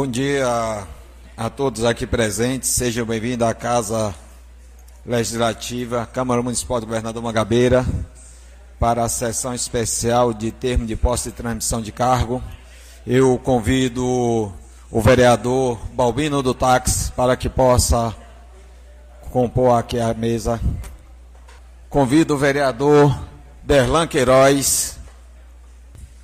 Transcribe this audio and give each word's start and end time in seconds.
Bom 0.00 0.06
dia 0.06 0.86
a 1.36 1.50
todos 1.50 1.84
aqui 1.84 2.06
presentes. 2.06 2.70
Sejam 2.70 3.04
bem-vindos 3.04 3.46
à 3.46 3.52
Casa 3.52 4.14
Legislativa, 5.04 6.08
Câmara 6.10 6.42
Municipal 6.42 6.80
do 6.80 6.86
Governador 6.86 7.22
Magabeira, 7.22 7.84
para 8.78 9.04
a 9.04 9.10
sessão 9.10 9.52
especial 9.52 10.32
de 10.32 10.50
termo 10.50 10.86
de 10.86 10.96
posse 10.96 11.28
e 11.28 11.32
transmissão 11.32 11.82
de 11.82 11.92
cargo. 11.92 12.42
Eu 13.06 13.38
convido 13.44 14.50
o 14.90 15.00
vereador 15.02 15.78
Balbino 15.92 16.42
do 16.42 16.54
Táxi 16.54 17.12
para 17.12 17.36
que 17.36 17.50
possa 17.50 18.16
compor 19.30 19.78
aqui 19.78 20.00
a 20.00 20.14
mesa. 20.14 20.58
Convido 21.90 22.36
o 22.36 22.38
vereador 22.38 23.14
Derlan 23.62 24.06
Queiroz 24.06 24.98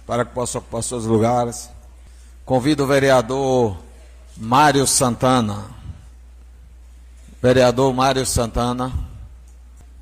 para 0.07 0.25
que 0.25 0.33
possa 0.33 0.57
ocupar 0.57 0.83
seus 0.83 1.05
lugares. 1.05 1.76
Convido 2.47 2.85
o 2.85 2.87
vereador 2.87 3.77
Mário 4.37 4.87
Santana. 4.87 5.65
Vereador 7.43 7.93
Mário 7.93 8.25
Santana. 8.25 8.93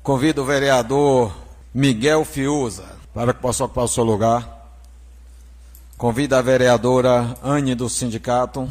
Convido 0.03 0.43
o 0.43 0.45
vereador 0.45 1.35
Miguel 1.73 2.23
Fiuza 2.23 2.85
para 3.15 3.33
que 3.33 3.41
possa 3.41 3.65
ocupar 3.65 3.85
o 3.85 3.87
seu 3.87 4.03
lugar. 4.03 4.77
Convido 5.97 6.35
a 6.35 6.41
vereadora 6.43 7.35
Anne 7.41 7.73
do 7.73 7.89
sindicato. 7.89 8.69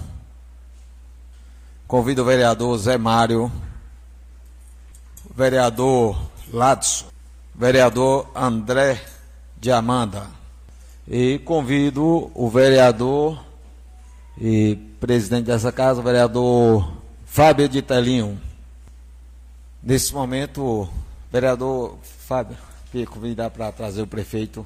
Convido 1.88 2.22
o 2.22 2.24
vereador 2.24 2.78
Zé 2.78 2.96
Mário. 2.96 3.50
Vereador 5.34 6.16
Ladson. 6.52 7.06
Vereador 7.52 8.30
André 8.36 9.04
de 9.56 9.72
Amanda. 9.72 10.28
E 11.08 11.40
convido 11.40 12.30
o 12.36 12.48
vereador 12.48 13.42
e 14.38 14.76
presidente 15.00 15.46
dessa 15.46 15.70
casa, 15.70 16.00
o 16.00 16.02
vereador 16.02 16.92
Fábio 17.24 17.68
de 17.68 17.82
Telinho. 17.82 18.40
Nesse 19.82 20.14
momento, 20.14 20.88
vereador 21.30 21.96
Fábio, 22.02 22.56
que 22.90 23.04
convidar 23.06 23.50
para 23.50 23.70
trazer 23.72 24.02
o 24.02 24.06
prefeito. 24.06 24.64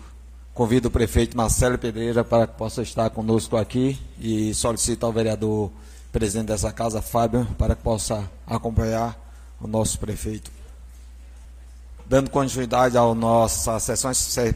Convido 0.54 0.88
o 0.88 0.90
prefeito 0.90 1.36
Marcelo 1.36 1.78
Pedreira 1.78 2.24
para 2.24 2.46
que 2.46 2.54
possa 2.54 2.82
estar 2.82 3.08
conosco 3.10 3.56
aqui 3.56 3.98
e 4.18 4.52
solicito 4.54 5.06
ao 5.06 5.12
vereador 5.12 5.70
presidente 6.12 6.48
dessa 6.48 6.72
casa, 6.72 7.00
Fábio, 7.00 7.46
para 7.56 7.74
que 7.74 7.82
possa 7.82 8.28
acompanhar 8.46 9.16
o 9.60 9.66
nosso 9.66 9.98
prefeito. 9.98 10.57
Dando 12.08 12.30
continuidade 12.30 12.96
à 12.96 13.14
nossa 13.14 13.78
sessão 13.78 14.10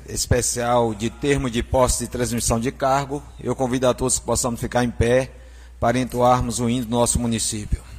especial 0.08 0.94
de 0.94 1.10
termo 1.10 1.50
de 1.50 1.62
posse 1.62 2.04
de 2.04 2.10
transmissão 2.10 2.58
de 2.58 2.72
cargo, 2.72 3.22
eu 3.38 3.54
convido 3.54 3.86
a 3.86 3.92
todos 3.92 4.18
que 4.18 4.24
possamos 4.24 4.58
ficar 4.58 4.82
em 4.82 4.90
pé 4.90 5.30
para 5.78 5.98
entoarmos 5.98 6.60
o 6.60 6.70
hino 6.70 6.86
do 6.86 6.90
nosso 6.92 7.18
município. 7.18 7.91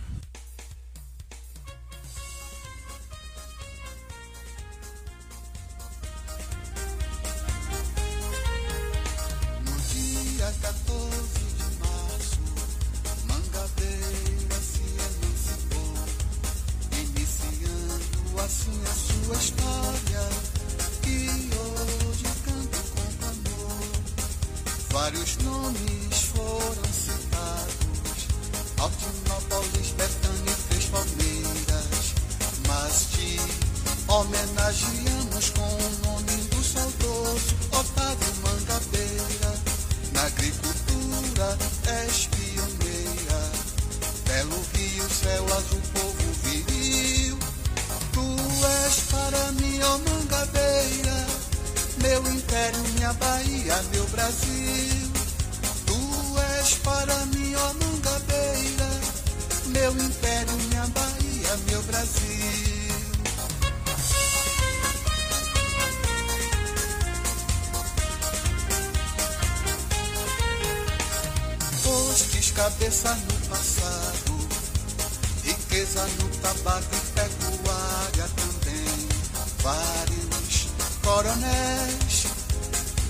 Homenageamos 34.23 35.49
com 35.49 35.63
o 35.63 36.07
nome 36.07 36.31
do 36.47 36.63
saudoso 36.63 37.55
Otávio 37.73 38.33
Mangabeira. 38.41 39.53
Na 40.13 40.21
agricultura 40.23 41.57
és 42.05 42.27
pioneira. 42.27 43.51
Belo 44.25 44.63
Rio, 44.73 45.09
céu 45.09 45.45
azul, 45.57 45.81
povo 45.91 46.31
viril. 46.43 47.37
Tu 48.13 48.65
és 48.85 48.99
para 49.11 49.51
mim, 49.51 49.81
ó 49.81 49.97
Mangabeira. 49.97 51.27
Meu 52.01 52.25
império, 52.31 52.79
minha 52.95 53.11
Bahia, 53.11 53.83
meu 53.91 54.07
Brasil. 54.07 55.11
Tu 55.85 56.39
és 56.61 56.73
para 56.75 57.25
mim, 57.25 57.53
ó 57.55 57.73
Mangabeira. 57.73 58.89
Meu 59.65 59.91
império, 59.91 60.53
minha 60.69 60.87
Bahia, 60.87 61.57
meu 61.67 61.83
Brasil. 61.83 62.72
cabeça 72.55 73.15
no 73.15 73.49
passado, 73.49 74.47
riqueza 75.43 76.05
no 76.19 76.29
tabaco 76.37 76.95
e 76.95 76.99
pecuária 77.11 78.29
também. 78.35 79.07
Vários 79.61 80.67
coronéis 81.03 82.27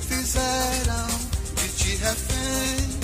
fizeram 0.07 1.07
de 1.55 1.67
ti 1.69 1.95
refém. 1.95 2.99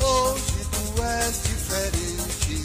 Hoje 0.00 0.66
tu 0.72 1.02
és 1.02 1.42
diferente, 1.42 2.64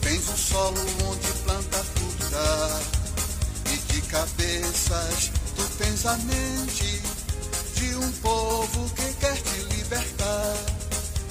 tens 0.00 0.28
um 0.28 0.36
solo 0.36 0.80
onde 1.10 1.32
planta 1.44 1.84
fruta 1.84 2.80
e 3.72 3.92
de 3.92 4.00
cabeças 4.02 5.30
tu 5.54 5.62
tens 5.78 6.06
a 6.06 6.16
mente 6.16 7.02
de 7.74 7.94
um 7.96 8.12
povo 8.12 8.90
que 8.94 9.12
quer 9.14 9.34
te 9.34 9.56
livrar. 9.56 9.73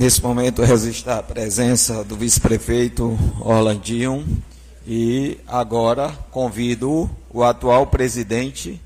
Nesse 0.00 0.22
momento 0.22 0.62
resista 0.62 1.18
a 1.18 1.22
presença 1.22 2.02
do 2.02 2.16
vice-prefeito 2.16 3.18
Orlandinho 3.38 4.26
e 4.86 5.36
agora 5.46 6.10
convido 6.30 7.10
o 7.28 7.44
atual 7.44 7.86
presidente 7.86 8.80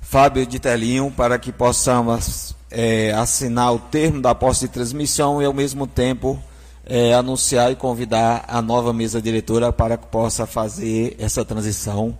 Fábio 0.00 0.46
de 0.46 0.60
Telinho 0.60 1.10
para 1.10 1.40
que 1.40 1.50
possamos 1.50 2.54
é, 2.70 3.12
assinar 3.14 3.74
o 3.74 3.80
termo 3.80 4.22
da 4.22 4.32
posse 4.32 4.68
de 4.68 4.72
transmissão 4.72 5.42
e 5.42 5.44
ao 5.44 5.52
mesmo 5.52 5.88
tempo 5.88 6.40
é, 6.86 7.14
anunciar 7.14 7.72
e 7.72 7.74
convidar 7.74 8.44
a 8.46 8.62
nova 8.62 8.92
mesa 8.92 9.20
diretora 9.20 9.72
para 9.72 9.96
que 9.96 10.06
possa 10.06 10.46
fazer 10.46 11.16
essa 11.18 11.44
transição. 11.44 12.16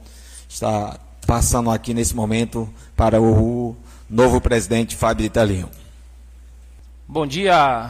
Está 0.49 0.99
passando 1.25 1.71
aqui 1.71 1.95
nesse 1.95 2.17
momento 2.17 2.69
para 2.97 3.23
o 3.23 3.77
novo 4.11 4.41
presidente 4.41 4.97
Fábio 4.97 5.23
de 5.23 5.31
Telinho. 5.31 5.69
Bom 7.11 7.27
dia 7.27 7.89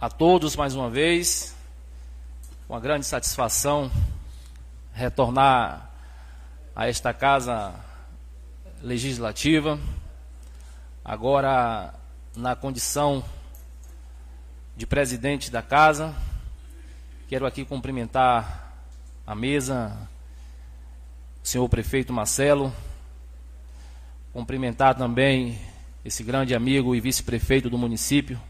a 0.00 0.10
todos 0.10 0.56
mais 0.56 0.74
uma 0.74 0.90
vez. 0.90 1.54
Uma 2.68 2.80
grande 2.80 3.06
satisfação 3.06 3.88
retornar 4.92 5.88
a 6.74 6.88
esta 6.88 7.14
casa 7.14 7.72
legislativa, 8.82 9.78
agora 11.04 11.94
na 12.34 12.56
condição 12.56 13.24
de 14.76 14.88
presidente 14.88 15.48
da 15.48 15.62
casa. 15.62 16.12
Quero 17.28 17.46
aqui 17.46 17.64
cumprimentar 17.64 18.74
a 19.24 19.36
mesa, 19.36 19.96
o 21.44 21.46
senhor 21.46 21.68
prefeito 21.68 22.12
Marcelo, 22.12 22.74
cumprimentar 24.32 24.96
também 24.96 25.60
esse 26.04 26.24
grande 26.24 26.52
amigo 26.52 26.96
e 26.96 27.00
vice-prefeito 27.00 27.70
do 27.70 27.78
município, 27.78 28.40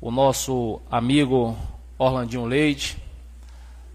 o 0.00 0.10
nosso 0.10 0.80
amigo 0.90 1.54
Orlandinho 1.98 2.46
Leite, 2.46 2.96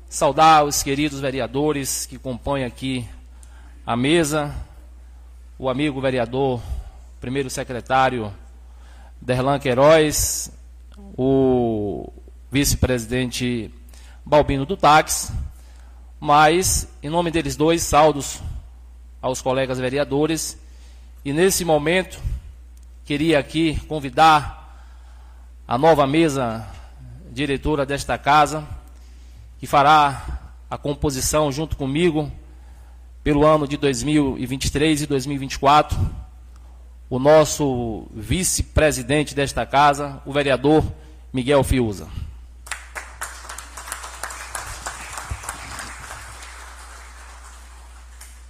saudar 0.08 0.64
os 0.64 0.84
queridos 0.84 1.20
vereadores 1.20 2.06
que 2.06 2.20
compõem 2.20 2.64
aqui 2.64 3.08
a 3.84 3.98
mesa, 3.98 4.56
o 5.58 5.68
amigo 5.68 6.00
vereador, 6.00 6.62
primeiro 7.20 7.50
secretário 7.50 8.32
Derlan 9.20 9.58
Queiroz, 9.58 10.52
o 11.18 12.14
vice-presidente 12.52 13.74
Balbino 14.24 14.68
do 14.68 14.78
Táxi, 14.78 15.34
mas, 16.20 16.88
em 17.02 17.10
nome 17.10 17.32
deles 17.32 17.56
dois, 17.56 17.82
saldos 17.82 18.40
aos 19.20 19.42
colegas 19.42 19.80
vereadores. 19.80 20.60
E 21.24 21.34
nesse 21.34 21.66
momento, 21.66 22.22
queria 23.06 23.38
aqui 23.38 23.80
convidar 23.82 24.84
a 25.68 25.78
nova 25.78 26.08
mesa 26.08 26.68
diretora 27.32 27.86
desta 27.86 28.18
casa, 28.18 28.68
que 29.60 29.68
fará 29.68 30.40
a 30.68 30.76
composição 30.76 31.52
junto 31.52 31.78
comigo 31.78 32.32
pelo 33.24 33.46
ano 33.46 33.68
de 33.68 33.78
2023 33.78 35.04
e 35.04 35.06
2024, 35.06 35.96
o 37.08 37.20
nosso 37.20 38.08
vice-presidente 38.12 39.36
desta 39.36 39.68
casa, 39.68 40.20
o 40.26 40.34
vereador 40.34 40.84
Miguel 41.32 41.64
Fiuza. 41.64 42.08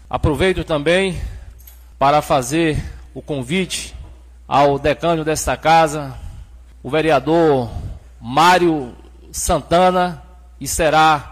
Aproveito 0.10 0.63
também 0.63 1.22
para 2.00 2.22
fazer 2.22 2.81
o 3.13 3.22
convite 3.22 3.94
ao 4.47 4.77
decano 4.77 5.24
desta 5.24 5.57
casa, 5.57 6.15
o 6.83 6.89
vereador 6.89 7.69
Mário 8.21 8.95
Santana, 9.31 10.21
e 10.59 10.68
será 10.68 11.31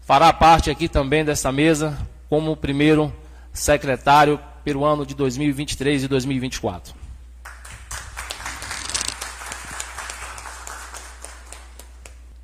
fará 0.00 0.32
parte 0.32 0.70
aqui 0.70 0.88
também 0.88 1.24
dessa 1.24 1.50
mesa 1.50 1.96
como 2.28 2.56
primeiro 2.56 3.12
secretário 3.52 4.38
pelo 4.62 4.84
ano 4.84 5.06
de 5.06 5.14
2023 5.14 6.04
e 6.04 6.08
2024. 6.08 6.94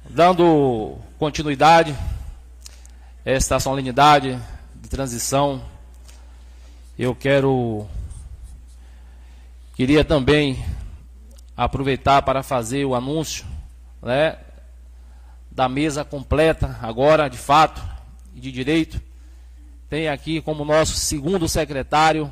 Dando 0.09 0.99
continuidade 1.19 1.95
a 3.25 3.31
esta 3.31 3.61
solenidade 3.61 4.39
de 4.75 4.89
transição, 4.89 5.63
eu 6.99 7.15
quero 7.15 7.89
queria 9.81 10.05
também 10.05 10.63
aproveitar 11.57 12.21
para 12.21 12.43
fazer 12.43 12.85
o 12.85 12.95
anúncio, 12.95 13.47
né, 14.03 14.37
da 15.51 15.71
mesa 15.71 16.05
completa, 16.05 16.79
agora 16.83 17.31
de 17.31 17.39
fato 17.39 17.81
e 18.35 18.41
de 18.41 18.53
direito. 18.53 19.01
Tem 19.89 20.07
aqui 20.07 20.43
como 20.43 20.67
nosso 20.67 20.97
segundo 20.97 21.49
secretário 21.49 22.31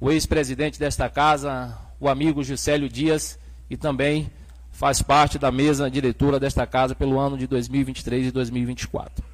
o 0.00 0.10
ex-presidente 0.10 0.80
desta 0.80 1.08
casa, 1.08 1.78
o 2.00 2.08
amigo 2.08 2.42
Juscelio 2.42 2.88
Dias, 2.88 3.38
e 3.70 3.76
também 3.76 4.28
faz 4.72 5.00
parte 5.00 5.38
da 5.38 5.52
mesa 5.52 5.88
diretora 5.88 6.40
desta 6.40 6.66
casa 6.66 6.92
pelo 6.92 7.20
ano 7.20 7.38
de 7.38 7.46
2023 7.46 8.26
e 8.26 8.30
2024. 8.32 9.24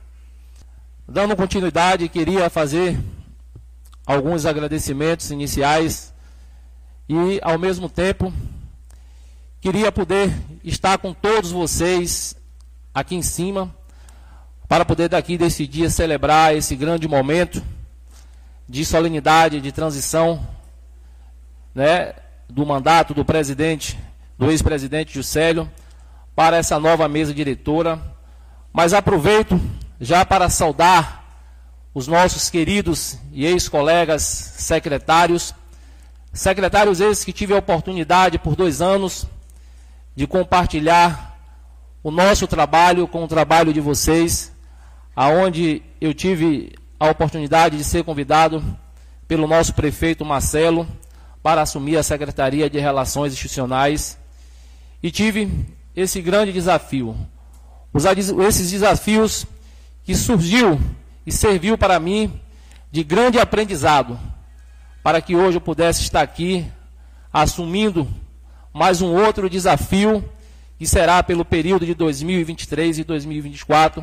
Dando 1.08 1.34
continuidade, 1.34 2.06
queria 2.10 2.50
fazer 2.50 3.02
alguns 4.06 4.44
agradecimentos 4.44 5.30
iniciais 5.30 6.12
e, 7.08 7.40
ao 7.42 7.58
mesmo 7.58 7.88
tempo, 7.88 8.32
queria 9.60 9.92
poder 9.92 10.32
estar 10.62 10.98
com 10.98 11.12
todos 11.12 11.50
vocês 11.50 12.36
aqui 12.92 13.14
em 13.14 13.22
cima, 13.22 13.74
para 14.68 14.84
poder 14.84 15.08
daqui 15.08 15.36
desse 15.36 15.66
dia 15.66 15.90
celebrar 15.90 16.54
esse 16.56 16.74
grande 16.74 17.06
momento 17.06 17.62
de 18.68 18.84
solenidade, 18.84 19.60
de 19.60 19.70
transição, 19.70 20.46
né, 21.74 22.14
do 22.48 22.64
mandato 22.64 23.12
do 23.12 23.24
presidente, 23.24 23.98
do 24.38 24.50
ex-presidente 24.50 25.12
Juscelio, 25.12 25.70
para 26.34 26.56
essa 26.56 26.80
nova 26.80 27.08
mesa 27.08 27.34
diretora. 27.34 28.00
Mas 28.72 28.92
aproveito 28.92 29.60
já 30.00 30.24
para 30.24 30.48
saudar 30.48 31.24
os 31.92 32.08
nossos 32.08 32.50
queridos 32.50 33.18
e 33.32 33.44
ex-colegas 33.44 34.22
secretários, 34.22 35.54
secretários 36.34 37.00
esses 37.00 37.24
que 37.24 37.32
tive 37.32 37.54
a 37.54 37.58
oportunidade 37.58 38.38
por 38.38 38.56
dois 38.56 38.82
anos 38.82 39.26
de 40.16 40.26
compartilhar 40.26 41.38
o 42.02 42.10
nosso 42.10 42.46
trabalho 42.46 43.06
com 43.06 43.24
o 43.24 43.28
trabalho 43.28 43.72
de 43.72 43.80
vocês, 43.80 44.52
aonde 45.14 45.80
eu 46.00 46.12
tive 46.12 46.74
a 46.98 47.08
oportunidade 47.08 47.78
de 47.78 47.84
ser 47.84 48.02
convidado 48.02 48.62
pelo 49.28 49.46
nosso 49.46 49.72
prefeito 49.74 50.24
Marcelo 50.24 50.86
para 51.42 51.62
assumir 51.62 51.96
a 51.96 52.02
Secretaria 52.02 52.68
de 52.68 52.78
Relações 52.78 53.32
Institucionais 53.32 54.18
e 55.02 55.10
tive 55.10 55.66
esse 55.94 56.20
grande 56.20 56.52
desafio. 56.52 57.16
Os, 57.92 58.04
esses 58.04 58.70
desafios 58.72 59.46
que 60.02 60.14
surgiu 60.14 60.80
e 61.24 61.30
serviu 61.30 61.78
para 61.78 62.00
mim 62.00 62.40
de 62.90 63.04
grande 63.04 63.38
aprendizado, 63.38 64.18
para 65.04 65.20
que 65.20 65.36
hoje 65.36 65.58
eu 65.58 65.60
pudesse 65.60 66.00
estar 66.00 66.22
aqui 66.22 66.66
assumindo 67.30 68.08
mais 68.72 69.02
um 69.02 69.14
outro 69.14 69.50
desafio 69.50 70.24
que 70.78 70.86
será 70.86 71.22
pelo 71.22 71.44
período 71.44 71.84
de 71.84 71.92
2023 71.92 73.00
e 73.00 73.04
2024, 73.04 74.02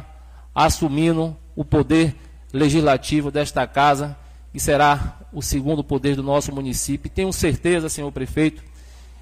assumindo 0.53 1.35
o 1.55 1.65
poder 1.65 2.15
legislativo 2.53 3.31
desta 3.31 3.65
casa, 3.65 4.15
que 4.53 4.59
será 4.59 5.17
o 5.33 5.41
segundo 5.41 5.83
poder 5.83 6.15
do 6.15 6.21
nosso 6.21 6.53
município. 6.53 7.09
tenho 7.09 7.33
certeza, 7.33 7.89
senhor 7.89 8.11
prefeito, 8.11 8.61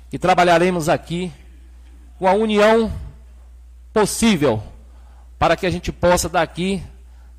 que 0.10 0.20
trabalharemos 0.20 0.90
aqui 0.90 1.32
com 2.18 2.28
a 2.28 2.34
união 2.34 2.92
possível 3.94 4.62
para 5.40 5.56
que 5.56 5.66
a 5.66 5.70
gente 5.70 5.94
possa 5.94 6.28
daqui 6.28 6.84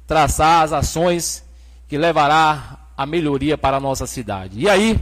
traçar 0.06 0.64
as 0.64 0.72
ações 0.72 1.44
que 1.86 1.98
levará 1.98 2.79
a 3.00 3.06
melhoria 3.06 3.56
para 3.56 3.78
a 3.78 3.80
nossa 3.80 4.06
cidade. 4.06 4.60
E 4.60 4.68
aí, 4.68 5.00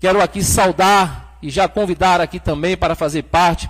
quero 0.00 0.22
aqui 0.22 0.42
saudar 0.42 1.36
e 1.42 1.50
já 1.50 1.68
convidar 1.68 2.22
aqui 2.22 2.40
também 2.40 2.74
para 2.74 2.94
fazer 2.94 3.24
parte 3.24 3.68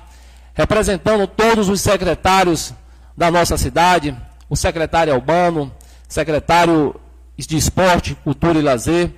representando 0.55 1.27
todos 1.27 1.69
os 1.69 1.81
secretários 1.81 2.73
da 3.17 3.33
nossa 3.33 3.57
cidade, 3.57 4.17
o 4.49 4.55
secretário 4.55 5.13
Albano, 5.13 5.73
secretário 6.09 6.95
de 7.37 7.57
Esporte, 7.57 8.15
Cultura 8.23 8.61
e 8.61 8.63
Lazer, 8.63 9.11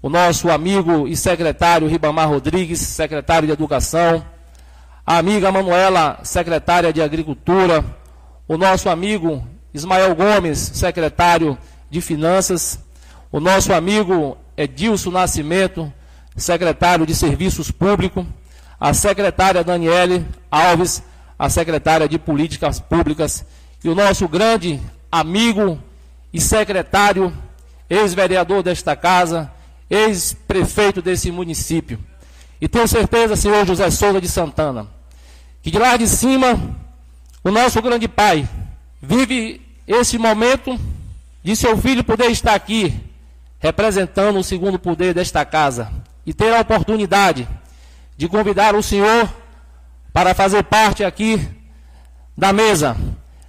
o 0.00 0.08
nosso 0.08 0.50
amigo 0.50 1.06
e 1.06 1.14
secretário 1.14 1.86
Ribamar 1.86 2.30
Rodrigues, 2.30 2.80
secretário 2.80 3.46
de 3.46 3.52
Educação, 3.52 4.24
a 5.04 5.18
amiga 5.18 5.52
Manuela, 5.52 6.20
secretária 6.22 6.90
de 6.90 7.02
Agricultura, 7.02 7.84
o 8.48 8.56
nosso 8.56 8.88
amigo 8.88 9.46
Ismael 9.74 10.14
Gomes, 10.14 10.58
secretário 10.72 11.58
de 11.90 12.00
Finanças, 12.00 12.82
o 13.34 13.40
nosso 13.40 13.72
amigo 13.72 14.38
Edilson 14.56 15.10
Nascimento, 15.10 15.92
secretário 16.36 17.04
de 17.04 17.16
Serviços 17.16 17.68
Públicos, 17.68 18.24
a 18.78 18.94
secretária 18.94 19.64
Daniele 19.64 20.24
Alves, 20.48 21.02
a 21.36 21.50
secretária 21.50 22.08
de 22.08 22.16
Políticas 22.16 22.78
Públicas, 22.78 23.44
e 23.82 23.88
o 23.88 23.94
nosso 23.94 24.28
grande 24.28 24.80
amigo 25.10 25.82
e 26.32 26.40
secretário, 26.40 27.36
ex-vereador 27.90 28.62
desta 28.62 28.94
casa, 28.94 29.50
ex-prefeito 29.90 31.02
desse 31.02 31.32
município. 31.32 31.98
E 32.60 32.68
tenho 32.68 32.86
certeza, 32.86 33.34
senhor 33.34 33.66
José 33.66 33.90
Souza 33.90 34.20
de 34.20 34.28
Santana, 34.28 34.86
que 35.60 35.72
de 35.72 35.78
lá 35.80 35.96
de 35.96 36.06
cima, 36.06 36.56
o 37.42 37.50
nosso 37.50 37.82
grande 37.82 38.06
pai 38.06 38.48
vive 39.02 39.60
esse 39.88 40.18
momento 40.18 40.78
de 41.42 41.56
seu 41.56 41.76
filho 41.76 42.04
poder 42.04 42.30
estar 42.30 42.54
aqui, 42.54 42.94
representando 43.64 44.38
o 44.38 44.44
segundo 44.44 44.78
poder 44.78 45.14
desta 45.14 45.42
casa, 45.42 45.90
e 46.26 46.34
ter 46.34 46.52
a 46.54 46.60
oportunidade 46.60 47.48
de 48.14 48.28
convidar 48.28 48.74
o 48.74 48.82
senhor 48.82 49.26
para 50.12 50.34
fazer 50.34 50.64
parte 50.64 51.02
aqui 51.02 51.40
da 52.36 52.52
mesa, 52.52 52.94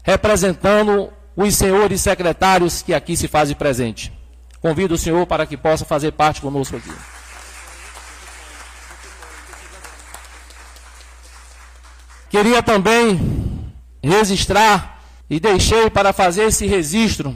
representando 0.03 1.12
os 1.36 1.53
senhores 1.55 2.00
secretários 2.00 2.81
que 2.81 2.93
aqui 2.93 3.17
se 3.17 3.27
fazem 3.27 3.57
presente. 3.57 4.10
Convido 4.62 4.93
o 4.93 4.98
senhor 4.98 5.27
para 5.27 5.45
que 5.45 5.57
possa 5.57 5.84
fazer 5.84 6.13
parte 6.13 6.39
conosco 6.39 6.77
aqui. 6.77 6.93
Queria 12.29 12.63
também 12.63 13.74
registrar 14.01 14.98
e 15.29 15.41
deixei 15.41 15.89
para 15.89 16.13
fazer 16.13 16.43
esse 16.43 16.65
registro 16.65 17.36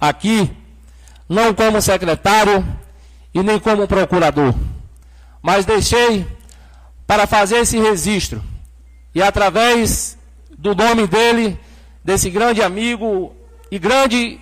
aqui, 0.00 0.50
não 1.28 1.54
como 1.54 1.80
secretário 1.80 2.64
e 3.34 3.42
nem 3.42 3.58
como 3.58 3.86
procurador, 3.86 4.54
mas 5.42 5.66
deixei 5.66 6.26
para 7.06 7.26
fazer 7.26 7.58
esse 7.58 7.78
registro. 7.78 8.42
E 9.14 9.22
através 9.22 10.18
do 10.56 10.74
nome 10.74 11.06
dele, 11.06 11.58
desse 12.04 12.30
grande 12.30 12.62
amigo 12.62 13.34
e 13.70 13.78
grande 13.78 14.40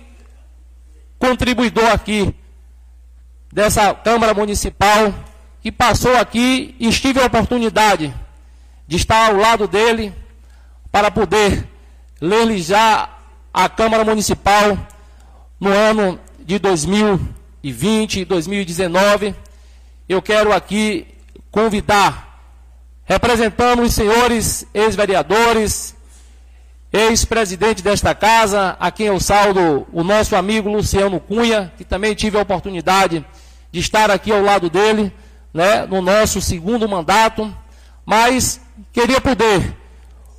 contribuidor 1.17 1.91
aqui 1.91 2.33
dessa 3.51 3.93
Câmara 3.93 4.33
Municipal, 4.33 5.13
que 5.61 5.71
passou 5.71 6.15
aqui 6.17 6.75
e 6.79 6.89
tive 6.89 7.19
a 7.19 7.25
oportunidade 7.25 8.13
de 8.87 8.97
estar 8.97 9.29
ao 9.29 9.37
lado 9.37 9.67
dele 9.67 10.13
para 10.91 11.09
poder 11.09 11.67
já 12.57 13.09
a 13.53 13.69
Câmara 13.69 14.03
Municipal 14.03 14.77
no 15.59 15.69
ano 15.69 16.19
de 16.45 16.59
2020 16.59 18.19
e 18.19 18.25
2019. 18.25 19.33
Eu 20.07 20.21
quero 20.21 20.53
aqui 20.53 21.07
convidar, 21.49 22.39
representando 23.03 23.81
os 23.81 23.93
senhores 23.93 24.67
ex-vereadores, 24.71 25.95
ex-presidente 26.93 27.81
desta 27.81 28.13
casa, 28.13 28.77
a 28.79 28.91
quem 28.91 29.07
eu 29.07 29.19
saldo 29.19 29.87
o 29.91 30.03
nosso 30.03 30.35
amigo 30.35 30.69
Luciano 30.69 31.19
Cunha, 31.19 31.73
que 31.77 31.83
também 31.83 32.13
tive 32.13 32.37
a 32.37 32.41
oportunidade 32.41 33.25
de 33.71 33.79
estar 33.79 34.11
aqui 34.11 34.31
ao 34.31 34.43
lado 34.43 34.69
dele, 34.69 35.11
né, 35.51 35.87
no 35.87 36.01
nosso 36.01 36.39
segundo 36.39 36.87
mandato, 36.87 37.53
mas 38.05 38.61
queria 38.93 39.19
poder 39.19 39.75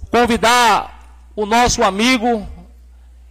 convidar 0.09 1.33
o 1.35 1.45
nosso 1.45 1.83
amigo, 1.83 2.47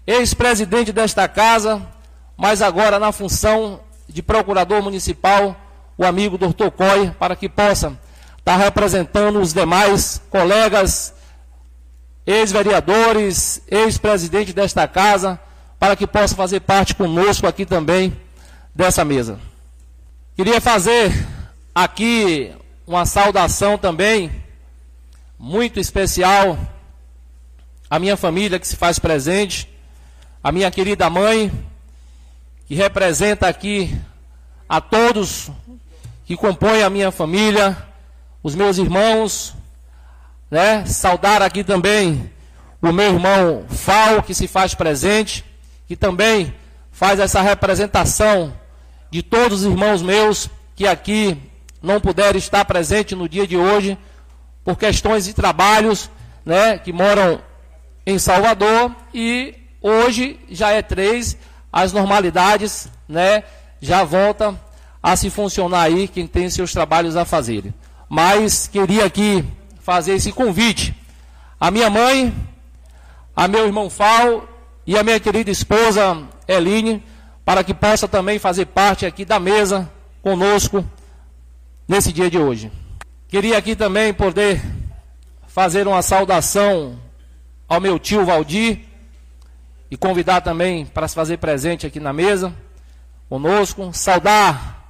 ex-presidente 0.05 0.91
desta 0.91 1.27
casa, 1.27 1.94
mas 2.37 2.61
agora 2.61 2.99
na 2.99 3.11
função 3.11 3.79
de 4.07 4.21
procurador 4.21 4.81
municipal, 4.81 5.55
o 5.97 6.05
amigo 6.05 6.37
doutor 6.37 6.71
Coy, 6.71 7.11
para 7.11 7.35
que 7.35 7.47
possa 7.47 7.97
estar 8.37 8.57
representando 8.57 9.39
os 9.39 9.53
demais 9.53 10.21
colegas, 10.29 11.13
ex-vereadores, 12.25 13.61
ex-presidente 13.67 14.53
desta 14.53 14.87
casa, 14.87 15.39
para 15.79 15.95
que 15.95 16.05
possa 16.05 16.35
fazer 16.35 16.61
parte 16.61 16.95
conosco 16.95 17.47
aqui 17.47 17.65
também 17.65 18.15
dessa 18.73 19.05
mesa. 19.05 19.39
Queria 20.35 20.59
fazer 20.59 21.11
aqui 21.73 22.51
uma 22.85 23.05
saudação 23.05 23.77
também 23.77 24.31
muito 25.39 25.79
especial 25.79 26.57
à 27.89 27.99
minha 27.99 28.17
família 28.17 28.59
que 28.59 28.67
se 28.67 28.75
faz 28.75 28.99
presente, 28.99 29.69
à 30.43 30.51
minha 30.51 30.69
querida 30.69 31.09
mãe, 31.09 31.51
que 32.65 32.75
representa 32.75 33.47
aqui 33.47 33.95
a 34.67 34.81
todos 34.81 35.51
que 36.25 36.35
compõem 36.35 36.81
a 36.81 36.89
minha 36.89 37.11
família, 37.11 37.77
os 38.41 38.55
meus 38.55 38.77
irmãos, 38.77 39.55
né? 40.49 40.85
Saudar 40.85 41.41
aqui 41.41 41.63
também 41.63 42.31
o 42.81 42.91
meu 42.91 43.13
irmão 43.13 43.65
Fal, 43.69 44.23
que 44.23 44.33
se 44.33 44.47
faz 44.47 44.73
presente, 44.73 45.45
que 45.87 45.95
também 45.95 46.53
faz 46.91 47.19
essa 47.19 47.41
representação 47.41 48.53
de 49.11 49.21
todos 49.21 49.61
os 49.61 49.65
irmãos 49.65 50.01
meus 50.01 50.49
que 50.75 50.87
aqui 50.87 51.37
não 51.81 52.01
puderam 52.01 52.37
estar 52.37 52.65
presentes 52.65 53.17
no 53.17 53.29
dia 53.29 53.45
de 53.45 53.55
hoje 53.55 53.97
por 54.63 54.77
questões 54.77 55.25
de 55.25 55.33
trabalhos, 55.33 56.09
né, 56.43 56.77
que 56.79 56.91
moram 56.91 57.41
em 58.05 58.17
Salvador 58.17 58.95
e 59.13 59.53
hoje 59.81 60.39
já 60.49 60.71
é 60.71 60.81
três, 60.81 61.37
as 61.75 61.91
normalidades, 61.91 62.87
né, 63.05 63.43
já 63.81 64.05
volta 64.05 64.57
a 65.03 65.13
se 65.17 65.29
funcionar 65.29 65.81
aí 65.81 66.07
quem 66.07 66.25
tem 66.25 66.49
seus 66.49 66.71
trabalhos 66.71 67.17
a 67.17 67.25
fazer. 67.25 67.73
Mas 68.07 68.65
queria 68.65 69.03
aqui 69.03 69.43
fazer 69.81 70.13
esse 70.13 70.31
convite 70.31 70.95
à 71.59 71.69
minha 71.69 71.89
mãe, 71.89 72.33
a 73.35 73.45
meu 73.49 73.65
irmão 73.65 73.89
Fal 73.89 74.47
e 74.87 74.97
a 74.97 75.03
minha 75.03 75.19
querida 75.19 75.51
esposa 75.51 76.23
Eline, 76.47 77.03
para 77.43 77.61
que 77.61 77.73
possa 77.73 78.07
também 78.07 78.39
fazer 78.39 78.67
parte 78.67 79.05
aqui 79.05 79.25
da 79.25 79.37
mesa 79.37 79.91
conosco 80.21 80.83
nesse 81.85 82.13
dia 82.13 82.29
de 82.31 82.37
hoje. 82.37 82.71
Queria 83.27 83.57
aqui 83.57 83.75
também 83.75 84.13
poder 84.13 84.61
fazer 85.45 85.89
uma 85.89 86.01
saudação 86.01 86.97
ao 87.67 87.81
meu 87.81 87.99
tio 87.99 88.25
Valdir 88.25 88.79
e 89.89 89.97
convidar 89.97 90.41
também 90.41 90.85
para 90.85 91.07
se 91.07 91.15
fazer 91.15 91.37
presente 91.37 91.85
aqui 91.85 91.99
na 91.99 92.13
mesa 92.13 92.53
conosco, 93.29 93.91
saudar 93.93 94.83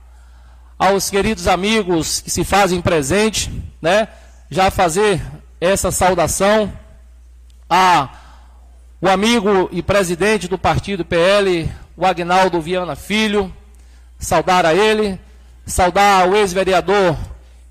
aos 0.77 1.09
queridos 1.09 1.47
amigos 1.47 2.21
que 2.21 2.29
se 2.29 2.43
fazem 2.43 2.81
presente, 2.81 3.51
né? 3.81 4.07
Já 4.49 4.69
fazer 4.69 5.21
essa 5.59 5.91
saudação 5.91 6.71
a 7.69 8.09
o 9.01 9.09
amigo 9.09 9.69
e 9.71 9.83
presidente 9.83 10.47
do 10.47 10.57
partido 10.57 11.05
PL, 11.05 11.69
o 11.95 12.05
Agnaldo 12.05 12.59
Viana 12.59 12.95
Filho, 12.95 13.53
saudar 14.17 14.65
a 14.65 14.73
ele, 14.73 15.19
saudar 15.65 16.27
o 16.27 16.35
ex-vereador 16.35 17.15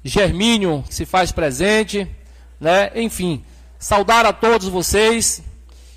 Germínio, 0.04 0.84
que 0.86 0.94
se 0.94 1.04
faz 1.04 1.32
presente, 1.32 2.06
né? 2.60 2.90
enfim, 2.94 3.44
saudar 3.78 4.24
a 4.26 4.32
todos 4.32 4.68
vocês 4.68 5.42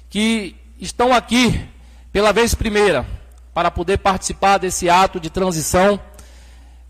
que 0.10 0.56
estão 0.80 1.14
aqui 1.14 1.68
pela 2.12 2.32
vez 2.32 2.54
primeira 2.56 3.06
para 3.54 3.72
poder 3.72 3.98
participar 3.98 4.58
desse 4.58 4.90
ato 4.90 5.20
de 5.20 5.30
transição 5.30 6.00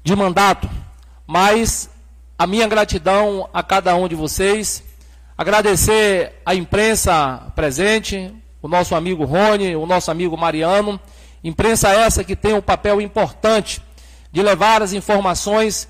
de 0.03 0.15
mandato. 0.15 0.69
Mas 1.25 1.89
a 2.37 2.45
minha 2.45 2.67
gratidão 2.67 3.49
a 3.53 3.63
cada 3.63 3.95
um 3.95 4.07
de 4.07 4.15
vocês, 4.15 4.83
agradecer 5.37 6.41
a 6.45 6.53
imprensa 6.53 7.51
presente, 7.55 8.33
o 8.61 8.67
nosso 8.67 8.95
amigo 8.95 9.25
Rony, 9.25 9.75
o 9.75 9.85
nosso 9.85 10.11
amigo 10.11 10.37
Mariano, 10.37 10.99
Imprensa 11.43 11.89
essa 11.89 12.23
que 12.23 12.35
tem 12.35 12.53
um 12.53 12.61
papel 12.61 12.99
importante 12.99 13.81
de 14.31 14.41
levar 14.41 14.81
as 14.81 14.93
informações 14.93 15.87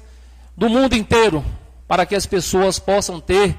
do 0.56 0.70
mundo 0.70 0.96
inteiro 0.96 1.44
para 1.88 2.06
que 2.06 2.16
as 2.16 2.25
pessoas 2.25 2.77
possam 2.77 3.20
ter 3.20 3.58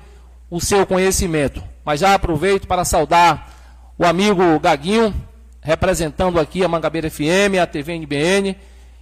o 0.51 0.61
seu 0.61 0.87
conhecimento. 0.87 1.63
Mas 1.85 2.01
já 2.01 2.15
aproveito 2.15 2.67
para 2.69 2.85
saudar 2.85 3.58
o 3.99 4.07
amigo 4.07 4.61
Gaguinho, 4.61 5.13
representando 5.61 6.39
aqui 6.39 6.63
a 6.63 6.69
Mangabeira 6.69 7.11
FM, 7.11 7.59
a 7.61 7.67
TV 7.67 7.95
NBN, 7.95 8.57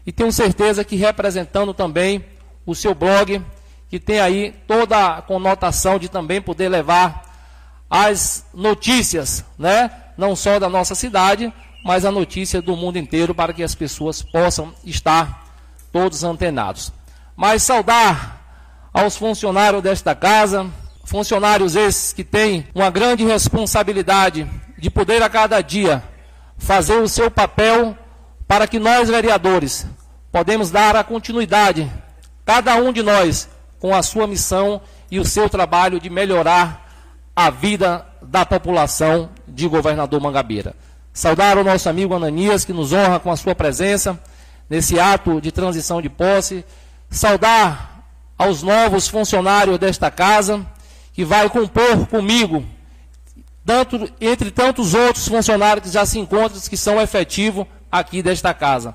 e 0.07 0.11
tenho 0.11 0.33
certeza 0.33 0.83
que 0.85 0.97
representando 0.97 1.75
também 1.75 2.25
o 2.65 2.75
seu 2.75 2.95
blog, 2.95 3.43
que 3.91 4.01
tem 4.01 4.21
aí 4.21 4.55
toda 4.67 5.19
a 5.19 5.23
conotação 5.23 5.99
de 5.99 6.09
também 6.09 6.41
poder 6.41 6.71
levar 6.71 7.25
as 7.91 8.47
notícias, 8.55 9.45
né? 9.59 9.91
Não 10.17 10.35
só 10.35 10.59
da 10.59 10.69
nossa 10.69 10.95
cidade, 10.95 11.53
mas 11.85 12.07
a 12.07 12.11
notícia 12.11 12.63
do 12.63 12.75
mundo 12.75 12.97
inteiro 12.97 13.35
para 13.35 13.53
que 13.53 13.63
as 13.63 13.75
pessoas 13.75 14.23
possam 14.23 14.73
estar 14.83 15.45
todos 15.93 16.25
antenados. 16.25 16.91
Mas 17.37 17.63
saudar 17.63 18.89
aos 18.95 19.15
funcionários 19.15 19.83
desta 19.83 20.15
casa, 20.15 20.67
funcionários 21.05 21.77
esses 21.77 22.15
que 22.15 22.25
têm 22.25 22.67
uma 22.75 22.91
grande 22.91 23.25
responsabilidade 23.25 24.49
de 24.79 24.91
poder 24.91 25.23
a 25.23 25.29
cada 25.29 25.61
dia 25.61 26.03
fazer 26.59 26.97
o 26.97 27.09
seu 27.09 27.31
papel 27.31 27.97
para 28.47 28.67
que 28.67 28.79
nós 28.79 29.09
vereadores 29.09 29.87
podemos 30.31 30.71
dar 30.71 30.95
a 30.97 31.05
continuidade, 31.05 31.91
cada 32.45 32.77
um 32.77 32.93
de 32.93 33.03
nós 33.03 33.49
com 33.81 33.95
a 33.95 34.03
sua 34.03 34.27
missão 34.27 34.81
e 35.11 35.19
o 35.19 35.25
seu 35.25 35.49
trabalho 35.49 36.01
de 36.01 36.11
melhorar 36.11 36.87
a 37.35 37.51
vida 37.51 38.07
da 38.23 38.45
população 38.45 39.31
de 39.47 39.69
Governador 39.69 40.21
Mangabeira. 40.21 40.75
Saudar 41.13 41.57
o 41.57 41.65
nosso 41.65 41.89
amigo 41.89 42.15
Ananias, 42.15 42.65
que 42.65 42.73
nos 42.73 42.93
honra 42.93 43.19
com 43.19 43.31
a 43.31 43.37
sua 43.37 43.55
presença 43.55 44.19
nesse 44.69 44.99
ato 44.99 45.41
de 45.41 45.51
transição 45.51 46.03
de 46.03 46.09
posse. 46.09 46.65
Saudar 47.09 48.05
aos 48.37 48.63
novos 48.63 49.09
funcionários 49.09 49.79
desta 49.79 50.11
casa, 50.11 50.67
que 51.13 51.25
vai 51.25 51.49
compor 51.49 52.07
comigo, 52.09 52.65
tanto, 53.67 54.09
entre 54.21 54.51
tantos 54.51 54.95
outros 54.95 55.29
funcionários 55.29 55.87
que 55.87 55.93
já 55.93 56.07
se 56.07 56.19
encontram, 56.19 56.61
que 56.61 56.77
são 56.77 57.01
efetivos 57.01 57.67
aqui 57.93 58.23
desta 58.23 58.55
casa. 58.55 58.95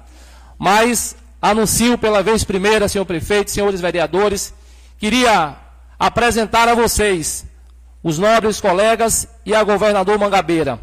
Mas 0.57 1.15
anuncio 1.41 1.97
pela 1.97 2.23
vez 2.23 2.43
primeira, 2.43 2.87
senhor 2.87 3.05
prefeito, 3.05 3.51
senhores 3.51 3.81
vereadores, 3.81 4.53
queria 4.97 5.55
apresentar 5.99 6.67
a 6.67 6.73
vocês, 6.73 7.45
os 8.01 8.17
nobres 8.17 8.59
colegas 8.59 9.27
e 9.45 9.53
a 9.53 9.63
governador 9.63 10.17
Mangabeira 10.17 10.79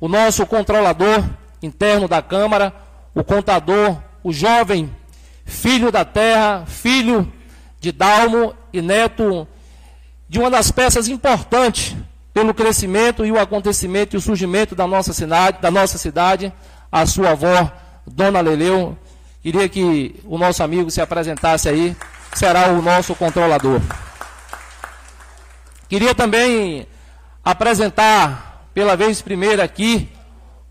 o 0.00 0.08
nosso 0.08 0.46
controlador 0.46 1.22
interno 1.62 2.08
da 2.08 2.22
Câmara, 2.22 2.74
o 3.14 3.22
contador, 3.22 3.98
o 4.24 4.32
jovem 4.32 4.90
filho 5.44 5.92
da 5.92 6.04
terra, 6.04 6.64
filho 6.66 7.30
de 7.78 7.92
Dalmo 7.92 8.54
e 8.72 8.80
neto 8.80 9.46
de 10.28 10.38
uma 10.38 10.50
das 10.50 10.70
peças 10.70 11.08
importantes 11.08 11.94
pelo 12.32 12.54
crescimento 12.54 13.24
e 13.24 13.32
o 13.32 13.38
acontecimento 13.38 14.14
e 14.14 14.18
o 14.18 14.20
surgimento 14.20 14.74
da 14.74 14.86
nossa 14.86 15.12
cidade, 15.12 15.60
da 15.60 15.70
nossa 15.70 15.98
cidade, 15.98 16.52
a 16.90 17.04
sua 17.06 17.30
avó, 17.30 17.70
Dona 18.06 18.40
Leleu. 18.40 18.96
Queria 19.42 19.68
que 19.68 20.20
o 20.24 20.38
nosso 20.38 20.62
amigo 20.62 20.90
se 20.90 21.00
apresentasse 21.00 21.68
aí, 21.68 21.96
será 22.34 22.68
o 22.68 22.82
nosso 22.82 23.14
controlador. 23.14 23.80
Queria 25.88 26.14
também 26.14 26.86
apresentar 27.44 28.68
pela 28.72 28.96
vez 28.96 29.20
primeira 29.20 29.64
aqui 29.64 30.08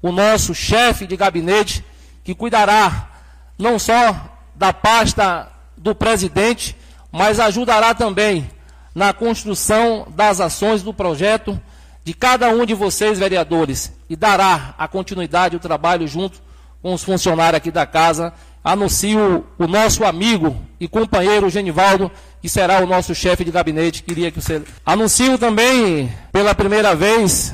o 0.02 0.12
nosso 0.12 0.56
chefe 0.56 1.06
de 1.06 1.18
gabinete, 1.18 1.84
que 2.24 2.34
cuidará 2.34 3.10
não 3.58 3.78
só 3.78 4.16
da 4.56 4.72
pasta 4.72 5.52
do 5.76 5.94
presidente, 5.94 6.76
mas 7.12 7.40
ajudará 7.40 7.94
também 7.94 8.50
na 8.94 9.14
construção 9.14 10.08
das 10.16 10.40
ações 10.40 10.84
do 10.84 10.94
projeto 10.94 11.60
de 12.04 12.14
cada 12.14 12.50
um 12.50 12.66
de 12.66 12.74
vocês, 12.74 13.20
vereadores, 13.20 13.92
e 14.10 14.16
dará 14.16 14.74
a 14.78 14.88
continuidade 14.88 15.56
ao 15.56 15.60
trabalho 15.60 16.08
junto 16.08 16.42
com 16.82 16.94
os 16.94 17.04
funcionários 17.04 17.58
aqui 17.58 17.72
da 17.72 17.86
casa. 17.86 18.34
Anuncio 18.64 19.46
o 19.58 19.68
nosso 19.68 20.04
amigo 20.04 20.58
e 20.80 20.88
companheiro 20.88 21.50
Genivaldo, 21.50 22.12
que 22.42 22.50
será 22.50 22.82
o 22.84 22.88
nosso 22.88 23.14
chefe 23.14 23.44
de 23.46 23.52
gabinete. 23.52 24.04
Queria 24.04 24.32
que 24.32 24.42
você. 24.42 24.62
Anuncio 24.86 25.38
também, 25.38 26.12
pela 26.32 26.56
primeira 26.56 26.96
vez, 26.96 27.54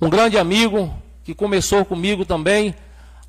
um 0.00 0.10
grande 0.10 0.38
amigo 0.38 0.92
que 1.24 1.34
começou 1.34 1.84
comigo 1.84 2.24
também, 2.24 2.74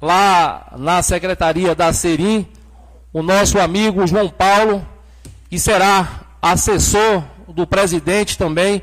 lá 0.01 0.73
na 0.77 1.01
secretaria 1.01 1.75
da 1.75 1.93
Serim, 1.93 2.47
o 3.13 3.21
nosso 3.21 3.59
amigo 3.59 4.07
João 4.07 4.27
Paulo, 4.29 4.85
que 5.49 5.59
será 5.59 6.21
assessor 6.41 7.23
do 7.47 7.67
presidente 7.67 8.37
também 8.37 8.81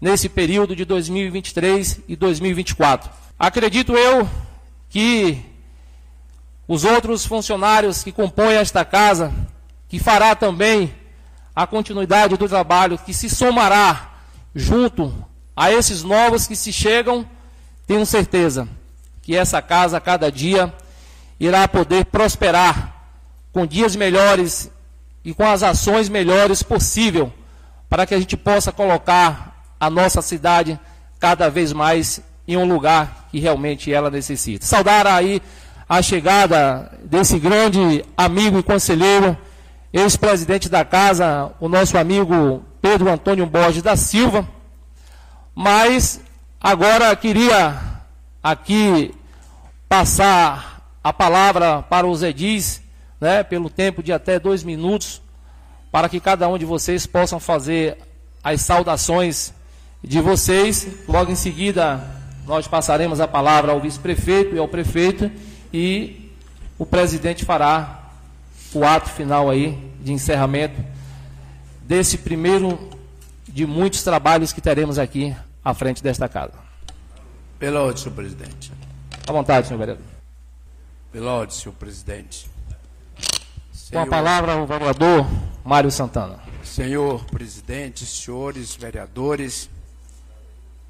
nesse 0.00 0.28
período 0.28 0.76
de 0.76 0.84
2023 0.84 2.00
e 2.08 2.16
2024. 2.16 3.10
Acredito 3.38 3.96
eu 3.96 4.28
que 4.88 5.44
os 6.68 6.84
outros 6.84 7.26
funcionários 7.26 8.04
que 8.04 8.12
compõem 8.12 8.54
esta 8.54 8.84
casa, 8.84 9.32
que 9.88 9.98
fará 9.98 10.34
também 10.34 10.94
a 11.54 11.66
continuidade 11.66 12.36
do 12.36 12.48
trabalho, 12.48 12.98
que 12.98 13.12
se 13.12 13.28
somará 13.28 14.12
junto 14.54 15.12
a 15.56 15.72
esses 15.72 16.02
novos 16.02 16.46
que 16.46 16.54
se 16.54 16.72
chegam, 16.72 17.28
tenho 17.86 18.06
certeza 18.06 18.68
que 19.20 19.36
essa 19.36 19.60
casa, 19.60 19.96
a 19.96 20.00
cada 20.00 20.30
dia, 20.30 20.72
irá 21.38 21.66
poder 21.66 22.06
prosperar 22.06 22.94
com 23.52 23.66
dias 23.66 23.96
melhores 23.96 24.70
e 25.24 25.34
com 25.34 25.44
as 25.44 25.62
ações 25.62 26.08
melhores 26.08 26.62
possível, 26.62 27.32
para 27.88 28.06
que 28.06 28.14
a 28.14 28.18
gente 28.18 28.36
possa 28.36 28.72
colocar 28.72 29.74
a 29.78 29.90
nossa 29.90 30.22
cidade 30.22 30.78
cada 31.18 31.50
vez 31.50 31.72
mais 31.72 32.20
em 32.46 32.56
um 32.56 32.66
lugar 32.66 33.28
que 33.30 33.38
realmente 33.38 33.92
ela 33.92 34.10
necessita. 34.10 34.64
Saudar 34.64 35.06
aí 35.06 35.42
a 35.88 36.00
chegada 36.02 36.98
desse 37.04 37.38
grande 37.38 38.04
amigo 38.16 38.58
e 38.58 38.62
conselheiro, 38.62 39.36
ex-presidente 39.92 40.68
da 40.68 40.84
casa, 40.84 41.52
o 41.60 41.68
nosso 41.68 41.98
amigo 41.98 42.64
Pedro 42.80 43.10
Antônio 43.10 43.46
Borges 43.46 43.82
da 43.82 43.96
Silva. 43.96 44.48
Mas 45.54 46.20
agora 46.60 47.14
queria 47.16 47.76
aqui 48.42 49.14
passar 49.88 50.82
a 51.02 51.12
palavra 51.12 51.82
para 51.82 52.06
os 52.06 52.22
edis 52.22 52.82
né, 53.20 53.42
pelo 53.42 53.68
tempo 53.68 54.02
de 54.02 54.12
até 54.12 54.38
dois 54.38 54.64
minutos, 54.64 55.20
para 55.92 56.08
que 56.08 56.20
cada 56.20 56.48
um 56.48 56.56
de 56.56 56.64
vocês 56.64 57.06
possam 57.06 57.38
fazer 57.38 57.98
as 58.42 58.62
saudações 58.62 59.52
de 60.02 60.20
vocês. 60.20 60.86
Logo 61.06 61.30
em 61.30 61.36
seguida, 61.36 62.02
nós 62.46 62.66
passaremos 62.66 63.20
a 63.20 63.28
palavra 63.28 63.72
ao 63.72 63.80
vice-prefeito 63.80 64.54
e 64.54 64.58
ao 64.58 64.68
prefeito, 64.68 65.30
e 65.72 66.32
o 66.78 66.86
presidente 66.86 67.44
fará 67.44 68.10
o 68.72 68.84
ato 68.84 69.10
final 69.10 69.50
aí 69.50 69.92
de 70.00 70.12
encerramento 70.12 70.82
desse 71.82 72.18
primeiro 72.18 72.78
de 73.46 73.66
muitos 73.66 74.02
trabalhos 74.02 74.52
que 74.52 74.60
teremos 74.60 74.98
aqui 74.98 75.36
à 75.64 75.74
frente 75.74 76.02
desta 76.02 76.28
casa. 76.28 76.54
Pela 77.58 77.80
ordem, 77.80 78.02
senhor 78.02 78.14
presidente. 78.14 78.72
À 79.26 79.32
vontade, 79.32 79.66
senhor 79.66 79.78
vereador. 79.78 80.04
Pela 81.12 81.32
ordem, 81.32 81.54
senhor 81.54 81.74
presidente. 81.74 82.48
Com 83.90 83.98
a 83.98 84.06
palavra 84.06 84.56
o 84.56 84.66
vereador 84.66 85.26
Mário 85.64 85.90
Santana. 85.90 86.38
Senhor 86.62 87.24
presidente, 87.24 88.06
senhores 88.06 88.76
vereadores, 88.76 89.68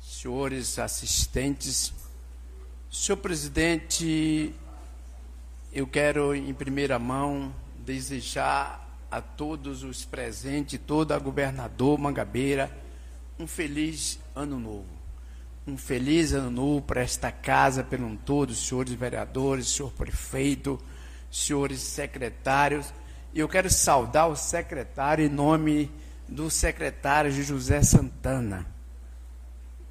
senhores 0.02 0.78
assistentes, 0.78 1.94
senhor 2.90 3.16
presidente, 3.16 4.54
eu 5.72 5.86
quero 5.86 6.34
em 6.34 6.52
primeira 6.52 6.98
mão 6.98 7.54
desejar 7.78 8.86
a 9.10 9.22
todos 9.22 9.82
os 9.82 10.04
presentes, 10.04 10.78
toda 10.86 11.16
a 11.16 11.18
governador 11.18 11.98
Mangabeira, 11.98 12.70
um 13.38 13.46
feliz 13.46 14.20
ano 14.36 14.60
novo. 14.60 15.00
Um 15.66 15.78
feliz 15.78 16.34
ano 16.34 16.50
novo 16.50 16.82
para 16.82 17.00
esta 17.00 17.32
casa, 17.32 17.82
pelo 17.82 18.14
todo, 18.18 18.54
senhores 18.54 18.92
vereadores, 18.92 19.68
senhor 19.68 19.90
prefeito, 19.92 20.78
senhores 21.30 21.80
secretários. 21.80 22.92
E 23.32 23.38
eu 23.38 23.48
quero 23.48 23.70
saudar 23.70 24.26
o 24.26 24.36
secretário 24.36 25.24
em 25.24 25.28
nome 25.28 25.90
do 26.28 26.50
secretário 26.50 27.30
José 27.30 27.82
Santana, 27.82 28.66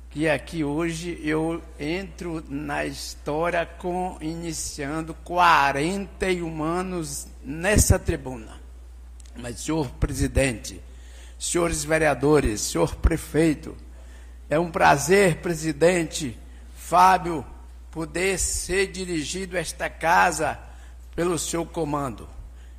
que 0.10 0.28
aqui 0.28 0.63
hoje 0.63 1.19
eu 1.23 1.62
entro 1.80 2.43
na 2.49 2.86
história 2.86 3.65
com 3.65 4.17
iniciando 4.21 5.13
41 5.13 6.63
anos 6.63 7.28
nessa 7.43 7.99
tribuna. 7.99 8.60
Mas, 9.36 9.62
senhor 9.62 9.89
presidente, 9.91 10.82
senhores 11.38 11.84
vereadores, 11.84 12.62
senhor 12.62 12.95
prefeito, 12.95 13.78
é 14.49 14.60
um 14.60 14.71
prazer, 14.71 15.38
presidente 15.38 16.38
Fábio, 16.75 17.45
poder 17.91 18.39
ser 18.39 18.88
dirigido 18.88 19.56
esta 19.56 19.89
casa 19.89 20.58
pelo 21.19 21.38
seu 21.38 21.65
comando, 21.65 22.29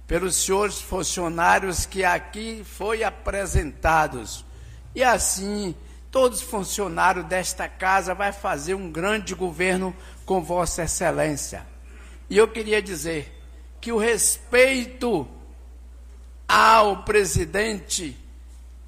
pelos 0.06 0.34
senhores 0.34 0.80
funcionários 0.80 1.84
que 1.84 2.06
aqui 2.06 2.64
foi 2.64 3.04
apresentados. 3.04 4.46
E 4.94 5.04
assim, 5.04 5.74
todos 6.10 6.38
os 6.38 6.48
funcionários 6.48 7.26
desta 7.26 7.68
casa 7.68 8.14
vai 8.14 8.32
fazer 8.32 8.72
um 8.72 8.90
grande 8.90 9.34
governo 9.34 9.94
com 10.24 10.42
vossa 10.42 10.84
excelência. 10.84 11.66
E 12.30 12.38
eu 12.38 12.48
queria 12.48 12.80
dizer 12.80 13.30
que 13.78 13.92
o 13.92 13.98
respeito 13.98 15.28
ao 16.48 17.04
presidente 17.04 18.16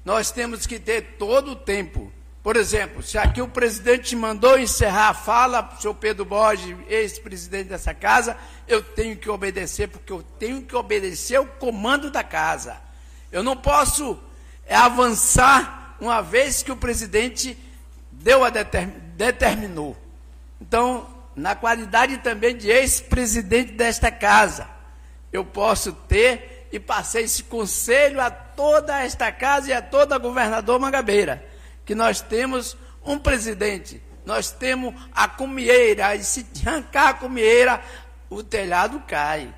nós 0.03 0.31
temos 0.31 0.65
que 0.65 0.79
ter 0.79 1.17
todo 1.19 1.51
o 1.51 1.55
tempo 1.55 2.11
por 2.43 2.57
exemplo, 2.57 3.01
se 3.01 3.17
aqui 3.17 3.41
o 3.41 3.47
presidente 3.47 4.13
mandou 4.17 4.59
encerrar 4.59 5.07
a 5.07 5.13
fala, 5.13 5.73
o 5.77 5.81
senhor 5.81 5.93
Pedro 5.93 6.25
Borges, 6.25 6.75
ex-presidente 6.89 7.69
dessa 7.69 7.93
casa, 7.93 8.35
eu 8.67 8.83
tenho 8.83 9.15
que 9.15 9.29
obedecer, 9.29 9.87
porque 9.87 10.11
eu 10.11 10.21
tenho 10.37 10.61
que 10.61 10.75
obedecer 10.75 11.39
o 11.39 11.45
comando 11.45 12.11
da 12.11 12.21
casa. 12.21 12.75
Eu 13.31 13.43
não 13.43 13.55
posso 13.55 14.19
é, 14.65 14.75
avançar 14.75 15.95
uma 16.01 16.21
vez 16.21 16.61
que 16.61 16.69
o 16.69 16.75
presidente 16.75 17.57
deu 18.11 18.43
a 18.43 18.49
determ, 18.49 18.89
determinou. 19.15 19.95
Então, 20.59 21.07
na 21.37 21.55
qualidade 21.55 22.17
também 22.17 22.57
de 22.57 22.69
ex-presidente 22.69 23.71
desta 23.71 24.11
casa, 24.11 24.67
eu 25.31 25.45
posso 25.45 25.93
ter 25.93 26.67
e 26.73 26.79
passei 26.79 27.23
esse 27.23 27.43
conselho 27.43 28.19
a 28.19 28.29
toda 28.29 29.01
esta 29.01 29.31
casa 29.31 29.69
e 29.69 29.73
a 29.73 29.81
toda 29.81 30.15
a 30.15 30.19
governador 30.19 30.77
Mangabeira 30.77 31.52
que 31.85 31.93
nós 31.95 32.21
temos 32.21 32.77
um 33.03 33.17
presidente, 33.17 34.01
nós 34.25 34.51
temos 34.51 34.93
a 35.13 35.27
comieira, 35.27 36.15
e 36.15 36.23
se 36.23 36.45
arrancar 36.65 37.09
a 37.09 37.13
comieira, 37.13 37.81
o 38.29 38.41
telhado 38.41 39.01
cai. 39.07 39.53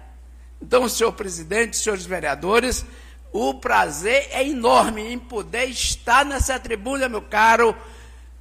Então, 0.62 0.90
senhor 0.90 1.12
presidente, 1.12 1.78
senhores 1.78 2.06
vereadores, 2.06 2.86
o 3.32 3.54
prazer 3.56 4.28
é 4.32 4.48
enorme 4.48 5.02
em 5.12 5.20
poder 5.20 5.66
estar 5.66 6.26
nessa 6.26 6.60
tribuna, 6.60 7.10
meu 7.10 7.22
caro 7.22 7.76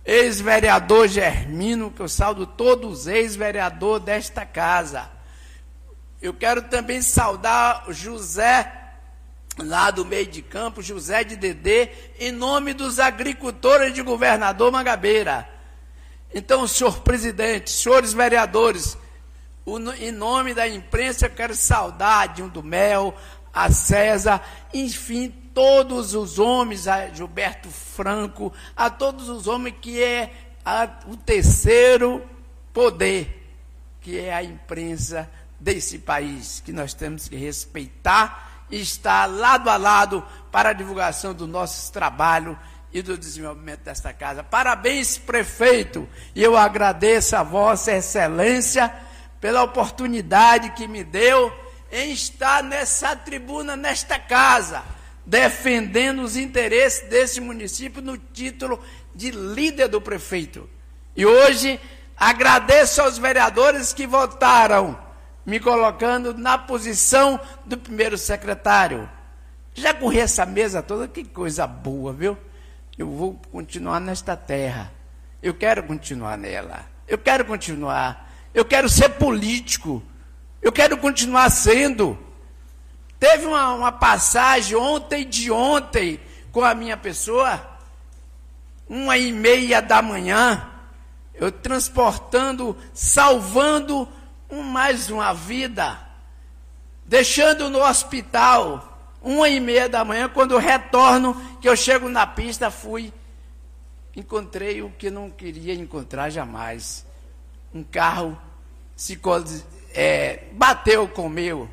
ex-vereador 0.05 1.09
Germino, 1.09 1.91
que 1.91 2.01
eu 2.01 2.09
saldo 2.09 2.47
todos 2.47 3.01
os 3.01 3.07
ex-vereadores 3.07 4.05
desta 4.05 4.45
casa. 4.45 5.11
Eu 6.21 6.33
quero 6.33 6.63
também 6.63 7.03
saudar 7.03 7.85
José 7.89 8.84
lá 9.59 9.91
do 9.91 10.05
meio 10.05 10.27
de 10.27 10.43
campo, 10.43 10.83
José 10.83 11.23
de 11.23 11.37
Dedê, 11.37 11.91
em 12.19 12.33
nome 12.33 12.73
dos 12.73 12.99
agricultores 12.99 13.95
de 13.95 14.03
governador 14.03 14.73
Mangabeira. 14.73 15.49
Então, 16.35 16.67
senhor 16.67 17.01
presidente, 17.01 17.71
senhores 17.71 18.13
vereadores, 18.13 18.99
em 19.99 20.11
nome 20.11 20.53
da 20.53 20.67
imprensa, 20.67 21.27
eu 21.27 21.31
quero 21.31 21.55
saudar 21.55 22.35
Dinho 22.35 22.49
do 22.49 22.63
Mel, 22.63 23.15
a 23.53 23.71
César, 23.71 24.43
enfim, 24.73 25.33
todos 25.55 26.15
os 26.15 26.41
homens, 26.41 26.89
a 26.89 27.09
Gilberto 27.09 27.71
Franco, 27.71 28.53
a 28.77 28.91
todos 28.91 29.29
os 29.29 29.47
homens 29.47 29.77
que 29.81 30.03
é 30.03 30.33
a, 30.65 30.91
o 31.07 31.17
terceiro 31.17 32.21
poder, 32.73 33.49
que 34.01 34.19
é 34.19 34.35
a 34.35 34.43
imprensa 34.43 35.31
desse 35.61 36.01
país, 36.01 36.61
que 36.65 36.73
nós 36.73 36.93
temos 36.93 37.29
que 37.29 37.37
respeitar 37.37 38.54
está 38.81 39.27
lado 39.27 39.69
a 39.69 39.77
lado 39.77 40.25
para 40.51 40.71
a 40.71 40.73
divulgação 40.73 41.35
do 41.35 41.47
nosso 41.47 41.93
trabalho 41.93 42.59
e 42.93 43.03
do 43.03 43.19
desenvolvimento 43.19 43.81
desta 43.81 44.13
casa. 44.13 44.45
Parabéns, 44.45 45.19
prefeito, 45.19 46.09
e 46.35 46.43
eu 46.43 46.57
agradeço 46.57 47.35
a 47.35 47.43
Vossa 47.43 47.93
Excelência 47.93 48.95
pela 49.41 49.63
oportunidade 49.63 50.71
que 50.71 50.87
me 50.87 51.03
deu 51.03 51.53
em 51.91 52.13
estar 52.13 52.63
nessa 52.63 53.15
tribuna, 53.15 53.77
nesta 53.77 54.19
casa, 54.19 54.83
defendendo 55.27 56.23
os 56.23 56.37
interesses 56.37 57.09
desse 57.09 57.41
município 57.41 58.01
no 58.01 58.17
título 58.17 58.83
de 59.15 59.31
líder 59.31 59.89
do 59.89 60.01
prefeito. 60.01 60.69
E 61.17 61.25
hoje 61.27 61.81
agradeço 62.17 63.03
aos 63.03 63.19
vereadores 63.19 63.93
que 63.93 64.07
votaram, 64.07 64.99
me 65.45 65.61
colocando 65.61 66.37
na 66.37 66.57
posição 66.57 67.39
do 67.65 67.77
primeiro 67.77 68.17
secretário. 68.17 69.09
Já 69.75 69.93
corri 69.93 70.21
essa 70.21 70.47
mesa 70.47 70.83
toda, 70.83 71.09
que 71.09 71.25
coisa 71.25 71.67
boa, 71.67 72.13
viu? 72.13 72.39
Eu 72.97 73.09
vou 73.11 73.41
continuar 73.51 74.01
nesta 74.01 74.37
terra. 74.37 74.93
Eu 75.43 75.53
quero 75.55 75.83
continuar 75.83 76.39
nela. 76.39 76.87
Eu 77.07 77.19
quero 77.19 77.45
continuar. 77.45 78.33
Eu 78.55 78.65
quero 78.65 78.89
ser 78.89 79.11
político. 79.11 80.03
Eu 80.63 80.73
quero 80.73 80.97
continuar 80.97 81.51
sendo. 81.51 82.19
Teve 83.19 83.47
uma, 83.47 83.75
uma 83.75 83.93
passagem 83.93 84.77
ontem 84.77 85.27
de 85.27 85.51
ontem 85.51 86.21
com 86.53 86.63
a 86.63 86.73
minha 86.73 86.97
pessoa, 86.97 87.61
uma 88.89 89.19
e 89.19 89.33
meia 89.33 89.83
da 89.83 90.01
manhã, 90.01 90.71
eu 91.35 91.51
transportando, 91.51 92.77
salvando 92.93 94.09
um, 94.55 94.63
mais 94.63 95.11
uma 95.11 95.33
vida, 95.33 95.99
deixando 97.05 97.69
no 97.69 97.83
hospital, 97.83 99.17
uma 99.21 99.49
e 99.49 99.59
meia 99.59 99.89
da 99.89 100.05
manhã, 100.05 100.29
quando 100.29 100.57
retorno, 100.59 101.35
que 101.61 101.69
eu 101.69 101.77
chego 101.77 102.09
na 102.09 102.27
pista, 102.27 102.71
fui, 102.71 103.13
encontrei 104.15 104.83
o 104.83 104.91
que 104.91 105.11
não 105.11 105.31
queria 105.31 105.75
encontrar 105.75 106.31
jamais. 106.31 107.05
Um 107.73 107.83
carro 107.83 108.39
se 108.95 109.19
é, 109.93 110.45
bateu 110.53 111.09
com 111.09 111.27
o 111.27 111.31
meu 111.31 111.69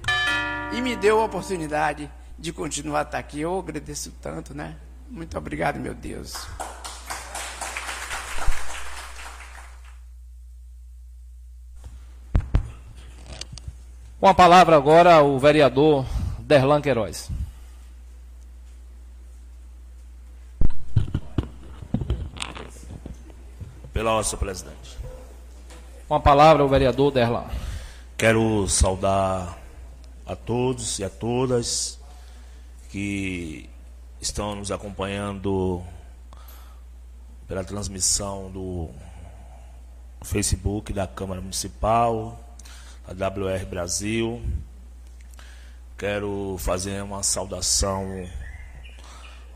e 0.74 0.82
me 0.82 0.96
deu 0.96 1.22
a 1.22 1.26
oportunidade 1.26 2.10
de 2.38 2.52
continuar 2.52 3.00
a 3.00 3.04
estar 3.04 3.20
aqui. 3.20 3.42
Eu 3.42 3.60
agradeço 3.60 4.12
tanto, 4.22 4.54
né? 4.54 4.76
Muito 5.10 5.38
obrigado, 5.38 5.80
meu 5.80 5.94
Deus. 5.94 6.34
Com 14.22 14.28
a 14.28 14.36
palavra 14.36 14.76
agora 14.76 15.24
o 15.24 15.40
vereador 15.40 16.06
Derlan 16.38 16.80
Queiroz. 16.80 17.32
Pela 23.92 24.12
ordem, 24.12 24.38
presidente. 24.38 24.96
Com 26.08 26.14
a 26.14 26.20
palavra 26.20 26.64
o 26.64 26.68
vereador 26.68 27.12
Derlan. 27.12 27.48
Quero 28.16 28.70
saudar 28.70 29.58
a 30.24 30.36
todos 30.36 31.00
e 31.00 31.04
a 31.04 31.10
todas 31.10 31.98
que 32.92 33.68
estão 34.22 34.54
nos 34.54 34.72
acompanhando 34.72 35.82
pela 37.48 37.64
transmissão 37.64 38.52
do 38.52 38.88
Facebook 40.22 40.94
da 40.94 41.08
Câmara 41.08 41.42
Municipal, 41.42 42.38
da 43.08 43.28
WR 43.28 43.66
Brasil. 43.66 44.42
Quero 45.98 46.56
fazer 46.60 47.04
uma 47.04 47.24
saudação 47.24 48.28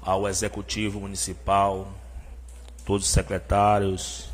ao 0.01 0.27
Executivo 0.27 0.99
Municipal, 0.99 1.91
todos 2.85 3.07
os 3.07 3.11
secretários, 3.11 4.29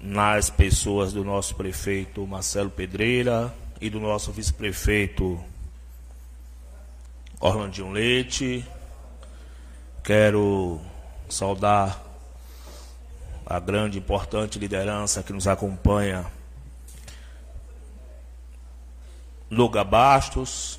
nas 0.00 0.50
pessoas 0.50 1.12
do 1.12 1.24
nosso 1.24 1.54
prefeito 1.54 2.26
Marcelo 2.26 2.70
Pedreira, 2.70 3.54
e 3.80 3.88
do 3.88 4.00
nosso 4.00 4.32
vice-prefeito 4.32 5.42
Orlandinho 7.40 7.90
Leite. 7.90 8.64
Quero 10.02 10.80
saudar 11.28 12.02
a 13.46 13.60
grande 13.60 13.98
e 13.98 14.00
importante 14.00 14.58
liderança 14.58 15.22
que 15.22 15.32
nos 15.32 15.46
acompanha. 15.46 16.26
Luga 19.50 19.82
Bastos. 19.82 20.78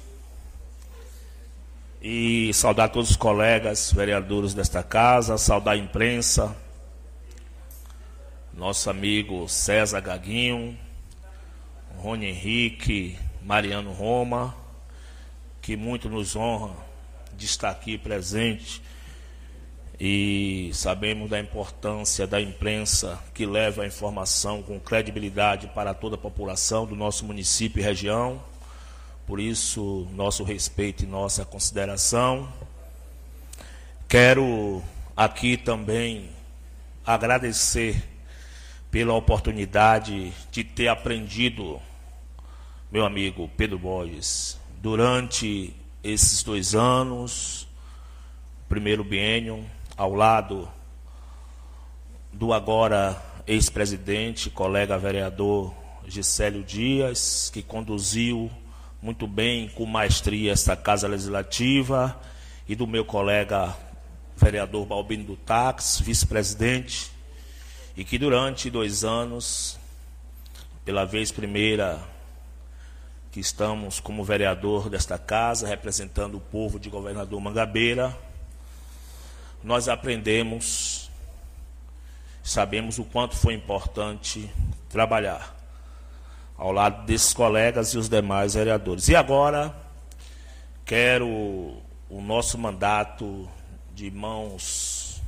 E 2.01 2.53
saudar 2.53 2.89
todos 2.89 3.09
os 3.09 3.17
colegas 3.17 3.91
vereadores 3.91 4.53
desta 4.53 4.81
casa, 4.81 5.37
saudar 5.37 5.73
a 5.73 5.77
imprensa, 5.77 6.55
nosso 8.53 8.89
amigo 8.89 9.49
César 9.49 9.99
Gaguinho, 9.99 10.77
Rony 11.97 12.27
Henrique, 12.27 13.19
Mariano 13.43 13.91
Roma, 13.91 14.55
que 15.61 15.75
muito 15.75 16.09
nos 16.09 16.37
honra 16.37 16.73
de 17.33 17.45
estar 17.45 17.69
aqui 17.69 17.97
presente 17.97 18.81
e 19.99 20.71
sabemos 20.73 21.29
da 21.29 21.37
importância 21.37 22.25
da 22.25 22.39
imprensa 22.39 23.19
que 23.33 23.45
leva 23.45 23.83
a 23.83 23.87
informação 23.87 24.63
com 24.63 24.79
credibilidade 24.79 25.67
para 25.67 25.93
toda 25.93 26.15
a 26.15 26.19
população 26.19 26.85
do 26.85 26.95
nosso 26.95 27.25
município 27.25 27.81
e 27.81 27.83
região. 27.83 28.41
Por 29.29 29.39
isso, 29.39 30.07
nosso 30.15 30.43
respeito 30.43 31.03
e 31.03 31.05
nossa 31.05 31.45
consideração. 31.45 32.51
Quero 34.07 34.81
aqui 35.15 35.55
também 35.55 36.31
agradecer 37.05 38.03
pela 38.89 39.13
oportunidade 39.13 40.33
de 40.51 40.63
ter 40.63 40.87
aprendido 40.87 41.79
meu 42.91 43.05
amigo 43.05 43.47
Pedro 43.55 43.77
Borges, 43.77 44.57
durante 44.81 45.75
esses 46.03 46.41
dois 46.41 46.73
anos, 46.73 47.67
primeiro 48.67 49.03
biênio, 49.03 49.63
ao 49.95 50.15
lado 50.15 50.67
do 52.33 52.51
agora 52.51 53.15
ex-presidente, 53.45 54.49
colega 54.49 54.97
vereador 54.97 55.71
Gisélio 56.07 56.63
Dias, 56.63 57.51
que 57.53 57.61
conduziu 57.61 58.49
muito 59.01 59.25
bem, 59.25 59.69
com 59.69 59.85
maestria, 59.85 60.51
esta 60.51 60.75
Casa 60.75 61.07
Legislativa, 61.07 62.19
e 62.67 62.75
do 62.75 62.85
meu 62.85 63.05
colega 63.05 63.75
vereador 64.35 64.85
Balbino 64.85 65.23
do 65.23 65.39
vice-presidente, 66.03 67.11
e 67.95 68.03
que 68.03 68.17
durante 68.17 68.69
dois 68.69 69.03
anos, 69.03 69.79
pela 70.83 71.05
vez 71.05 71.31
primeira, 71.31 72.01
que 73.31 73.39
estamos 73.39 73.99
como 73.99 74.23
vereador 74.23 74.89
desta 74.89 75.17
casa, 75.17 75.67
representando 75.67 76.35
o 76.35 76.41
povo 76.41 76.79
de 76.79 76.89
governador 76.89 77.39
Mangabeira, 77.39 78.15
nós 79.63 79.87
aprendemos, 79.87 81.09
sabemos 82.43 82.97
o 82.97 83.05
quanto 83.05 83.35
foi 83.35 83.53
importante 83.53 84.49
trabalhar 84.89 85.58
ao 86.59 86.73
lado 86.73 87.05
desses 87.05 87.33
colegas 87.33 87.93
e 87.93 87.97
os 87.97 88.09
demais 88.09 88.53
vereadores. 88.53 89.07
E 89.07 89.15
agora, 89.15 89.73
quero 90.85 91.25
o 92.09 92.21
nosso 92.21 92.57
mandato 92.57 93.49
de 93.95 94.11
mãos 94.11 95.21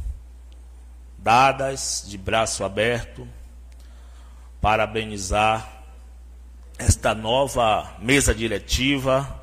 dadas, 1.17 2.04
de 2.06 2.17
braço 2.17 2.65
aberto, 2.65 3.26
parabenizar 4.60 5.84
esta 6.78 7.15
nova 7.15 7.96
mesa 8.00 8.36
diretiva, 8.36 9.41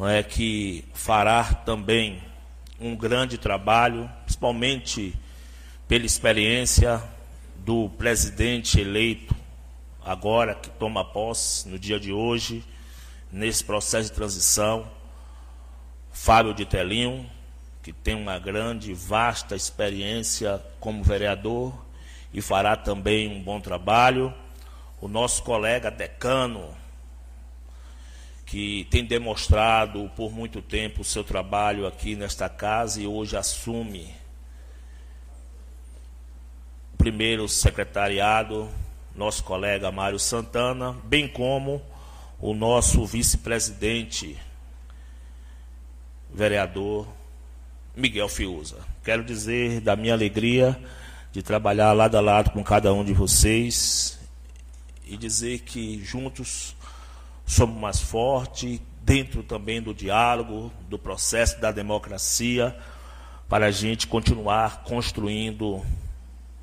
é, 0.00 0.22
que 0.22 0.84
fará 0.94 1.42
também 1.42 2.22
um 2.78 2.94
grande 2.94 3.38
trabalho, 3.38 4.08
principalmente 4.24 5.18
pela 5.88 6.06
experiência 6.06 7.02
do 7.56 7.88
presidente 7.90 8.80
eleito, 8.80 9.35
agora 10.06 10.54
que 10.54 10.70
toma 10.70 11.04
posse 11.04 11.68
no 11.68 11.76
dia 11.80 11.98
de 11.98 12.12
hoje, 12.12 12.64
nesse 13.30 13.64
processo 13.64 14.08
de 14.08 14.14
transição, 14.14 14.88
Fábio 16.12 16.54
de 16.54 16.64
Telinho, 16.64 17.28
que 17.82 17.92
tem 17.92 18.14
uma 18.14 18.38
grande, 18.38 18.94
vasta 18.94 19.56
experiência 19.56 20.64
como 20.78 21.02
vereador 21.02 21.74
e 22.32 22.40
fará 22.40 22.76
também 22.76 23.28
um 23.28 23.42
bom 23.42 23.60
trabalho 23.60 24.32
o 25.00 25.08
nosso 25.08 25.42
colega 25.42 25.90
decano, 25.90 26.74
que 28.46 28.86
tem 28.90 29.04
demonstrado 29.04 30.10
por 30.16 30.32
muito 30.32 30.62
tempo 30.62 31.00
o 31.00 31.04
seu 31.04 31.24
trabalho 31.24 31.84
aqui 31.84 32.14
nesta 32.14 32.48
casa 32.48 33.00
e 33.02 33.06
hoje 33.06 33.36
assume 33.36 34.14
primeiro 36.96 37.48
secretariado, 37.48 38.70
nosso 39.16 39.42
colega 39.44 39.90
Mário 39.90 40.18
Santana, 40.18 40.94
bem 41.04 41.26
como 41.26 41.80
o 42.38 42.52
nosso 42.52 43.06
vice-presidente, 43.06 44.36
vereador 46.32 47.08
Miguel 47.96 48.28
Fiuza. 48.28 48.76
Quero 49.02 49.24
dizer 49.24 49.80
da 49.80 49.96
minha 49.96 50.12
alegria 50.12 50.78
de 51.32 51.42
trabalhar 51.42 51.94
lado 51.94 52.16
a 52.18 52.20
lado 52.20 52.50
com 52.50 52.62
cada 52.62 52.92
um 52.92 53.02
de 53.02 53.14
vocês 53.14 54.18
e 55.06 55.16
dizer 55.16 55.60
que 55.60 55.98
juntos 56.04 56.76
somos 57.46 57.80
mais 57.80 57.98
fortes, 57.98 58.80
dentro 59.00 59.42
também 59.42 59.80
do 59.80 59.94
diálogo, 59.94 60.70
do 60.90 60.98
processo 60.98 61.58
da 61.58 61.72
democracia, 61.72 62.76
para 63.48 63.66
a 63.66 63.70
gente 63.70 64.06
continuar 64.08 64.82
construindo 64.82 65.82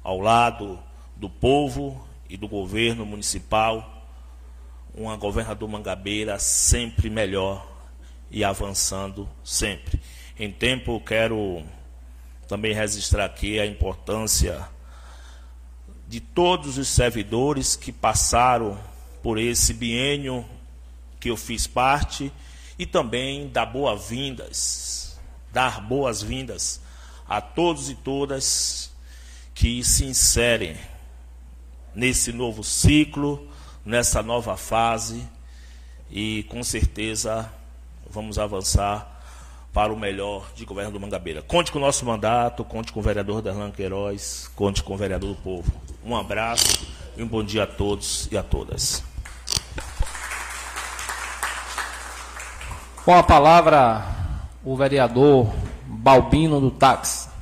ao 0.03 0.19
lado 0.19 0.77
do 1.15 1.29
povo 1.29 2.12
e 2.33 2.37
do 2.37 2.47
governo 2.47 3.05
municipal 3.05 4.09
uma 4.95 5.15
governador 5.15 5.69
Mangabeira 5.69 6.39
sempre 6.39 7.07
melhor 7.07 7.63
e 8.31 8.43
avançando 8.43 9.29
sempre. 9.43 10.01
Em 10.39 10.51
tempo, 10.51 10.99
quero 10.99 11.63
também 12.47 12.73
registrar 12.73 13.25
aqui 13.25 13.59
a 13.59 13.67
importância 13.67 14.67
de 16.07 16.19
todos 16.19 16.79
os 16.79 16.87
servidores 16.87 17.75
que 17.75 17.91
passaram 17.91 18.79
por 19.21 19.37
esse 19.37 19.71
biênio 19.71 20.43
que 21.19 21.29
eu 21.29 21.37
fiz 21.37 21.67
parte 21.67 22.33
e 22.79 22.85
também 22.87 23.47
dar 23.47 23.67
boas-vindas, 23.67 25.19
dar 25.51 25.79
boas-vindas 25.79 26.81
a 27.29 27.39
todos 27.39 27.91
e 27.91 27.95
todas 27.95 28.91
que 29.53 29.83
se 29.83 30.05
inserem 30.05 30.75
nesse 31.95 32.31
novo 32.31 32.63
ciclo, 32.63 33.47
nessa 33.85 34.21
nova 34.23 34.57
fase 34.57 35.27
e 36.11 36.43
com 36.43 36.63
certeza 36.63 37.51
vamos 38.09 38.37
avançar 38.37 39.09
para 39.73 39.91
o 39.91 39.97
melhor 39.97 40.51
de 40.55 40.65
governo 40.65 40.91
do 40.91 40.99
Mangabeira. 40.99 41.41
Conte 41.41 41.71
com 41.71 41.79
o 41.79 41.81
nosso 41.81 42.05
mandato, 42.05 42.63
conte 42.63 42.93
com 42.93 42.99
o 42.99 43.03
vereador 43.03 43.41
Darlan 43.41 43.71
Queiroz, 43.71 44.49
conte 44.55 44.83
com 44.83 44.93
o 44.93 44.97
vereador 44.97 45.29
do 45.29 45.41
povo. 45.41 45.71
Um 46.05 46.15
abraço 46.15 46.85
e 47.17 47.23
um 47.23 47.27
bom 47.27 47.43
dia 47.43 47.63
a 47.63 47.67
todos 47.67 48.29
e 48.31 48.37
a 48.37 48.43
todas. 48.43 49.03
Com 53.03 53.15
a 53.15 53.23
palavra, 53.23 54.05
o 54.63 54.77
vereador 54.77 55.51
Balbino 55.85 56.61
do 56.61 56.69
Táxi. 56.69 57.32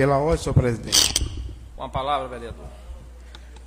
Pela 0.00 0.16
ordem, 0.16 0.42
senhor 0.42 0.54
presidente. 0.54 1.30
Com 1.76 1.82
a 1.82 1.88
palavra, 1.90 2.26
vereador. 2.26 2.64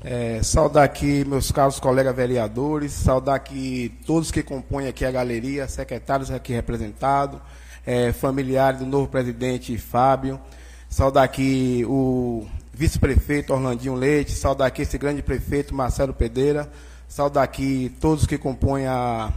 É, 0.03 0.41
saudar 0.41 0.83
aqui 0.83 1.23
meus 1.25 1.51
caros 1.51 1.79
colegas 1.79 2.15
vereadores, 2.15 2.91
saudar 2.91 3.35
aqui 3.35 3.95
todos 4.03 4.31
que 4.31 4.41
compõem 4.41 4.87
aqui 4.87 5.05
a 5.05 5.11
galeria, 5.11 5.67
secretários 5.67 6.31
aqui 6.31 6.51
representados, 6.51 7.39
é, 7.85 8.11
familiares 8.11 8.79
do 8.79 8.85
novo 8.87 9.07
presidente 9.07 9.77
Fábio, 9.77 10.41
saudar 10.89 11.23
aqui 11.23 11.85
o 11.87 12.47
vice-prefeito 12.73 13.53
Orlandinho 13.53 13.93
Leite, 13.93 14.31
saudar 14.31 14.65
aqui 14.65 14.81
esse 14.81 14.97
grande 14.97 15.21
prefeito 15.21 15.75
Marcelo 15.75 16.15
Pereira, 16.15 16.67
saudar 17.07 17.43
aqui 17.43 17.95
todos 18.01 18.25
que 18.25 18.39
compõem 18.39 18.87
a, 18.87 19.31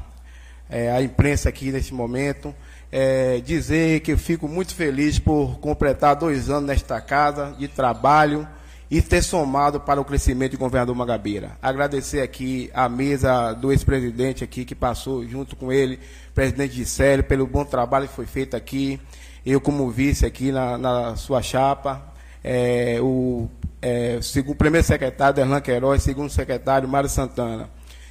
é, 0.70 0.90
a 0.90 1.02
imprensa 1.02 1.50
aqui 1.50 1.70
neste 1.70 1.92
momento, 1.92 2.54
é, 2.90 3.40
dizer 3.40 4.00
que 4.00 4.12
eu 4.12 4.18
fico 4.18 4.48
muito 4.48 4.74
feliz 4.74 5.18
por 5.18 5.58
completar 5.58 6.16
dois 6.16 6.50
anos 6.50 6.68
nesta 6.68 7.00
casa 7.00 7.54
de 7.58 7.68
trabalho, 7.68 8.46
e 8.90 9.02
ter 9.02 9.22
somado 9.22 9.80
para 9.80 10.00
o 10.00 10.04
crescimento 10.04 10.52
de 10.52 10.56
governador 10.56 10.94
Magabeira. 10.94 11.58
Agradecer 11.60 12.20
aqui 12.22 12.70
a 12.72 12.88
mesa 12.88 13.52
do 13.52 13.72
ex-presidente 13.72 14.44
aqui 14.44 14.64
que 14.64 14.74
passou 14.74 15.26
junto 15.26 15.56
com 15.56 15.72
ele, 15.72 15.98
presidente 16.34 16.74
Gisélio, 16.74 17.24
pelo 17.24 17.46
bom 17.46 17.64
trabalho 17.64 18.06
que 18.06 18.14
foi 18.14 18.26
feito 18.26 18.56
aqui. 18.56 19.00
Eu 19.44 19.60
como 19.60 19.90
vice 19.90 20.24
aqui 20.24 20.52
na, 20.52 20.78
na 20.78 21.16
sua 21.16 21.42
chapa, 21.42 22.12
é, 22.42 22.98
o, 23.00 23.48
é, 23.82 24.18
segundo, 24.22 24.56
primeiro 24.56 24.86
secretário 24.86 25.40
Erlan 25.40 25.60
Queiroz, 25.60 26.02
segundo 26.02 26.30
secretário 26.30 26.88
Mário 26.88 27.08
Santana. 27.08 27.68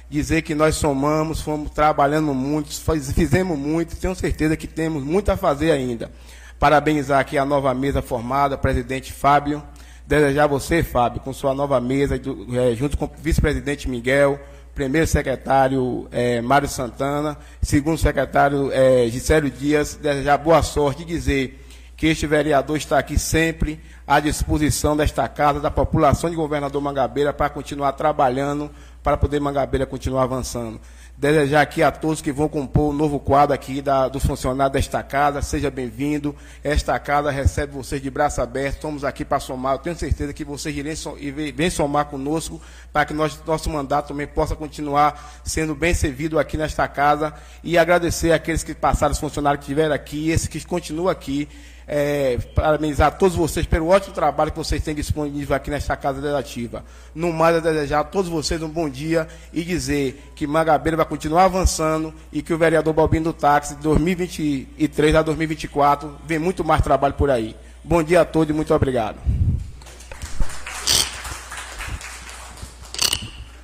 Dizer 0.08 0.42
que 0.42 0.54
nós 0.54 0.76
somamos, 0.76 1.40
fomos 1.40 1.70
trabalhando 1.70 2.32
muito, 2.32 2.68
fizemos 3.12 3.58
muito, 3.58 3.96
tenho 3.96 4.14
certeza 4.14 4.56
que 4.56 4.66
temos 4.66 5.02
muito 5.02 5.30
a 5.30 5.36
fazer 5.36 5.72
ainda. 5.72 6.10
Parabenizar 6.58 7.20
aqui 7.20 7.36
a 7.36 7.44
nova 7.44 7.74
mesa 7.74 8.00
formada, 8.00 8.56
presidente 8.56 9.12
Fábio, 9.12 9.62
Desejar 10.06 10.46
você, 10.46 10.84
Fábio, 10.84 11.20
com 11.20 11.32
sua 11.32 11.52
nova 11.52 11.80
mesa, 11.80 12.14
é, 12.14 12.76
junto 12.76 12.96
com 12.96 13.06
o 13.06 13.10
vice-presidente 13.18 13.90
Miguel, 13.90 14.38
primeiro 14.72 15.04
secretário 15.04 16.06
é, 16.12 16.40
Mário 16.40 16.68
Santana, 16.68 17.36
segundo 17.60 17.98
secretário 17.98 18.70
é, 18.70 19.08
Gisélio 19.08 19.50
Dias, 19.50 19.96
desejar 19.96 20.38
boa 20.38 20.62
sorte 20.62 21.02
e 21.02 21.04
dizer 21.04 21.60
que 21.96 22.06
este 22.06 22.24
vereador 22.24 22.76
está 22.76 23.00
aqui 23.00 23.18
sempre 23.18 23.80
à 24.06 24.20
disposição 24.20 24.96
desta 24.96 25.26
casa, 25.26 25.58
da 25.58 25.72
população 25.72 26.30
de 26.30 26.36
governador 26.36 26.80
Mangabeira, 26.80 27.32
para 27.32 27.48
continuar 27.48 27.90
trabalhando, 27.94 28.70
para 29.06 29.16
poder 29.16 29.38
Mangabeira 29.38 29.86
continuar 29.86 30.24
avançando. 30.24 30.80
Desejar 31.16 31.60
aqui 31.60 31.80
a 31.80 31.92
todos 31.92 32.20
que 32.20 32.32
vão 32.32 32.48
compor 32.48 32.90
o 32.90 32.92
novo 32.92 33.20
quadro 33.20 33.54
aqui 33.54 33.80
da, 33.80 34.08
do 34.08 34.18
funcionário 34.18 34.72
desta 34.72 35.00
casa, 35.00 35.40
seja 35.42 35.70
bem-vindo. 35.70 36.34
Esta 36.64 36.98
casa 36.98 37.30
recebe 37.30 37.72
vocês 37.72 38.02
de 38.02 38.10
braço 38.10 38.40
aberto, 38.42 38.74
estamos 38.74 39.04
aqui 39.04 39.24
para 39.24 39.38
somar. 39.38 39.74
Eu 39.74 39.78
tenho 39.78 39.94
certeza 39.94 40.32
que 40.32 40.42
vocês 40.42 40.76
irem 40.76 41.70
somar 41.70 42.06
conosco 42.06 42.60
para 42.92 43.04
que 43.04 43.14
nós, 43.14 43.40
nosso 43.46 43.70
mandato 43.70 44.08
também 44.08 44.26
possa 44.26 44.56
continuar 44.56 45.40
sendo 45.44 45.72
bem 45.72 45.94
servido 45.94 46.36
aqui 46.36 46.56
nesta 46.56 46.88
casa. 46.88 47.32
E 47.62 47.78
agradecer 47.78 48.32
àqueles 48.32 48.64
que 48.64 48.74
passaram, 48.74 49.12
os 49.12 49.20
funcionários 49.20 49.64
que 49.64 49.70
estiveram 49.70 49.94
aqui, 49.94 50.30
esses 50.30 50.48
que 50.48 50.66
continuam 50.66 51.08
aqui 51.08 51.48
é, 51.88 52.38
parabenizar 52.54 53.16
todos 53.16 53.36
vocês 53.36 53.64
pelo 53.64 53.88
ótimo 53.88 54.12
trabalho 54.12 54.50
que 54.50 54.58
vocês 54.58 54.82
têm 54.82 54.94
disponível 54.94 55.54
aqui 55.54 55.70
nesta 55.70 55.96
Casa 55.96 56.20
Legislativa. 56.20 56.84
No 57.14 57.32
mais, 57.32 57.56
a 57.56 57.60
desejar 57.60 58.00
a 58.00 58.04
todos 58.04 58.28
vocês 58.28 58.60
um 58.62 58.68
bom 58.68 58.88
dia 58.88 59.28
e 59.52 59.62
dizer 59.62 60.32
que 60.34 60.46
Mangabeira 60.46 60.96
vai 60.96 61.06
continuar 61.06 61.44
avançando 61.44 62.12
e 62.32 62.42
que 62.42 62.52
o 62.52 62.58
vereador 62.58 62.92
Balbino 62.92 63.26
do 63.26 63.32
Táxi, 63.32 63.76
de 63.76 63.82
2023 63.82 65.14
a 65.14 65.22
2024, 65.22 66.16
vem 66.26 66.38
muito 66.38 66.64
mais 66.64 66.82
trabalho 66.82 67.14
por 67.14 67.30
aí. 67.30 67.54
Bom 67.84 68.02
dia 68.02 68.22
a 68.22 68.24
todos 68.24 68.50
e 68.50 68.52
muito 68.52 68.74
obrigado. 68.74 69.18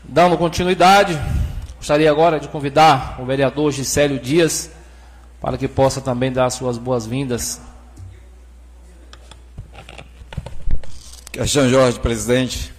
Dando 0.05 0.37
continuidade, 0.37 1.19
gostaria 1.79 2.11
agora 2.11 2.39
de 2.39 2.47
convidar 2.47 3.17
o 3.19 3.25
vereador 3.25 3.73
Gisélio 3.73 4.21
Dias 4.21 4.71
para 5.41 5.59
que 5.59 5.67
possa 5.67 6.01
também 6.01 6.31
dar 6.31 6.49
suas 6.51 6.79
boas-vindas 6.79 7.61
Questão 11.33 11.67
Jorge, 11.67 11.99
presidente. 11.99 12.75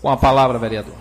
Com 0.00 0.08
a 0.08 0.16
palavra, 0.16 0.58
vereador. 0.58 0.96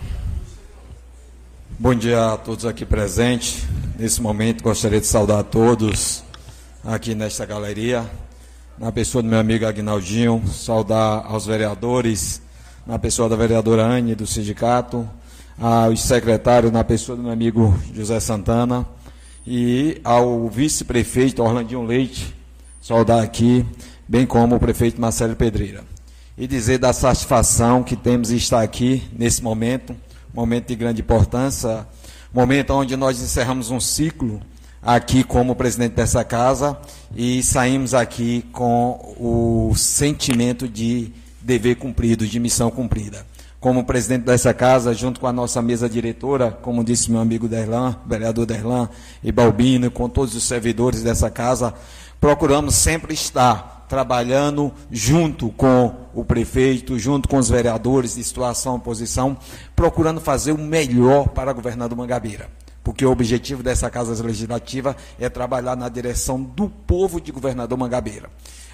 Bom 1.80 1.96
dia 1.96 2.34
a 2.34 2.38
todos 2.38 2.68
aqui 2.68 2.86
presentes. 2.86 3.64
Nesse 3.98 4.22
momento, 4.22 4.62
gostaria 4.62 5.02
de 5.02 5.08
saudar 5.08 5.40
a 5.40 5.44
todos 5.44 6.24
aqui 6.86 7.16
nesta 7.16 7.48
galeria, 7.48 8.06
na 8.78 8.92
pessoa 8.92 9.24
do 9.24 9.28
meu 9.28 9.40
amigo 9.40 9.66
Agnaldinho, 9.66 10.44
saudar 10.48 11.26
aos 11.26 11.48
vereadores, 11.48 12.44
na 12.86 13.00
pessoa 13.00 13.28
da 13.28 13.36
vereadora 13.36 13.82
Anne, 13.82 14.14
do 14.14 14.28
sindicato, 14.28 15.10
aos 15.60 16.04
secretários, 16.04 16.72
na 16.72 16.84
pessoa 16.84 17.16
do 17.16 17.24
meu 17.24 17.32
amigo 17.32 17.76
José 17.92 18.20
Santana, 18.20 18.86
e 19.48 20.00
ao 20.04 20.48
vice-prefeito 20.48 21.42
Orlandinho 21.42 21.84
Leite, 21.84 22.36
saudar 22.80 23.24
aqui, 23.24 23.66
bem 24.08 24.28
como 24.28 24.58
o 24.58 24.60
prefeito 24.60 25.02
Marcelo 25.02 25.36
Pedreira 25.36 25.91
e 26.42 26.48
dizer 26.48 26.80
da 26.80 26.92
satisfação 26.92 27.84
que 27.84 27.96
temos 27.96 28.32
em 28.32 28.36
estar 28.36 28.64
aqui 28.64 29.08
nesse 29.16 29.44
momento, 29.44 29.96
momento 30.34 30.70
de 30.70 30.76
grande 30.76 31.00
importância, 31.00 31.88
momento 32.34 32.74
onde 32.74 32.98
nós 32.98 33.22
encerramos 33.22 33.70
um 33.70 33.80
ciclo 33.80 34.42
aqui 34.82 35.24
como 35.24 35.56
presidente 35.56 35.94
dessa 35.94 36.24
casa 36.24 36.76
e 37.16 37.44
saímos 37.44 37.94
aqui 37.94 38.44
com 38.52 39.14
o 39.20 39.76
sentimento 39.76 40.68
de 40.68 41.14
dever 41.40 41.76
cumprido, 41.76 42.26
de 42.26 42.40
missão 42.40 42.72
cumprida. 42.72 43.24
Como 43.60 43.86
presidente 43.86 44.24
dessa 44.24 44.52
casa, 44.52 44.96
junto 44.96 45.20
com 45.20 45.28
a 45.28 45.32
nossa 45.32 45.62
mesa 45.62 45.88
diretora, 45.88 46.58
como 46.64 46.84
disse 46.84 47.12
meu 47.12 47.22
amigo 47.22 47.48
Derlan, 47.48 47.96
vereador 48.08 48.48
Derlan 48.48 48.90
e 49.24 49.32
Balbino, 49.32 49.92
com 49.92 50.10
todos 50.10 50.34
os 50.34 50.44
servidores 50.44 51.04
dessa 51.04 51.30
casa, 51.30 51.72
procuramos 52.20 52.74
sempre 52.74 53.14
estar 53.14 53.81
trabalhando 53.92 54.72
junto 54.90 55.50
com 55.50 55.94
o 56.14 56.24
prefeito, 56.24 56.98
junto 56.98 57.28
com 57.28 57.36
os 57.36 57.50
vereadores 57.50 58.16
de 58.16 58.24
situação 58.24 58.76
oposição, 58.76 59.36
procurando 59.76 60.22
fazer 60.22 60.54
o 60.54 60.58
melhor 60.58 61.28
para 61.28 61.52
o 61.52 61.54
governador 61.54 61.98
Mangabeira. 61.98 62.50
Porque 62.86 63.06
o 63.06 63.12
objetivo 63.12 63.62
dessa 63.62 63.90
Casa 63.90 64.24
Legislativa 64.24 64.96
é 65.20 65.28
trabalhar 65.28 65.76
na 65.76 65.90
direção 65.90 66.42
do 66.42 66.70
povo 66.70 67.20
de 67.20 67.34
governador 67.34 67.78
Mangabeira. 67.78 68.30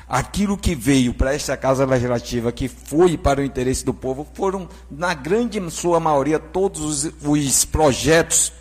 Aquilo 0.08 0.56
que 0.56 0.76
veio 0.76 1.16
para 1.16 1.34
esta 1.34 1.58
Casa 1.58 1.84
Legislativa, 1.84 2.52
que 2.52 2.68
foi 2.68 3.18
para 3.18 3.42
o 3.42 3.44
interesse 3.44 3.84
do 3.84 3.96
povo, 3.96 4.28
foram, 4.36 4.70
na 4.90 5.16
grande 5.16 5.60
sua 5.72 6.00
maioria, 6.00 6.38
todos 6.38 6.80
os, 6.80 7.12
os 7.24 7.66
projetos 7.66 8.54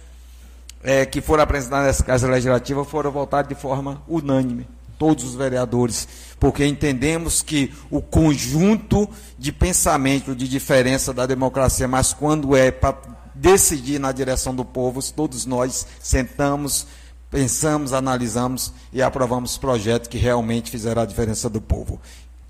é, 0.82 1.04
que 1.04 1.20
foram 1.20 1.42
apresentados 1.42 1.86
nessa 1.86 2.02
Casa 2.02 2.26
Legislativa 2.26 2.82
foram 2.82 3.10
votados 3.10 3.50
de 3.50 3.54
forma 3.54 4.02
unânime 4.08 4.66
todos 4.98 5.24
os 5.24 5.34
vereadores, 5.34 6.08
porque 6.38 6.66
entendemos 6.66 7.42
que 7.42 7.72
o 7.90 8.00
conjunto 8.00 9.08
de 9.38 9.52
pensamento 9.52 10.34
de 10.34 10.46
diferença 10.48 11.12
da 11.12 11.26
democracia, 11.26 11.88
mas 11.88 12.12
quando 12.12 12.54
é 12.54 12.70
para 12.70 12.96
decidir 13.34 13.98
na 13.98 14.12
direção 14.12 14.54
do 14.54 14.64
povo, 14.64 15.00
todos 15.12 15.46
nós 15.46 15.86
sentamos, 16.00 16.86
pensamos, 17.30 17.92
analisamos 17.92 18.72
e 18.92 19.02
aprovamos 19.02 19.58
projetos 19.58 20.08
que 20.08 20.18
realmente 20.18 20.70
fizeram 20.70 21.02
a 21.02 21.06
diferença 21.06 21.48
do 21.48 21.60
povo. 21.60 22.00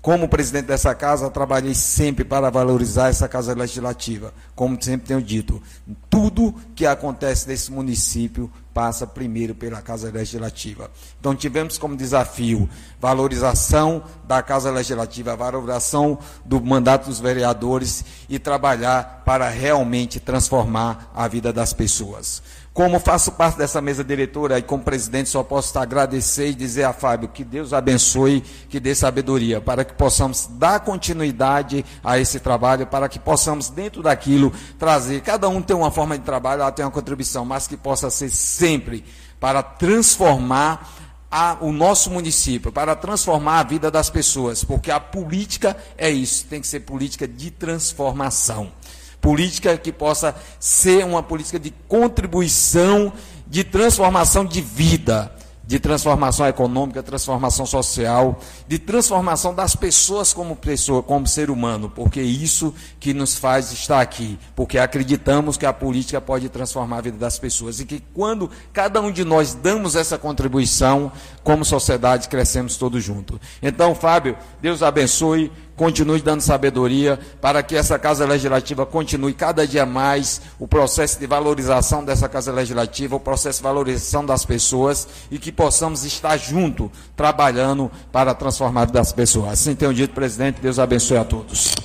Como 0.07 0.29
presidente 0.29 0.67
dessa 0.67 0.95
casa, 0.95 1.29
trabalhei 1.29 1.75
sempre 1.75 2.23
para 2.23 2.49
valorizar 2.49 3.09
essa 3.09 3.27
casa 3.27 3.53
legislativa. 3.53 4.33
Como 4.55 4.81
sempre 4.81 5.05
tenho 5.05 5.21
dito, 5.21 5.61
tudo 6.09 6.55
que 6.73 6.85
acontece 6.85 7.45
nesse 7.45 7.69
município 7.73 8.49
passa 8.73 9.05
primeiro 9.05 9.53
pela 9.53 9.81
Casa 9.81 10.09
Legislativa. 10.09 10.89
Então 11.19 11.35
tivemos 11.35 11.77
como 11.77 11.97
desafio 11.97 12.69
valorização 13.01 14.01
da 14.25 14.41
Casa 14.41 14.71
Legislativa, 14.71 15.35
valorização 15.35 16.17
do 16.45 16.61
mandato 16.63 17.07
dos 17.07 17.19
vereadores 17.19 18.05
e 18.29 18.39
trabalhar 18.39 19.23
para 19.25 19.49
realmente 19.49 20.21
transformar 20.21 21.11
a 21.13 21.27
vida 21.27 21.51
das 21.51 21.73
pessoas. 21.73 22.41
Como 22.77 22.99
faço 22.99 23.31
parte 23.31 23.57
dessa 23.57 23.81
mesa 23.81 24.03
diretora 24.03 24.59
e 24.59 24.61
como 24.61 24.83
presidente, 24.83 25.29
só 25.29 25.41
posso 25.41 25.79
agradecer 25.79 26.49
e 26.49 26.53
dizer 26.53 26.83
a 26.83 26.93
Fábio 26.93 27.27
que 27.27 27.43
Deus 27.43 27.73
abençoe, 27.73 28.41
que 28.69 28.79
dê 28.79 28.93
sabedoria, 28.93 29.59
para 29.59 29.83
que 29.83 29.95
possamos 29.95 30.45
dar 30.45 30.81
continuidade 30.81 31.83
a 32.03 32.19
esse 32.19 32.39
trabalho, 32.39 32.85
para 32.85 33.09
que 33.09 33.17
possamos, 33.17 33.71
dentro 33.71 34.03
daquilo, 34.03 34.53
trazer. 34.77 35.21
Cada 35.21 35.49
um 35.49 35.59
tem 35.59 35.75
uma 35.75 35.89
forma 35.89 36.19
de 36.19 36.23
trabalho, 36.23 36.61
ela 36.61 36.71
tem 36.71 36.85
uma 36.85 36.91
contribuição, 36.91 37.43
mas 37.43 37.65
que 37.65 37.75
possa 37.75 38.11
ser 38.11 38.29
sempre 38.29 39.03
para 39.39 39.63
transformar 39.63 40.87
a, 41.31 41.57
o 41.59 41.71
nosso 41.71 42.11
município, 42.11 42.71
para 42.71 42.95
transformar 42.95 43.61
a 43.61 43.63
vida 43.63 43.89
das 43.89 44.11
pessoas, 44.11 44.63
porque 44.63 44.91
a 44.91 44.99
política 44.99 45.75
é 45.97 46.11
isso, 46.11 46.45
tem 46.45 46.61
que 46.61 46.67
ser 46.67 46.81
política 46.81 47.27
de 47.27 47.49
transformação 47.49 48.71
política 49.21 49.77
que 49.77 49.91
possa 49.91 50.35
ser 50.59 51.05
uma 51.05 51.23
política 51.23 51.59
de 51.59 51.73
contribuição, 51.87 53.11
de 53.47 53.63
transformação 53.63 54.45
de 54.45 54.61
vida, 54.61 55.31
de 55.67 55.79
transformação 55.79 56.47
econômica, 56.47 57.03
transformação 57.03 57.65
social, 57.65 58.39
de 58.69 58.79
transformação 58.79 59.53
das 59.53 59.75
pessoas 59.75 60.33
como 60.33 60.55
pessoa, 60.55 61.03
como 61.03 61.27
ser 61.27 61.49
humano, 61.49 61.89
porque 61.89 62.21
é 62.21 62.23
isso 62.23 62.73
que 63.01 63.13
nos 63.13 63.35
faz 63.35 63.69
estar 63.73 63.99
aqui, 63.99 64.39
porque 64.55 64.79
acreditamos 64.79 65.57
que 65.57 65.65
a 65.65 65.73
política 65.73 66.21
pode 66.21 66.47
transformar 66.47 66.99
a 66.99 67.01
vida 67.01 67.17
das 67.17 67.37
pessoas 67.37 67.81
e 67.81 67.85
que 67.85 68.01
quando 68.13 68.49
cada 68.71 69.01
um 69.01 69.11
de 69.11 69.25
nós 69.25 69.53
damos 69.53 69.97
essa 69.97 70.17
contribuição, 70.17 71.11
como 71.43 71.65
sociedade 71.65 72.29
crescemos 72.29 72.77
todos 72.77 73.03
juntos. 73.03 73.37
Então, 73.61 73.93
Fábio, 73.93 74.37
Deus 74.61 74.81
abençoe 74.81 75.51
continue 75.77 76.19
dando 76.19 76.41
sabedoria 76.41 77.19
para 77.39 77.61
que 77.61 77.75
essa 77.75 77.97
Casa 77.99 78.25
Legislativa 78.25 78.83
continue 78.85 79.31
cada 79.31 79.65
dia 79.65 79.85
mais 79.85 80.41
o 80.59 80.67
processo 80.67 81.19
de 81.19 81.27
valorização 81.27 82.03
dessa 82.03 82.27
Casa 82.27 82.51
Legislativa, 82.51 83.15
o 83.15 83.19
processo 83.19 83.59
de 83.59 83.63
valorização 83.63 84.25
das 84.25 84.43
pessoas 84.43 85.07
e 85.29 85.37
que 85.37 85.51
possamos 85.51 86.03
estar 86.03 86.35
junto, 86.35 86.91
trabalhando 87.15 87.91
para 88.11 88.33
transformar 88.33 88.85
das 88.85 89.13
pessoas. 89.13 89.51
Assim 89.53 89.75
tenho 89.75 89.93
dito, 89.93 90.15
presidente, 90.15 90.59
Deus 90.59 90.79
abençoe 90.79 91.17
a 91.17 91.23
todos. 91.23 91.75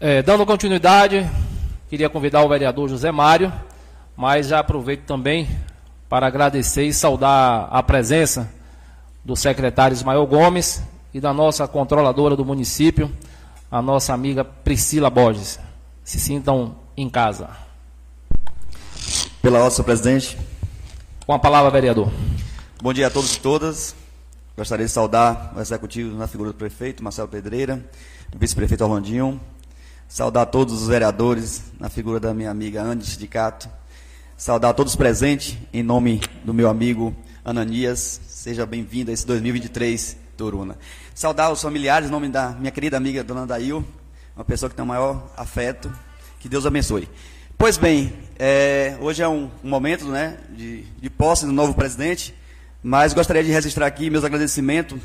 É, 0.00 0.22
dando 0.22 0.46
continuidade, 0.46 1.28
queria 1.90 2.08
convidar 2.08 2.42
o 2.42 2.48
vereador 2.48 2.88
José 2.88 3.12
Mário, 3.12 3.52
mas 4.16 4.46
já 4.48 4.60
aproveito 4.60 5.02
também 5.02 5.48
para 6.08 6.26
agradecer 6.26 6.84
e 6.84 6.94
saudar 6.94 7.68
a 7.70 7.82
presença 7.82 8.57
do 9.28 9.36
secretário 9.36 9.94
Ismael 9.94 10.26
Gomes 10.26 10.82
e 11.12 11.20
da 11.20 11.34
nossa 11.34 11.68
controladora 11.68 12.34
do 12.34 12.46
município, 12.46 13.12
a 13.70 13.82
nossa 13.82 14.14
amiga 14.14 14.42
Priscila 14.42 15.10
Borges. 15.10 15.60
Se 16.02 16.18
sintam 16.18 16.76
em 16.96 17.10
casa. 17.10 17.50
Pela 19.42 19.58
ordem, 19.58 19.72
senhor 19.72 19.84
presidente. 19.84 20.38
Com 21.26 21.34
a 21.34 21.38
palavra, 21.38 21.70
vereador. 21.70 22.10
Bom 22.82 22.90
dia 22.90 23.08
a 23.08 23.10
todos 23.10 23.34
e 23.34 23.40
todas. 23.40 23.94
Gostaria 24.56 24.86
de 24.86 24.92
saudar 24.92 25.52
o 25.54 25.60
executivo 25.60 26.16
na 26.16 26.26
figura 26.26 26.50
do 26.50 26.56
prefeito, 26.56 27.04
Marcelo 27.04 27.28
Pedreira, 27.28 27.84
vice-prefeito 28.34 28.82
Orlandinho, 28.82 29.38
saudar 30.08 30.46
todos 30.46 30.80
os 30.80 30.88
vereadores 30.88 31.64
na 31.78 31.90
figura 31.90 32.18
da 32.18 32.32
minha 32.32 32.50
amiga 32.50 32.80
Anne 32.80 33.04
Sindicato, 33.04 33.68
saudar 34.38 34.72
todos 34.72 34.94
os 34.94 34.96
presentes 34.96 35.58
em 35.70 35.82
nome 35.82 36.22
do 36.46 36.54
meu 36.54 36.70
amigo 36.70 37.14
Ananias, 37.48 38.20
Seja 38.28 38.66
bem-vindo 38.66 39.10
a 39.10 39.14
esse 39.14 39.26
2023, 39.26 40.18
Turuna. 40.36 40.76
Saudar 41.14 41.50
os 41.50 41.62
familiares, 41.62 42.06
em 42.06 42.10
nome 42.10 42.28
da 42.28 42.50
minha 42.50 42.70
querida 42.70 42.98
amiga 42.98 43.24
Dona 43.24 43.46
Dail, 43.46 43.82
uma 44.36 44.44
pessoa 44.44 44.68
que 44.68 44.76
tem 44.76 44.84
o 44.84 44.88
maior 44.88 45.32
afeto. 45.34 45.90
Que 46.38 46.46
Deus 46.46 46.66
abençoe. 46.66 47.08
Pois 47.56 47.78
bem, 47.78 48.12
é, 48.38 48.98
hoje 49.00 49.22
é 49.22 49.28
um, 49.28 49.50
um 49.64 49.68
momento 49.68 50.04
né, 50.08 50.36
de, 50.50 50.82
de, 51.00 51.08
posse 51.08 51.46
do 51.46 51.52
novo 51.52 51.72
presidente, 51.72 52.34
mas 52.82 53.14
gostaria 53.14 53.42
de 53.42 53.50
registrar 53.50 53.86
aqui 53.86 54.10
meus 54.10 54.24
agradecimentos 54.24 55.00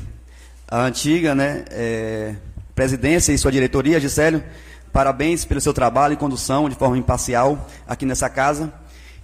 à 0.68 0.82
antiga 0.82 1.34
né, 1.34 1.64
é, 1.70 2.34
presidência 2.74 3.32
e 3.32 3.38
sua 3.38 3.50
diretoria, 3.50 3.98
Gisélio. 3.98 4.44
Parabéns 4.92 5.46
pelo 5.46 5.62
seu 5.62 5.72
trabalho 5.72 6.12
e 6.12 6.16
condução 6.18 6.68
de 6.68 6.74
forma 6.74 6.98
imparcial 6.98 7.66
aqui 7.88 8.04
nessa 8.04 8.28
casa. 8.28 8.70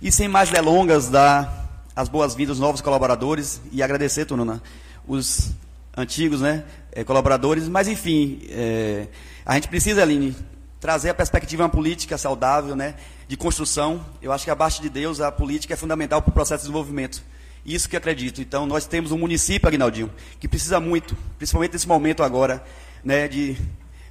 E 0.00 0.10
sem 0.10 0.26
mais 0.26 0.48
delongas, 0.48 1.10
da 1.10 1.60
as 1.94 2.08
boas-vindas 2.08 2.50
aos 2.50 2.60
novos 2.60 2.80
colaboradores 2.80 3.60
e 3.72 3.82
agradecer, 3.82 4.24
Tununa, 4.24 4.62
os 5.06 5.50
antigos 5.96 6.40
né, 6.40 6.64
eh, 6.92 7.04
colaboradores. 7.04 7.68
Mas, 7.68 7.88
enfim, 7.88 8.40
é, 8.48 9.08
a 9.44 9.54
gente 9.54 9.68
precisa, 9.68 10.02
Aline, 10.02 10.36
trazer 10.80 11.10
a 11.10 11.14
perspectiva 11.14 11.64
uma 11.64 11.68
política 11.68 12.16
saudável, 12.16 12.74
né, 12.74 12.94
de 13.28 13.36
construção. 13.36 14.04
Eu 14.22 14.32
acho 14.32 14.44
que, 14.44 14.50
abaixo 14.50 14.80
de 14.80 14.88
Deus, 14.88 15.20
a 15.20 15.30
política 15.30 15.74
é 15.74 15.76
fundamental 15.76 16.22
para 16.22 16.30
o 16.30 16.32
processo 16.32 16.62
de 16.62 16.68
desenvolvimento. 16.68 17.22
Isso 17.64 17.88
que 17.88 17.96
acredito. 17.96 18.40
Então, 18.40 18.64
nós 18.66 18.86
temos 18.86 19.12
um 19.12 19.18
município, 19.18 19.68
Aguinaldinho, 19.68 20.10
que 20.38 20.48
precisa 20.48 20.80
muito, 20.80 21.16
principalmente 21.36 21.72
nesse 21.72 21.86
momento 21.86 22.22
agora, 22.22 22.64
né, 23.04 23.28
de 23.28 23.56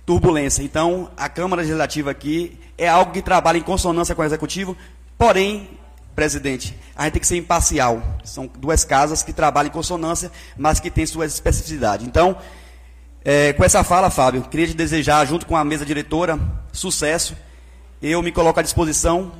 turbulência. 0.06 0.62
Então, 0.62 1.10
a 1.18 1.28
Câmara 1.28 1.62
Legislativa 1.62 2.12
aqui 2.12 2.58
é 2.78 2.88
algo 2.88 3.12
que 3.12 3.22
trabalha 3.22 3.58
em 3.58 3.64
consonância 3.64 4.14
com 4.14 4.22
o 4.22 4.26
Executivo, 4.26 4.78
porém, 5.18 5.68
presidente, 6.20 6.76
a 6.98 7.06
gente 7.06 7.14
tem 7.14 7.22
que 7.22 7.28
ser 7.28 7.38
imparcial. 7.38 8.04
São 8.26 8.46
duas 8.58 8.84
casas 8.84 9.24
que 9.24 9.32
trabalham 9.32 9.70
em 9.70 9.72
consonância, 9.72 10.30
mas 10.58 10.78
que 10.78 10.92
têm 10.92 11.06
suas 11.06 11.34
especificidades. 11.34 12.06
Então, 12.06 12.36
é, 13.24 13.54
com 13.54 13.64
essa 13.64 13.86
fala, 13.86 14.10
Fábio, 14.10 14.42
queria 14.42 14.68
te 14.68 14.74
desejar, 14.74 15.26
junto 15.26 15.46
com 15.46 15.56
a 15.56 15.64
mesa 15.64 15.86
diretora, 15.86 16.38
sucesso. 16.74 17.38
Eu 18.02 18.22
me 18.22 18.34
coloco 18.34 18.60
à 18.60 18.64
disposição. 18.64 19.32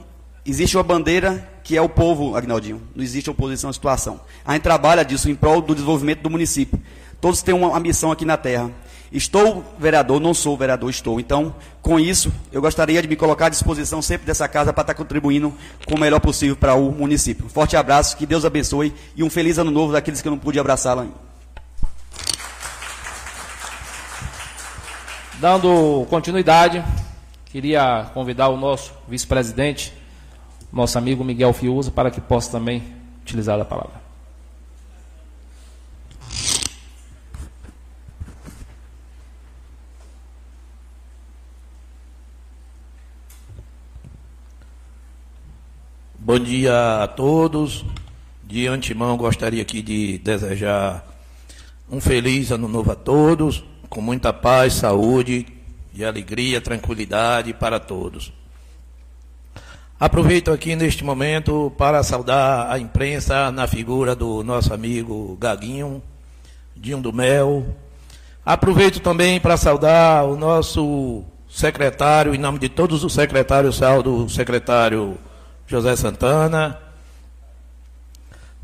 Existe 0.46 0.78
uma 0.78 0.84
bandeira 0.84 1.46
que 1.66 1.76
é 1.76 1.82
o 1.82 1.90
povo, 1.90 2.38
Agnaldinho. 2.38 2.82
Não 2.96 3.04
existe 3.04 3.30
oposição 3.30 3.70
à 3.70 3.74
situação. 3.74 4.22
A 4.46 4.54
gente 4.54 4.64
trabalha 4.64 5.04
disso 5.04 5.30
em 5.30 5.36
prol 5.36 5.62
do 5.62 5.76
desenvolvimento 5.76 6.22
do 6.22 6.30
município. 6.30 6.80
Todos 7.20 7.42
têm 7.42 7.54
uma, 7.54 7.78
missão 7.82 8.10
aqui 8.10 8.24
na 8.24 8.38
terra. 8.38 8.72
Estou 9.12 9.64
vereador, 9.80 10.20
não 10.20 10.34
sou 10.34 10.56
vereador, 10.56 10.90
estou. 10.90 11.20
Então, 11.20 11.56
com 11.82 12.00
isso, 12.00 12.32
eu 12.52 12.62
gostaria 12.62 13.02
de 13.02 13.08
me 13.08 13.16
colocar 13.16 13.48
à 13.48 13.50
disposição 13.50 14.02
sempre 14.02 14.28
dessa 14.28 14.48
casa 14.48 14.72
para 14.72 14.82
estar 14.82 14.94
contribuindo 14.94 15.54
com 15.88 15.96
o 15.96 16.00
melhor 16.00 16.20
possível 16.20 16.56
para 16.56 16.76
o 16.76 16.92
município. 16.92 17.46
Um 17.46 17.50
forte 17.50 17.76
abraço, 17.76 18.16
que 18.16 18.26
Deus 18.26 18.46
abençoe 18.46 18.94
e 19.16 19.24
um 19.24 19.30
feliz 19.30 19.58
ano 19.58 19.72
novo 19.72 19.94
daqueles 19.94 20.22
que 20.22 20.28
eu 20.28 20.32
não 20.32 20.38
pude 20.38 20.60
abraçá-la 20.60 21.04
ainda. 21.04 21.30
Dando 25.40 26.06
continuidade, 26.10 26.84
queria 27.46 28.12
convidar 28.14 28.50
o 28.50 28.58
nosso 28.58 28.94
vice-presidente, 29.08 29.94
nosso 30.72 30.98
amigo 30.98 31.24
Miguel 31.24 31.54
Fiuza, 31.54 31.90
para 31.90 32.12
que 32.12 32.22
possa 32.22 32.52
também 32.52 32.84
utilizar 33.22 33.60
a 33.60 33.66
palavra. 33.66 34.09
Bom 46.30 46.38
dia 46.38 47.02
a 47.02 47.08
todos. 47.08 47.84
De 48.44 48.68
antemão, 48.68 49.18
gostaria 49.18 49.64
aqui 49.64 49.82
de 49.82 50.20
desejar 50.20 51.04
um 51.92 52.00
feliz 52.00 52.52
ano 52.52 52.68
novo 52.68 52.92
a 52.92 52.96
todos, 52.96 53.64
com 53.90 54.00
muita 54.00 54.32
paz, 54.32 54.74
saúde 54.74 55.48
e 55.92 56.06
alegria, 56.06 56.62
tranquilidade 56.62 57.52
para 57.52 57.80
todos. 57.80 58.32
Aproveito 60.00 60.52
aqui 60.52 60.76
neste 60.76 61.04
momento 61.04 61.74
para 61.76 62.04
saudar 62.04 62.72
a 62.72 62.78
imprensa 62.78 63.52
na 63.52 63.66
figura 63.66 64.16
do 64.16 64.44
nosso 64.44 64.72
amigo 64.72 65.36
Gaguinho, 65.42 66.00
Dinho 66.78 67.02
do 67.02 67.12
Mel. 67.12 67.76
Aproveito 68.46 69.00
também 69.00 69.40
para 69.40 69.58
saudar 69.58 70.26
o 70.26 70.36
nosso 70.36 71.24
secretário, 71.50 72.36
em 72.36 72.38
nome 72.38 72.60
de 72.60 72.70
todos 72.70 73.04
os 73.04 73.14
secretários, 73.14 73.78
saldo 73.78 74.26
o 74.26 74.30
secretário 74.30 75.18
José 75.70 75.96
Santana. 75.96 76.80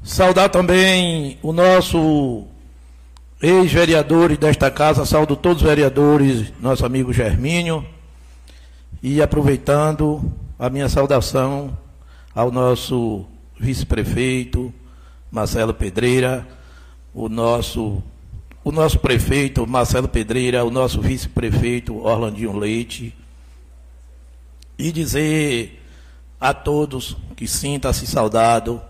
Saudar 0.03 0.49
também 0.49 1.37
o 1.43 1.53
nosso 1.53 2.45
ex-vereadores 3.39 4.39
desta 4.39 4.71
casa, 4.71 5.05
saúdo 5.05 5.35
todos 5.35 5.61
os 5.61 5.67
vereadores, 5.67 6.51
nosso 6.59 6.83
amigo 6.83 7.13
Germínio, 7.13 7.85
e 9.03 9.21
aproveitando 9.21 10.33
a 10.57 10.67
minha 10.67 10.89
saudação 10.89 11.77
ao 12.33 12.51
nosso 12.51 13.25
vice-prefeito 13.59 14.73
Marcelo 15.31 15.75
Pedreira, 15.75 16.47
o 17.13 17.29
nosso 17.29 18.01
o 18.63 18.71
nosso 18.71 18.97
prefeito 18.97 19.67
Marcelo 19.67 20.07
Pedreira, 20.07 20.65
o 20.65 20.71
nosso 20.71 20.99
vice-prefeito 20.99 22.03
Orlandinho 22.03 22.57
Leite, 22.57 23.15
e 24.75 24.91
dizer 24.91 25.84
a 26.39 26.53
todos 26.53 27.17
que 27.35 27.47
sinta-se 27.47 28.05
saudado, 28.07 28.81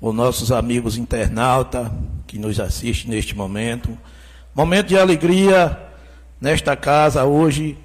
os 0.00 0.14
nossos 0.14 0.52
amigos 0.52 0.96
internautas 0.96 1.90
que 2.26 2.38
nos 2.38 2.60
assistem 2.60 3.10
neste 3.10 3.34
momento, 3.34 3.96
momento 4.54 4.88
de 4.88 4.98
alegria 4.98 5.78
nesta 6.40 6.76
casa 6.76 7.24
hoje 7.24 7.78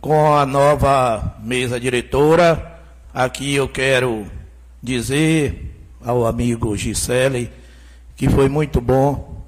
com 0.00 0.34
a 0.34 0.44
nova 0.44 1.36
mesa 1.42 1.78
diretora. 1.78 2.80
Aqui 3.14 3.54
eu 3.54 3.68
quero 3.68 4.26
dizer 4.82 5.76
ao 6.04 6.26
amigo 6.26 6.76
Gisele 6.76 7.50
que 8.16 8.28
foi 8.28 8.48
muito 8.48 8.80
bom 8.80 9.44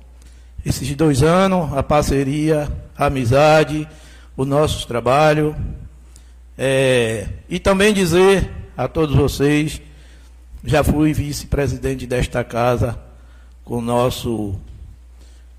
esses 0.65 0.95
dois 0.95 1.23
anos, 1.23 1.73
a 1.77 1.83
parceria, 1.83 2.71
a 2.97 3.07
amizade, 3.07 3.89
o 4.37 4.45
nosso 4.45 4.87
trabalho. 4.87 5.55
É, 6.57 7.27
e 7.49 7.59
também 7.59 7.93
dizer 7.93 8.64
a 8.77 8.89
todos 8.89 9.15
vocês, 9.15 9.81
já 10.65 10.83
fui 10.83 11.13
vice-presidente 11.13 12.07
desta 12.07 12.43
casa 12.43 12.99
com 13.65 13.79
o 13.79 13.81
nosso 13.81 14.55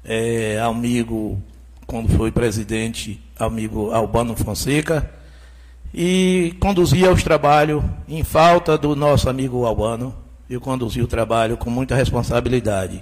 é, 0.04 0.60
amigo, 0.60 1.42
quando 1.88 2.10
foi 2.10 2.32
presidente, 2.32 3.22
amigo 3.40 3.92
Albano 3.92 4.36
Fonseca, 4.36 5.10
e 5.94 6.56
conduzia 6.60 7.12
os 7.12 7.24
trabalhos, 7.24 7.84
em 8.08 8.24
falta 8.24 8.78
do 8.78 8.96
nosso 8.96 9.30
amigo 9.30 9.66
Albano, 9.66 10.14
eu 10.50 10.60
conduzi 10.60 11.02
o 11.02 11.08
trabalho 11.08 11.56
com 11.56 11.70
muita 11.70 11.96
responsabilidade. 11.96 13.02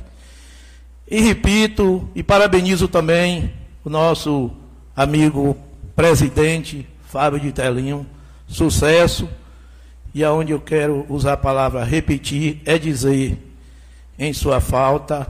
E 1.09 1.19
repito 1.21 2.07
e 2.13 2.21
parabenizo 2.21 2.87
também 2.87 3.51
o 3.83 3.89
nosso 3.89 4.51
amigo 4.95 5.57
presidente 5.95 6.87
Fábio 7.07 7.39
de 7.39 7.51
Telinho, 7.51 8.05
sucesso. 8.47 9.27
E 10.13 10.23
aonde 10.23 10.51
eu 10.51 10.61
quero 10.61 11.05
usar 11.09 11.33
a 11.33 11.37
palavra 11.37 11.83
repetir 11.83 12.61
é 12.65 12.77
dizer 12.77 13.37
em 14.17 14.31
sua 14.31 14.61
falta, 14.61 15.27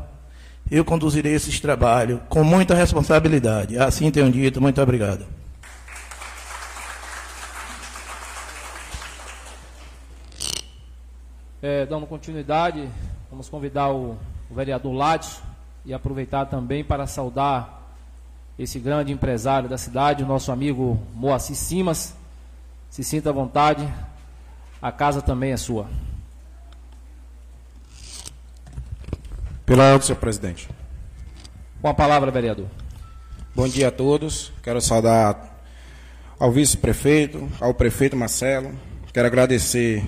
eu 0.70 0.84
conduzirei 0.84 1.34
esses 1.34 1.60
trabalhos 1.60 2.20
com 2.28 2.44
muita 2.44 2.76
responsabilidade. 2.76 3.78
Assim 3.78 4.12
tenho 4.12 4.30
dito, 4.32 4.60
muito 4.60 4.82
obrigado. 4.82 5.26
É, 11.62 11.86
dando 11.86 12.06
continuidade, 12.06 12.90
vamos 13.30 13.48
convidar 13.48 13.90
o, 13.90 14.18
o 14.52 14.54
vereador 14.54 14.92
Ládio 14.92 15.32
e 15.86 15.94
aproveitar 15.94 16.46
também 16.48 16.84
para 16.84 17.08
saudar 17.08 17.82
esse 18.60 18.80
grande 18.80 19.14
empresário 19.14 19.70
da 19.70 19.78
cidade, 19.78 20.24
o 20.24 20.28
nosso 20.28 20.52
amigo 20.52 21.00
Moacir 21.16 21.56
Simas. 21.56 22.14
Se 22.90 23.02
sinta 23.02 23.30
à 23.30 23.34
vontade, 23.34 23.88
a 24.84 24.92
casa 24.92 25.22
também 25.22 25.54
é 25.54 25.58
sua. 25.58 25.88
Pela 29.66 29.94
ordem, 29.94 30.06
senhor 30.06 30.20
presidente. 30.20 30.68
Com 31.82 31.88
a 31.88 31.94
palavra, 31.94 32.30
vereador. 32.30 32.68
Bom 33.56 33.66
dia 33.66 33.88
a 33.88 33.92
todos. 33.92 34.52
Quero 34.62 34.82
saudar 34.82 35.64
ao 36.38 36.52
vice-prefeito, 36.52 37.50
ao 37.62 37.74
prefeito 37.74 38.18
Marcelo. 38.18 38.74
Quero 39.14 39.26
agradecer 39.26 40.04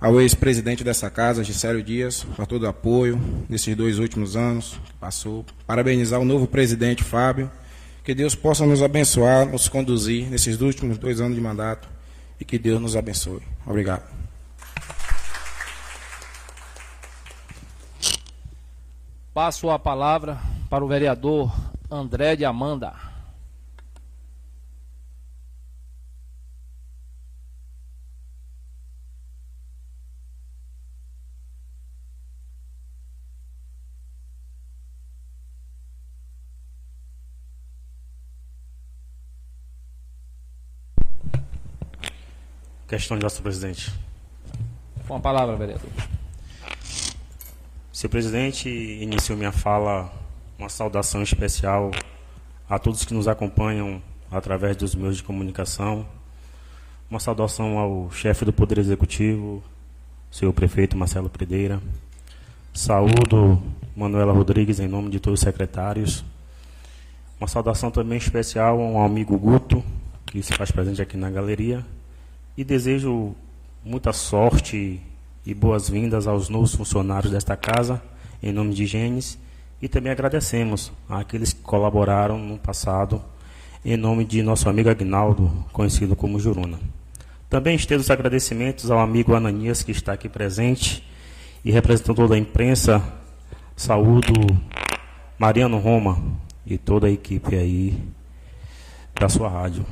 ao 0.00 0.20
ex-presidente 0.20 0.82
dessa 0.82 1.08
casa, 1.08 1.44
Gisélio 1.44 1.80
Dias, 1.80 2.24
por 2.34 2.44
todo 2.44 2.64
o 2.64 2.68
apoio 2.68 3.20
nesses 3.48 3.76
dois 3.76 4.00
últimos 4.00 4.34
anos 4.34 4.80
que 4.84 4.92
passou. 4.94 5.46
Parabenizar 5.64 6.18
o 6.18 6.24
novo 6.24 6.48
presidente, 6.48 7.04
Fábio. 7.04 7.48
Que 8.02 8.16
Deus 8.16 8.34
possa 8.34 8.66
nos 8.66 8.82
abençoar, 8.82 9.46
nos 9.46 9.68
conduzir 9.68 10.28
nesses 10.28 10.60
últimos 10.60 10.98
dois 10.98 11.20
anos 11.20 11.36
de 11.36 11.40
mandato 11.40 11.91
e 12.42 12.44
que 12.44 12.58
Deus 12.58 12.80
nos 12.80 12.96
abençoe. 12.96 13.40
Obrigado. 13.64 14.02
Passo 19.32 19.70
a 19.70 19.78
palavra 19.78 20.38
para 20.68 20.84
o 20.84 20.88
vereador 20.88 21.54
André 21.88 22.34
de 22.34 22.44
Amanda. 22.44 23.11
Questão 42.92 43.16
de 43.16 43.22
nosso 43.22 43.40
presidente. 43.40 43.90
Com 45.08 45.16
a 45.16 45.18
palavra, 45.18 45.56
vereador. 45.56 45.88
Senhor 47.90 48.10
presidente, 48.10 48.68
inicio 48.68 49.34
minha 49.34 49.50
fala 49.50 50.12
uma 50.58 50.68
saudação 50.68 51.22
especial 51.22 51.90
a 52.68 52.78
todos 52.78 53.06
que 53.06 53.14
nos 53.14 53.26
acompanham 53.26 54.02
através 54.30 54.76
dos 54.76 54.94
meios 54.94 55.16
de 55.16 55.22
comunicação. 55.22 56.06
Uma 57.08 57.18
saudação 57.18 57.78
ao 57.78 58.10
chefe 58.10 58.44
do 58.44 58.52
Poder 58.52 58.76
Executivo, 58.76 59.62
senhor 60.30 60.52
prefeito 60.52 60.94
Marcelo 60.94 61.30
Predeira. 61.30 61.80
Saúdo 62.74 63.62
Manuela 63.96 64.34
Rodrigues 64.34 64.80
em 64.80 64.86
nome 64.86 65.08
de 65.08 65.18
todos 65.18 65.40
os 65.40 65.44
secretários. 65.44 66.22
Uma 67.40 67.48
saudação 67.48 67.90
também 67.90 68.18
especial 68.18 68.78
ao 68.78 69.02
amigo 69.02 69.38
Guto, 69.38 69.82
que 70.26 70.42
se 70.42 70.52
faz 70.52 70.70
presente 70.70 71.00
aqui 71.00 71.16
na 71.16 71.30
galeria 71.30 71.82
e 72.56 72.64
desejo 72.64 73.34
muita 73.84 74.12
sorte 74.12 75.00
e 75.44 75.54
boas-vindas 75.54 76.26
aos 76.26 76.48
novos 76.48 76.74
funcionários 76.74 77.32
desta 77.32 77.56
casa, 77.56 78.02
em 78.42 78.52
nome 78.52 78.74
de 78.74 78.86
Gênesis, 78.86 79.38
e 79.80 79.88
também 79.88 80.12
agradecemos 80.12 80.92
àqueles 81.08 81.52
que 81.52 81.60
colaboraram 81.62 82.38
no 82.38 82.58
passado, 82.58 83.22
em 83.84 83.96
nome 83.96 84.24
de 84.24 84.42
nosso 84.42 84.68
amigo 84.68 84.88
Agnaldo, 84.88 85.50
conhecido 85.72 86.14
como 86.14 86.38
Juruna. 86.38 86.78
Também 87.50 87.74
estendo 87.74 88.00
os 88.00 88.10
agradecimentos 88.10 88.90
ao 88.90 89.00
amigo 89.00 89.34
Ananias, 89.34 89.82
que 89.82 89.90
está 89.90 90.12
aqui 90.12 90.28
presente, 90.28 91.06
e 91.64 91.70
representando 91.70 92.16
toda 92.16 92.34
a 92.34 92.38
imprensa, 92.38 93.02
saúdo 93.76 94.32
Mariano 95.38 95.78
Roma 95.78 96.22
e 96.64 96.78
toda 96.78 97.06
a 97.06 97.10
equipe 97.10 97.56
aí 97.56 97.98
da 99.18 99.28
sua 99.28 99.48
rádio. 99.48 99.84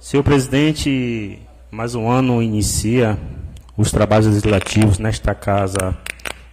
Senhor 0.00 0.22
presidente, 0.22 1.38
mais 1.70 1.94
um 1.94 2.10
ano 2.10 2.42
inicia, 2.42 3.18
os 3.76 3.90
trabalhos 3.90 4.26
legislativos 4.26 4.98
nesta 4.98 5.34
casa 5.34 5.96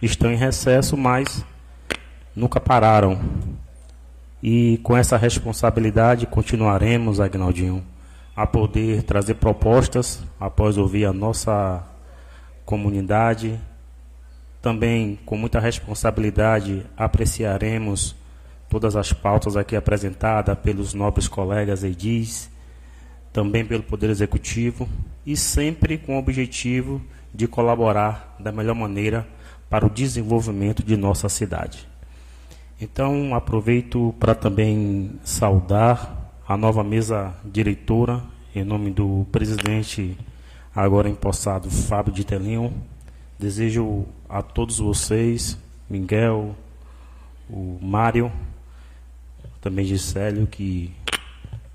estão 0.02 0.30
em 0.30 0.36
recesso, 0.36 0.94
mas 0.94 1.42
nunca 2.34 2.60
pararam. 2.60 3.18
E 4.42 4.78
com 4.82 4.94
essa 4.94 5.16
responsabilidade 5.16 6.26
continuaremos, 6.26 7.18
Agnaldinho, 7.18 7.82
a 8.36 8.46
poder 8.46 9.02
trazer 9.04 9.34
propostas 9.34 10.22
após 10.38 10.76
ouvir 10.76 11.06
a 11.06 11.12
nossa 11.14 11.82
comunidade. 12.66 13.58
Também, 14.60 15.18
com 15.24 15.38
muita 15.38 15.58
responsabilidade, 15.58 16.84
apreciaremos 16.94 18.14
todas 18.68 18.94
as 18.94 19.14
pautas 19.14 19.56
aqui 19.56 19.76
apresentadas 19.76 20.58
pelos 20.58 20.92
nobres 20.92 21.26
colegas 21.26 21.82
edis 21.82 22.50
também 23.36 23.66
pelo 23.66 23.82
Poder 23.82 24.08
Executivo 24.08 24.88
e 25.26 25.36
sempre 25.36 25.98
com 25.98 26.16
o 26.16 26.18
objetivo 26.18 27.02
de 27.34 27.46
colaborar 27.46 28.34
da 28.40 28.50
melhor 28.50 28.74
maneira 28.74 29.28
para 29.68 29.84
o 29.84 29.90
desenvolvimento 29.90 30.82
de 30.82 30.96
nossa 30.96 31.28
cidade. 31.28 31.86
Então, 32.80 33.34
aproveito 33.34 34.14
para 34.18 34.34
também 34.34 35.20
saudar 35.22 36.32
a 36.48 36.56
nova 36.56 36.82
mesa 36.82 37.34
diretora, 37.44 38.22
em 38.54 38.64
nome 38.64 38.90
do 38.90 39.26
presidente, 39.30 40.16
agora 40.74 41.06
empossado, 41.06 41.70
Fábio 41.70 42.14
de 42.14 42.24
Telinho. 42.24 42.72
Desejo 43.38 44.06
a 44.30 44.40
todos 44.40 44.78
vocês, 44.78 45.58
Miguel, 45.90 46.56
o 47.50 47.78
Mário, 47.82 48.32
também 49.60 49.84
Gisélio, 49.84 50.46
que 50.46 50.90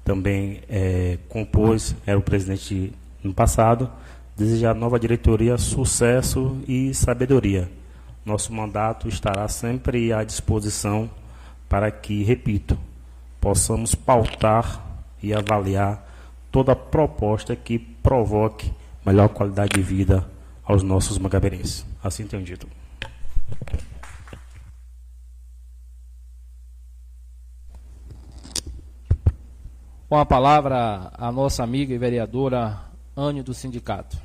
também 0.04 0.62
é, 0.70 1.18
compôs, 1.30 1.95
era 2.06 2.18
o 2.18 2.22
presidente 2.22 2.93
no 3.24 3.34
passado, 3.34 3.89
desejar 4.36 4.72
à 4.72 4.74
nova 4.74 4.99
diretoria 4.99 5.58
sucesso 5.58 6.58
e 6.68 6.93
sabedoria. 6.93 7.70
Nosso 8.26 8.54
mandato 8.54 9.08
estará 9.08 9.47
sempre 9.47 10.14
à 10.14 10.24
disposição 10.24 11.10
para 11.68 11.89
que, 11.89 12.24
repito, 12.24 12.78
possamos 13.39 13.95
pautar 13.95 14.86
e 15.22 15.34
avaliar 15.34 16.08
toda 16.52 16.76
proposta 16.76 17.56
que 17.56 17.80
provoque 17.80 18.72
melhor 19.06 19.30
qualidade 19.30 19.72
de 19.76 19.82
vida 19.82 20.28
aos 20.64 20.84
nossos 20.84 21.18
magabeirenses. 21.18 21.86
Assim 22.04 22.26
tenho 22.26 22.43
dito. 22.43 22.68
Com 30.12 30.18
a 30.18 30.26
palavra, 30.26 31.09
a 31.14 31.32
nossa 31.32 31.64
amiga 31.64 31.93
e 31.93 31.97
vereadora 31.97 32.78
Anne 33.16 33.41
do 33.41 33.53
Sindicato. 33.53 34.18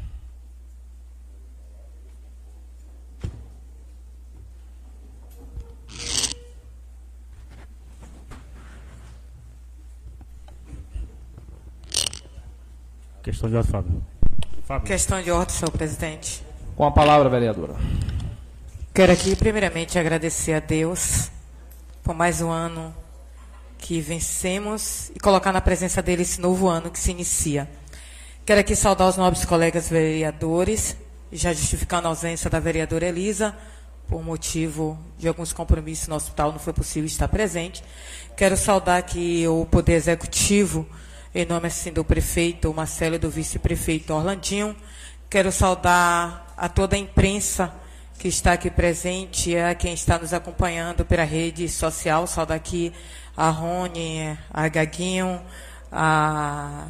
Questão 13.22 13.48
de 13.48 13.54
ordem, 13.54 13.70
Fábio. 13.70 14.02
Fábio. 14.64 14.86
Questão 14.88 15.22
de 15.22 15.30
ordem, 15.30 15.54
senhor 15.54 15.70
presidente. 15.70 16.44
Com 16.74 16.84
a 16.84 16.90
palavra, 16.90 17.28
vereadora. 17.28 17.76
Quero 18.92 19.12
aqui, 19.12 19.36
primeiramente, 19.36 19.96
agradecer 20.00 20.54
a 20.54 20.58
Deus 20.58 21.30
por 22.02 22.12
mais 22.12 22.42
um 22.42 22.50
ano 22.50 22.92
que 23.86 24.00
vencemos 24.00 25.12
e 25.14 25.20
colocar 25.20 25.52
na 25.52 25.60
presença 25.60 26.02
dele 26.02 26.22
esse 26.22 26.40
novo 26.40 26.66
ano 26.66 26.90
que 26.90 26.98
se 26.98 27.12
inicia. 27.12 27.70
Quero 28.44 28.58
aqui 28.58 28.74
saudar 28.74 29.06
os 29.06 29.16
nobres 29.16 29.44
colegas 29.44 29.88
vereadores, 29.88 30.96
já 31.30 31.52
justificando 31.52 32.08
a 32.08 32.10
ausência 32.10 32.50
da 32.50 32.58
vereadora 32.58 33.06
Elisa, 33.06 33.56
por 34.08 34.24
motivo 34.24 34.98
de 35.16 35.28
alguns 35.28 35.52
compromissos 35.52 36.08
no 36.08 36.16
hospital, 36.16 36.50
não 36.50 36.58
foi 36.58 36.72
possível 36.72 37.06
estar 37.06 37.28
presente. 37.28 37.84
Quero 38.36 38.56
saudar 38.56 38.98
aqui 38.98 39.46
o 39.46 39.64
Poder 39.66 39.92
Executivo, 39.92 40.84
em 41.32 41.46
nome 41.46 41.68
assim 41.68 41.92
do 41.92 42.04
prefeito 42.04 42.74
Marcelo 42.74 43.14
e 43.14 43.18
do 43.18 43.30
vice-prefeito 43.30 44.12
Orlandinho. 44.12 44.74
Quero 45.30 45.52
saudar 45.52 46.52
a 46.56 46.68
toda 46.68 46.96
a 46.96 46.98
imprensa 46.98 47.72
que 48.18 48.26
está 48.26 48.54
aqui 48.54 48.70
presente, 48.70 49.56
a 49.56 49.74
quem 49.74 49.92
está 49.94 50.18
nos 50.18 50.32
acompanhando 50.32 51.04
pela 51.04 51.22
rede 51.22 51.68
social. 51.68 52.26
Saudar 52.26 52.54
aqui 52.54 52.92
a 53.36 53.50
Rony, 53.50 54.38
a 54.50 54.68
Gaguinho, 54.68 55.40
a 55.92 56.86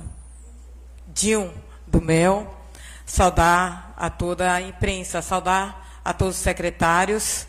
Dil 1.08 1.52
do 1.86 2.00
Mel. 2.00 2.54
Saudar 3.04 3.94
a 3.96 4.10
toda 4.10 4.52
a 4.52 4.60
imprensa, 4.60 5.22
saudar 5.22 6.00
a 6.04 6.12
todos 6.12 6.36
os 6.36 6.42
secretários 6.42 7.46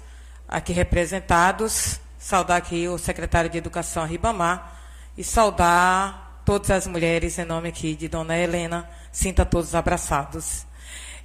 aqui 0.48 0.72
representados, 0.72 2.00
saudar 2.18 2.58
aqui 2.58 2.88
o 2.88 2.98
secretário 2.98 3.50
de 3.50 3.58
Educação 3.58 4.06
Ribamar 4.06 4.80
e 5.18 5.24
saudar 5.24 6.42
todas 6.46 6.72
as 6.72 6.88
mulheres, 6.88 7.38
em 7.38 7.46
nome 7.46 7.70
aqui 7.70 7.96
de 7.96 8.08
Dona 8.08 8.38
Helena, 8.38 8.90
sinta 9.12 9.46
todos 9.46 9.76
abraçados. 9.76 10.66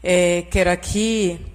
É, 0.03 0.43
quero 0.51 0.71
aqui 0.71 1.55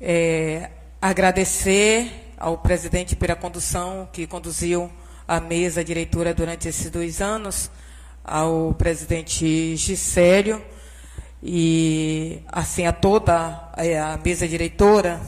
é, 0.00 0.70
agradecer 1.02 2.32
ao 2.38 2.56
presidente 2.58 3.14
pela 3.14 3.36
condução 3.36 4.08
que 4.12 4.26
conduziu 4.26 4.90
a 5.26 5.40
mesa 5.40 5.82
diretora 5.82 6.34
durante 6.34 6.68
esses 6.68 6.90
dois 6.90 7.20
anos, 7.20 7.70
ao 8.22 8.74
presidente 8.74 9.76
Gisélio 9.76 10.62
e 11.42 12.40
assim 12.50 12.86
a 12.86 12.92
toda 12.92 13.70
a 13.76 14.18
mesa 14.24 14.48
diretora 14.48 15.20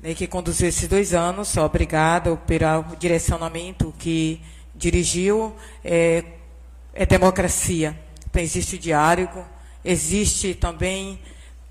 né, 0.00 0.14
que 0.14 0.26
conduziu 0.26 0.68
esses 0.68 0.88
dois 0.88 1.14
anos. 1.14 1.56
Obrigado 1.56 2.38
pelo 2.46 2.96
direcionamento 2.98 3.94
que 3.98 4.40
dirigiu. 4.74 5.54
É, 5.84 6.24
é 6.94 7.06
democracia. 7.06 7.98
Então, 8.28 8.42
existe 8.42 8.76
o 8.76 8.78
diálogo, 8.78 9.44
existe 9.84 10.54
também 10.54 11.20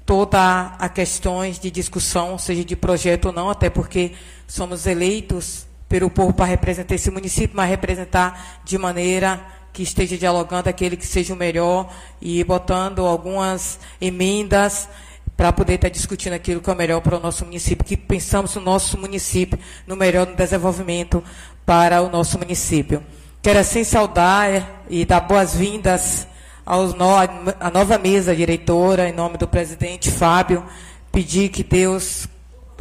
toda 0.05 0.75
a 0.77 0.89
questões 0.89 1.59
de 1.59 1.71
discussão, 1.71 2.37
seja 2.37 2.63
de 2.63 2.75
projeto 2.75 3.25
ou 3.25 3.31
não, 3.31 3.49
até 3.49 3.69
porque 3.69 4.13
somos 4.47 4.85
eleitos 4.85 5.65
pelo 5.91 6.09
povo 6.09 6.31
para 6.31 6.45
representar 6.45 6.95
esse 6.95 7.11
município, 7.11 7.51
mas 7.53 7.69
representar 7.69 8.61
de 8.63 8.77
maneira 8.77 9.41
que 9.73 9.83
esteja 9.83 10.17
dialogando 10.17 10.69
aquele 10.69 10.95
que 10.95 11.05
seja 11.05 11.33
o 11.33 11.37
melhor 11.37 11.93
e 12.21 12.41
botando 12.45 13.05
algumas 13.05 13.77
emendas 13.99 14.87
para 15.35 15.51
poder 15.51 15.73
estar 15.73 15.89
discutindo 15.89 16.31
aquilo 16.31 16.61
que 16.61 16.69
é 16.69 16.73
o 16.73 16.77
melhor 16.77 17.01
para 17.01 17.17
o 17.17 17.19
nosso 17.19 17.43
município, 17.43 17.83
que 17.83 17.97
pensamos 17.97 18.55
no 18.55 18.61
nosso 18.61 18.97
município, 18.97 19.59
no 19.85 19.97
melhor 19.97 20.25
no 20.25 20.33
desenvolvimento 20.33 21.21
para 21.65 22.01
o 22.01 22.09
nosso 22.09 22.39
município. 22.39 23.03
Quero 23.41 23.59
assim 23.59 23.83
saudar 23.83 24.49
é, 24.49 24.65
e 24.89 25.03
dar 25.03 25.19
boas-vindas 25.19 26.25
à 26.65 27.69
nova 27.69 27.97
mesa 27.97 28.33
diretora, 28.33 29.09
em 29.09 29.13
nome 29.13 29.37
do 29.37 29.47
presidente 29.47 30.09
Fábio, 30.09 30.63
pedir 31.11 31.49
que 31.49 31.65
Deus 31.65 32.29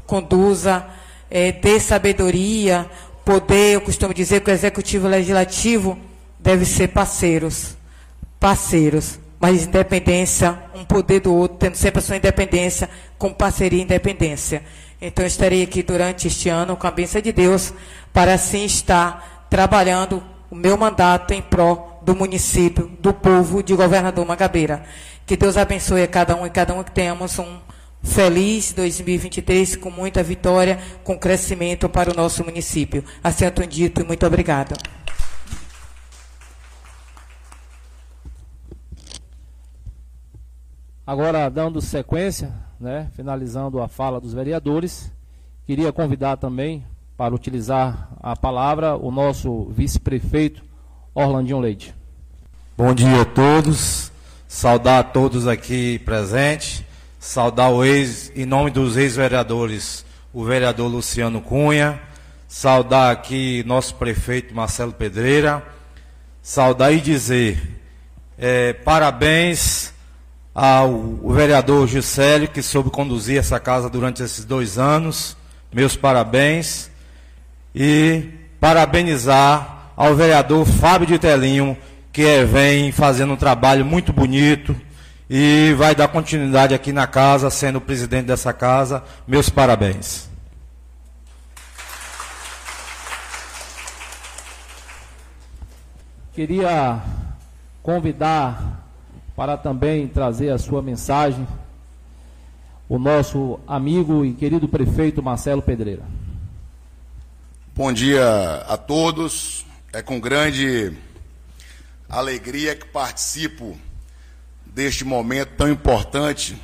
conduza, 0.07 0.87
é, 1.31 1.53
dê 1.53 1.79
sabedoria, 1.79 2.91
poder, 3.25 3.75
eu 3.75 3.81
costumo 3.81 4.13
dizer 4.13 4.41
que 4.41 4.51
o 4.51 4.53
executivo 4.53 5.07
e 5.07 5.09
o 5.09 5.11
legislativo 5.11 5.99
devem 6.39 6.65
ser 6.65 6.89
parceiros, 6.89 7.77
parceiros, 8.41 9.19
mas 9.39 9.67
independência, 9.67 10.59
um 10.75 10.85
poder 10.85 11.21
do 11.21 11.35
outro, 11.35 11.57
tendo 11.59 11.77
sempre 11.77 12.01
a 12.01 12.03
sua 12.03 12.17
independência, 12.17 12.91
com 13.17 13.33
parceria 13.33 13.79
e 13.79 13.83
independência. 13.83 14.63
Então, 15.01 15.25
eu 15.25 15.29
estarei 15.29 15.63
aqui 15.63 15.83
durante 15.83 16.27
este 16.27 16.49
ano, 16.49 16.77
com 16.77 16.87
a 16.87 16.91
bênção 16.91 17.21
de 17.23 17.33
Deus, 17.33 17.73
para 18.13 18.35
assim 18.35 18.65
estar 18.65 19.47
trabalhando 19.49 20.23
o 20.51 20.55
meu 20.55 20.77
mandato 20.77 21.33
em 21.33 21.41
prol 21.41 22.01
do 22.03 22.15
município, 22.15 22.91
do 23.01 23.15
povo 23.15 23.63
de 23.63 23.75
Governador 23.75 24.27
Magabeira. 24.27 24.85
Que 25.25 25.37
Deus 25.37 25.57
abençoe 25.57 26.03
a 26.03 26.09
cada 26.09 26.35
um 26.37 26.45
e 26.45 26.51
cada 26.51 26.75
um 26.75 26.83
que 26.83 26.91
tenhamos 26.91 27.39
um 27.39 27.59
feliz 28.03 28.73
2023 28.73 29.77
com 29.77 29.91
muita 29.91 30.23
vitória, 30.23 30.79
com 31.05 31.19
crescimento 31.19 31.89
para 31.89 32.11
o 32.11 32.15
nosso 32.15 32.45
município. 32.45 33.05
Assim 33.23 33.45
é 33.45 33.51
dito 33.51 34.01
e 34.01 34.05
muito 34.05 34.27
obrigada. 34.27 34.77
Agora, 41.07 41.49
dando 41.49 41.81
sequência, 41.81 42.53
né, 42.79 43.11
finalizando 43.15 43.83
a 43.83 43.89
fala 43.89 44.21
dos 44.21 44.33
vereadores, 44.33 45.11
queria 45.67 45.93
convidar 45.93 46.37
também 46.37 46.85
para 47.17 47.35
utilizar 47.35 48.11
a 48.23 48.37
palavra 48.37 48.97
o 48.97 49.11
nosso 49.11 49.65
vice-prefeito 49.71 50.63
Orlandinho 51.13 51.59
Leite. 51.59 51.95
Bom 52.79 52.95
dia 52.95 53.23
a 53.23 53.25
todos, 53.25 54.13
saudar 54.47 55.01
a 55.01 55.03
todos 55.03 55.47
aqui 55.49 55.99
presentes, 55.99 56.85
saudar 57.21 57.69
o 57.71 57.85
ex, 57.85 58.33
em 58.35 58.47
nome 58.47 58.71
dos 58.71 58.97
ex-vereadores, 58.97 60.07
o 60.33 60.43
vereador 60.43 60.91
Luciano 60.91 61.43
Cunha, 61.43 62.01
saudar 62.49 63.13
aqui 63.13 63.63
nosso 63.67 63.95
prefeito 63.97 64.55
Marcelo 64.55 64.91
Pedreira, 64.91 65.63
saudar 66.41 66.95
e 66.95 67.01
dizer 67.01 67.79
é, 68.39 68.73
parabéns 68.73 69.93
ao 70.55 71.19
vereador 71.35 71.87
Juscelio, 71.87 72.49
que 72.49 72.63
soube 72.63 72.89
conduzir 72.89 73.39
essa 73.39 73.61
casa 73.61 73.91
durante 73.91 74.23
esses 74.23 74.47
dois 74.47 74.79
anos, 74.79 75.37
meus 75.71 75.95
parabéns. 75.95 76.91
E 77.75 78.31
parabenizar 78.59 79.93
ao 79.95 80.17
vereador 80.17 80.65
Fábio 80.65 81.07
de 81.07 81.19
Telinho, 81.19 81.77
que 82.13 82.25
é, 82.25 82.47
vem 82.47 82.91
fazendo 82.91 83.35
um 83.35 83.37
trabalho 83.37 83.85
muito 83.85 84.11
bonito 84.11 84.75
e 85.33 85.73
vai 85.75 85.95
dar 85.95 86.09
continuidade 86.09 86.75
aqui 86.75 86.93
na 86.93 87.07
casa, 87.07 87.49
sendo 87.51 87.77
o 87.77 87.81
presidente 87.81 88.27
dessa 88.27 88.53
casa. 88.53 89.05
Meus 89.29 89.49
parabéns. 89.49 90.29
Queria 96.35 97.01
convidar 97.81 98.85
para 99.37 99.57
também 99.57 100.09
trazer 100.09 100.51
a 100.51 100.59
sua 100.59 100.83
mensagem 100.83 101.47
o 102.89 102.99
nosso 102.99 103.61
amigo 103.69 104.25
e 104.25 104.33
querido 104.35 104.69
prefeito 104.69 105.23
Marcelo 105.23 105.63
Pedreira. 105.63 106.03
Bom 107.73 107.93
dia 107.93 108.65
a 108.67 108.77
todos. 108.77 109.65
É 109.93 110.03
com 110.03 110.19
grande 110.19 110.93
alegria 112.09 112.75
que 112.75 112.87
participo 112.87 113.79
deste 114.73 115.05
momento 115.05 115.57
tão 115.57 115.69
importante 115.69 116.57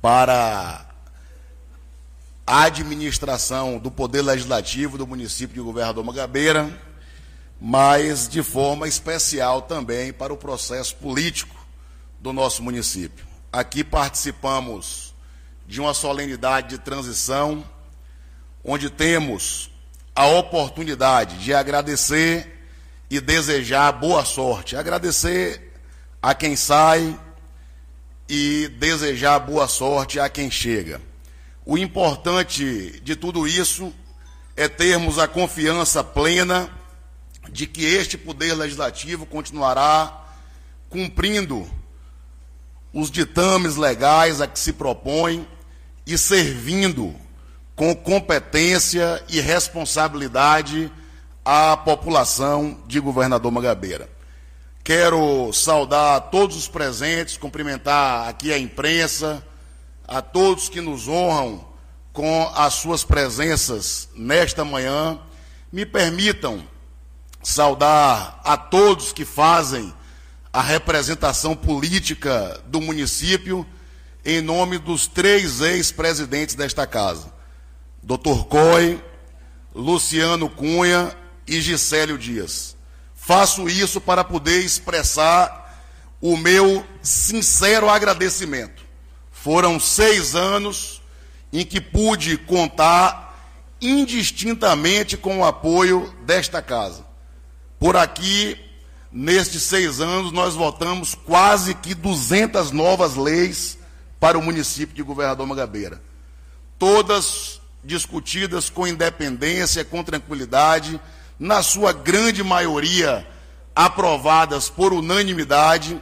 para 0.00 0.84
a 2.44 2.62
administração 2.64 3.78
do 3.78 3.90
Poder 3.90 4.22
Legislativo 4.22 4.98
do 4.98 5.06
município 5.06 5.54
de 5.54 5.60
Governador 5.60 6.04
Magabeira, 6.04 6.68
mas 7.60 8.28
de 8.28 8.42
forma 8.42 8.88
especial 8.88 9.62
também 9.62 10.12
para 10.12 10.32
o 10.32 10.36
processo 10.36 10.96
político 10.96 11.54
do 12.20 12.32
nosso 12.32 12.62
município. 12.62 13.24
Aqui 13.52 13.84
participamos 13.84 15.14
de 15.66 15.80
uma 15.80 15.94
solenidade 15.94 16.70
de 16.70 16.78
transição, 16.78 17.64
onde 18.64 18.90
temos 18.90 19.70
a 20.14 20.26
oportunidade 20.26 21.38
de 21.38 21.54
agradecer 21.54 22.66
e 23.08 23.20
desejar 23.20 23.92
boa 23.92 24.24
sorte. 24.24 24.76
Agradecer 24.76 25.71
a 26.22 26.34
quem 26.34 26.54
sai 26.54 27.18
e 28.28 28.68
desejar 28.78 29.40
boa 29.40 29.66
sorte 29.66 30.20
a 30.20 30.28
quem 30.28 30.50
chega. 30.50 31.00
O 31.66 31.76
importante 31.76 33.00
de 33.00 33.16
tudo 33.16 33.46
isso 33.46 33.92
é 34.56 34.68
termos 34.68 35.18
a 35.18 35.26
confiança 35.26 36.04
plena 36.04 36.70
de 37.50 37.66
que 37.66 37.84
este 37.84 38.16
poder 38.16 38.54
legislativo 38.54 39.26
continuará 39.26 40.20
cumprindo 40.88 41.68
os 42.92 43.10
ditames 43.10 43.76
legais 43.76 44.40
a 44.40 44.46
que 44.46 44.58
se 44.58 44.72
propõe 44.72 45.48
e 46.06 46.16
servindo 46.18 47.14
com 47.74 47.94
competência 47.94 49.22
e 49.28 49.40
responsabilidade 49.40 50.92
à 51.44 51.76
população 51.76 52.78
de 52.86 53.00
Governador 53.00 53.50
Magabeira. 53.50 54.11
Quero 54.84 55.52
saudar 55.52 56.20
todos 56.32 56.56
os 56.56 56.66
presentes, 56.66 57.36
cumprimentar 57.36 58.28
aqui 58.28 58.52
a 58.52 58.58
imprensa, 58.58 59.40
a 60.08 60.20
todos 60.20 60.68
que 60.68 60.80
nos 60.80 61.06
honram 61.06 61.64
com 62.12 62.50
as 62.52 62.74
suas 62.74 63.04
presenças 63.04 64.08
nesta 64.12 64.64
manhã. 64.64 65.20
Me 65.72 65.86
permitam 65.86 66.66
saudar 67.40 68.40
a 68.42 68.56
todos 68.56 69.12
que 69.12 69.24
fazem 69.24 69.94
a 70.52 70.60
representação 70.60 71.54
política 71.54 72.60
do 72.66 72.80
município 72.80 73.64
em 74.24 74.40
nome 74.40 74.78
dos 74.78 75.06
três 75.06 75.60
ex-presidentes 75.60 76.56
desta 76.56 76.88
casa, 76.88 77.32
Dr. 78.02 78.46
Coy, 78.48 79.00
Luciano 79.72 80.50
Cunha 80.50 81.16
e 81.46 81.60
Gisélio 81.60 82.18
Dias. 82.18 82.76
Faço 83.24 83.68
isso 83.68 84.00
para 84.00 84.24
poder 84.24 84.64
expressar 84.64 85.80
o 86.20 86.36
meu 86.36 86.84
sincero 87.00 87.88
agradecimento. 87.88 88.82
Foram 89.30 89.78
seis 89.78 90.34
anos 90.34 91.00
em 91.52 91.64
que 91.64 91.80
pude 91.80 92.36
contar 92.36 93.56
indistintamente 93.80 95.16
com 95.16 95.38
o 95.38 95.44
apoio 95.44 96.12
desta 96.26 96.60
casa. 96.60 97.06
Por 97.78 97.96
aqui, 97.96 98.58
nestes 99.12 99.62
seis 99.62 100.00
anos, 100.00 100.32
nós 100.32 100.54
votamos 100.56 101.14
quase 101.14 101.74
que 101.76 101.94
200 101.94 102.72
novas 102.72 103.14
leis 103.14 103.78
para 104.18 104.36
o 104.36 104.42
município 104.42 104.96
de 104.96 105.02
Governador 105.02 105.46
Magabeira. 105.46 106.02
Todas 106.76 107.60
discutidas 107.84 108.68
com 108.68 108.84
independência, 108.84 109.84
com 109.84 110.02
tranquilidade, 110.02 111.00
na 111.42 111.60
sua 111.60 111.92
grande 111.92 112.40
maioria 112.44 113.26
aprovadas 113.74 114.68
por 114.68 114.92
unanimidade 114.92 116.00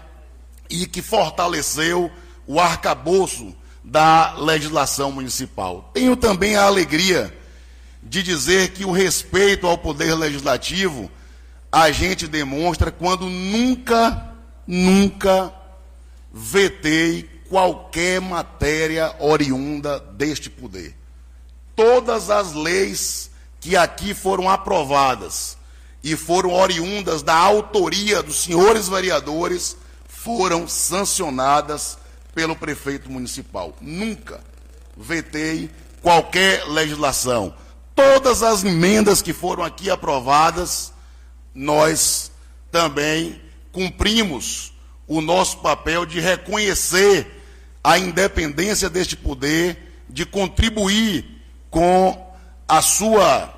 e 0.68 0.84
que 0.84 1.00
fortaleceu 1.00 2.12
o 2.46 2.60
arcabouço 2.60 3.56
da 3.82 4.34
legislação 4.34 5.10
municipal. 5.10 5.90
Tenho 5.94 6.14
também 6.14 6.56
a 6.56 6.64
alegria 6.64 7.34
de 8.02 8.22
dizer 8.22 8.72
que 8.72 8.84
o 8.84 8.92
respeito 8.92 9.66
ao 9.66 9.78
poder 9.78 10.14
legislativo 10.14 11.10
a 11.72 11.90
gente 11.90 12.26
demonstra 12.26 12.90
quando 12.90 13.24
nunca, 13.24 14.34
nunca 14.66 15.50
vetei 16.30 17.22
qualquer 17.48 18.20
matéria 18.20 19.16
oriunda 19.18 20.00
deste 20.00 20.50
poder. 20.50 20.94
Todas 21.74 22.28
as 22.28 22.52
leis 22.52 23.29
que 23.60 23.76
aqui 23.76 24.14
foram 24.14 24.48
aprovadas 24.48 25.56
e 26.02 26.16
foram 26.16 26.54
oriundas 26.54 27.22
da 27.22 27.34
autoria 27.34 28.22
dos 28.22 28.42
senhores 28.42 28.88
vereadores 28.88 29.76
foram 30.08 30.66
sancionadas 30.66 31.98
pelo 32.34 32.56
prefeito 32.56 33.10
municipal. 33.10 33.76
Nunca 33.80 34.40
vetei 34.96 35.70
qualquer 36.02 36.66
legislação. 36.66 37.54
Todas 37.94 38.42
as 38.42 38.64
emendas 38.64 39.20
que 39.20 39.32
foram 39.32 39.62
aqui 39.62 39.90
aprovadas 39.90 40.92
nós 41.54 42.30
também 42.70 43.40
cumprimos 43.72 44.72
o 45.06 45.20
nosso 45.20 45.58
papel 45.58 46.06
de 46.06 46.20
reconhecer 46.20 47.42
a 47.82 47.98
independência 47.98 48.88
deste 48.88 49.16
poder, 49.16 50.04
de 50.08 50.24
contribuir 50.24 51.42
com 51.70 52.29
a 52.70 52.80
sua 52.80 53.52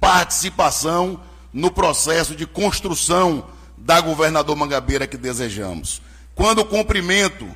participação 0.00 1.20
no 1.52 1.70
processo 1.70 2.34
de 2.34 2.46
construção 2.46 3.46
da 3.76 4.00
governador 4.00 4.56
Mangabeira 4.56 5.06
que 5.06 5.18
desejamos. 5.18 6.00
Quando 6.34 6.64
cumprimento 6.64 7.46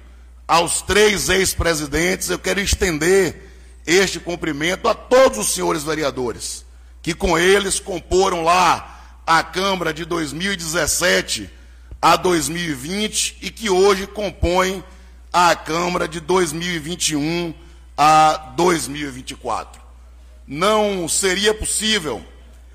aos 0.46 0.82
três 0.82 1.30
ex-presidentes, 1.30 2.28
eu 2.28 2.38
quero 2.38 2.60
estender 2.60 3.50
este 3.86 4.20
cumprimento 4.20 4.86
a 4.86 4.92
todos 4.94 5.38
os 5.38 5.54
senhores 5.54 5.82
vereadores, 5.82 6.66
que 7.00 7.14
com 7.14 7.38
eles 7.38 7.80
comporam 7.80 8.44
lá 8.44 9.22
a 9.26 9.42
Câmara 9.42 9.94
de 9.94 10.04
2017 10.04 11.50
a 12.02 12.16
2020 12.16 13.38
e 13.40 13.50
que 13.50 13.70
hoje 13.70 14.06
compõe 14.06 14.84
a 15.32 15.56
Câmara 15.56 16.06
de 16.06 16.20
2021 16.20 17.54
a 17.96 18.52
2024. 18.54 19.85
Não 20.46 21.08
seria 21.08 21.52
possível 21.52 22.24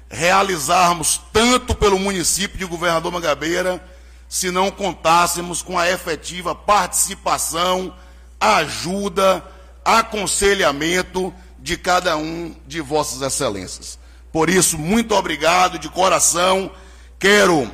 realizarmos 0.10 1.22
tanto 1.32 1.74
pelo 1.74 1.98
município 1.98 2.58
de 2.58 2.66
Governador 2.66 3.12
Mangabeira 3.12 3.82
se 4.28 4.52
não 4.52 4.70
contássemos 4.70 5.62
com 5.62 5.78
a 5.78 5.90
efetiva 5.90 6.54
participação, 6.54 7.94
ajuda, 8.40 9.44
aconselhamento 9.84 11.34
de 11.60 11.78
cada 11.78 12.18
um 12.18 12.56
de 12.68 12.82
vossas 12.82 13.22
excelências. 13.22 14.00
Por 14.32 14.50
isso, 14.50 14.78
muito 14.78 15.14
obrigado 15.16 15.78
de 15.78 15.90
coração. 15.90 16.72
Quero, 17.20 17.70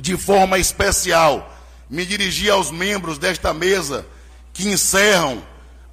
de 0.00 0.16
forma 0.16 0.58
especial, 0.58 1.54
me 1.88 2.04
dirigir 2.04 2.50
aos 2.50 2.70
membros 2.70 3.18
desta 3.18 3.54
mesa 3.54 4.06
que 4.52 4.68
encerram 4.68 5.42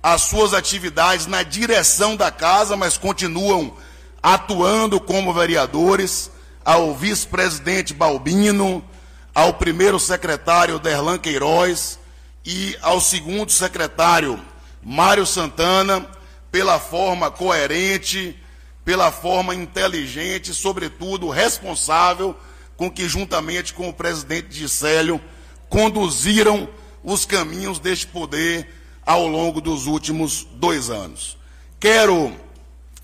as 0.05 0.21
suas 0.21 0.53
atividades 0.53 1.25
na 1.25 1.41
direção 1.41 2.15
da 2.15 2.29
casa, 2.29 2.77
mas 2.77 2.95
continuam 2.95 3.75
atuando 4.21 4.99
como 4.99 5.33
vereadores, 5.33 6.29
ao 6.63 6.93
vice-presidente 6.93 7.91
Balbino, 7.91 8.85
ao 9.33 9.55
primeiro 9.55 9.99
secretário 9.99 10.77
Derlan 10.77 11.17
Queiroz 11.17 11.97
e 12.45 12.77
ao 12.83 13.01
segundo 13.01 13.51
secretário 13.51 14.39
Mário 14.83 15.25
Santana, 15.25 16.07
pela 16.51 16.79
forma 16.79 17.31
coerente, 17.31 18.39
pela 18.83 19.11
forma 19.11 19.55
inteligente 19.55 20.53
sobretudo, 20.53 21.31
responsável 21.31 22.37
com 22.77 22.91
que, 22.91 23.09
juntamente 23.09 23.73
com 23.73 23.89
o 23.89 23.93
presidente 23.93 24.55
Gisélio, 24.55 25.19
conduziram 25.67 26.69
os 27.03 27.25
caminhos 27.25 27.79
deste 27.79 28.05
poder 28.05 28.84
ao 29.05 29.27
longo 29.27 29.61
dos 29.61 29.85
últimos 29.85 30.47
dois 30.53 30.89
anos. 30.89 31.37
Quero, 31.79 32.35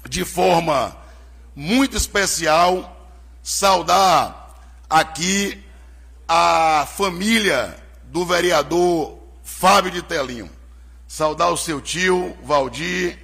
de 0.09 0.25
forma 0.25 0.97
muito 1.55 1.95
especial, 1.95 2.97
saudar 3.43 4.55
aqui 4.89 5.63
a 6.27 6.87
família 6.97 7.77
do 8.05 8.25
vereador 8.25 9.17
Fábio 9.43 9.91
de 9.91 10.01
Telinho. 10.01 10.49
Saudar 11.07 11.49
o 11.49 11.57
seu 11.57 11.81
tio, 11.81 12.35
Valdir, 12.43 13.19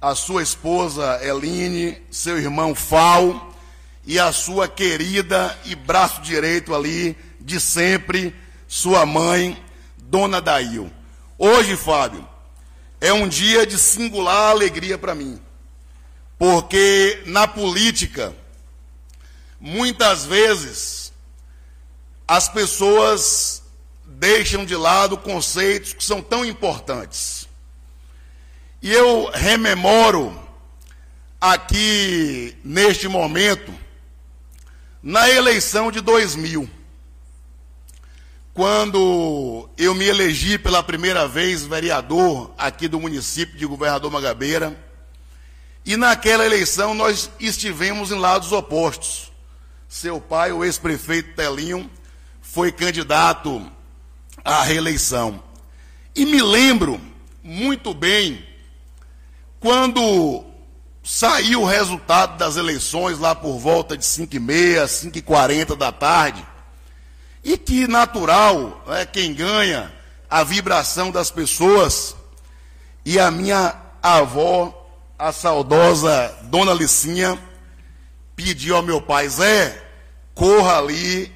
a 0.00 0.14
sua 0.14 0.42
esposa 0.42 1.20
Eline, 1.22 1.96
seu 2.10 2.36
irmão 2.38 2.74
Fal 2.74 3.54
e 4.04 4.18
a 4.18 4.32
sua 4.32 4.68
querida 4.68 5.56
e 5.64 5.74
braço 5.74 6.20
direito 6.20 6.74
ali 6.74 7.16
de 7.40 7.60
sempre, 7.60 8.34
sua 8.66 9.06
mãe, 9.06 9.56
Dona 9.96 10.40
Dail. 10.40 10.90
Hoje, 11.40 11.76
Fábio, 11.76 12.28
é 13.00 13.12
um 13.12 13.28
dia 13.28 13.64
de 13.64 13.78
singular 13.78 14.50
alegria 14.50 14.98
para 14.98 15.14
mim, 15.14 15.40
porque 16.36 17.22
na 17.26 17.46
política, 17.46 18.34
muitas 19.60 20.24
vezes, 20.24 21.12
as 22.26 22.48
pessoas 22.48 23.62
deixam 24.04 24.64
de 24.64 24.74
lado 24.74 25.16
conceitos 25.16 25.92
que 25.92 26.02
são 26.02 26.20
tão 26.20 26.44
importantes. 26.44 27.46
E 28.82 28.92
eu 28.92 29.30
rememoro 29.32 30.36
aqui, 31.40 32.56
neste 32.64 33.06
momento, 33.06 33.72
na 35.00 35.30
eleição 35.30 35.92
de 35.92 36.00
2000, 36.00 36.68
quando 38.58 39.70
eu 39.78 39.94
me 39.94 40.04
elegi 40.04 40.58
pela 40.58 40.82
primeira 40.82 41.28
vez 41.28 41.62
vereador 41.62 42.52
aqui 42.58 42.88
do 42.88 42.98
município 42.98 43.56
de 43.56 43.64
Governador 43.64 44.10
Magabeira, 44.10 44.76
E 45.86 45.96
naquela 45.96 46.44
eleição 46.44 46.92
nós 46.92 47.30
estivemos 47.38 48.10
em 48.10 48.18
lados 48.18 48.50
opostos. 48.50 49.30
Seu 49.88 50.20
pai, 50.20 50.50
o 50.50 50.64
ex-prefeito 50.64 51.36
Telinho, 51.36 51.88
foi 52.42 52.72
candidato 52.72 53.64
à 54.44 54.64
reeleição. 54.64 55.40
E 56.12 56.26
me 56.26 56.42
lembro 56.42 57.00
muito 57.44 57.94
bem 57.94 58.44
quando 59.60 60.44
saiu 61.04 61.62
o 61.62 61.64
resultado 61.64 62.36
das 62.36 62.56
eleições 62.56 63.20
lá 63.20 63.36
por 63.36 63.56
volta 63.56 63.96
de 63.96 64.04
5 64.04 64.34
e 64.34 64.40
meia, 64.40 64.88
5 64.88 65.16
e 65.16 65.22
40 65.22 65.76
da 65.76 65.92
tarde, 65.92 66.44
e 67.42 67.56
que 67.56 67.86
natural, 67.86 68.84
é 68.88 69.06
quem 69.06 69.32
ganha 69.32 69.92
a 70.28 70.44
vibração 70.44 71.10
das 71.10 71.30
pessoas, 71.30 72.14
e 73.04 73.18
a 73.18 73.30
minha 73.30 73.74
avó, 74.02 74.74
a 75.18 75.32
saudosa 75.32 76.34
Dona 76.44 76.74
Licinha, 76.74 77.38
pediu 78.36 78.76
ao 78.76 78.82
meu 78.82 79.00
pai, 79.00 79.28
Zé, 79.28 79.82
corra 80.34 80.78
ali 80.78 81.32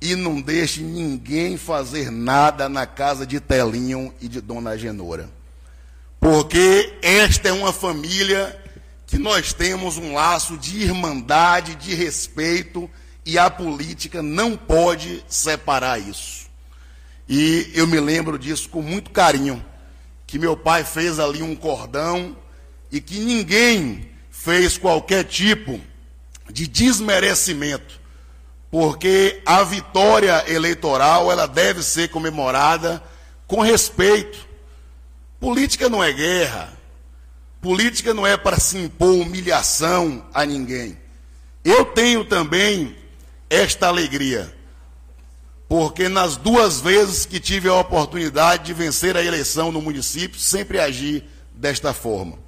e 0.00 0.16
não 0.16 0.40
deixe 0.40 0.82
ninguém 0.82 1.56
fazer 1.56 2.10
nada 2.10 2.68
na 2.68 2.86
casa 2.86 3.24
de 3.24 3.38
Telinho 3.38 4.12
e 4.20 4.26
de 4.26 4.40
Dona 4.40 4.76
Genora. 4.76 5.30
Porque 6.18 6.94
esta 7.00 7.48
é 7.48 7.52
uma 7.52 7.72
família 7.72 8.60
que 9.06 9.18
nós 9.18 9.52
temos 9.52 9.96
um 9.96 10.14
laço 10.14 10.56
de 10.56 10.82
irmandade, 10.82 11.74
de 11.76 11.94
respeito, 11.94 12.90
e 13.24 13.38
a 13.38 13.50
política 13.50 14.22
não 14.22 14.56
pode 14.56 15.24
separar 15.28 15.98
isso. 15.98 16.46
E 17.28 17.70
eu 17.74 17.86
me 17.86 18.00
lembro 18.00 18.38
disso 18.38 18.68
com 18.68 18.82
muito 18.82 19.10
carinho, 19.10 19.64
que 20.26 20.38
meu 20.38 20.56
pai 20.56 20.84
fez 20.84 21.18
ali 21.18 21.42
um 21.42 21.54
cordão 21.54 22.36
e 22.90 23.00
que 23.00 23.18
ninguém 23.20 24.10
fez 24.30 24.76
qualquer 24.76 25.24
tipo 25.24 25.80
de 26.50 26.66
desmerecimento 26.66 28.02
porque 28.72 29.42
a 29.44 29.62
vitória 29.62 30.50
eleitoral 30.50 31.30
ela 31.30 31.46
deve 31.46 31.82
ser 31.82 32.08
comemorada 32.08 33.02
com 33.46 33.60
respeito. 33.60 34.48
Política 35.38 35.90
não 35.90 36.02
é 36.02 36.10
guerra. 36.10 36.72
Política 37.60 38.14
não 38.14 38.26
é 38.26 38.34
para 38.34 38.58
se 38.58 38.78
impor 38.78 39.10
humilhação 39.10 40.24
a 40.32 40.46
ninguém. 40.46 40.96
Eu 41.62 41.84
tenho 41.84 42.24
também 42.24 42.96
esta 43.54 43.88
alegria, 43.88 44.54
porque 45.68 46.08
nas 46.08 46.36
duas 46.36 46.80
vezes 46.80 47.26
que 47.26 47.40
tive 47.40 47.68
a 47.68 47.74
oportunidade 47.74 48.64
de 48.64 48.74
vencer 48.74 49.16
a 49.16 49.22
eleição 49.22 49.70
no 49.70 49.80
município, 49.82 50.38
sempre 50.38 50.80
agi 50.80 51.24
desta 51.54 51.92
forma. 51.92 52.38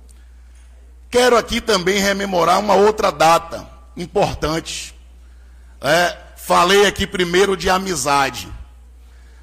Quero 1.11 1.37
aqui 1.37 1.61
também 1.61 1.99
rememorar 1.99 2.59
uma 2.59 2.75
outra 2.75 3.11
data 3.11 3.69
importante 3.97 4.95
é, 5.87 6.17
falei 6.39 6.87
aqui 6.87 7.07
primeiro 7.07 7.55
de 7.55 7.69
amizade, 7.69 8.49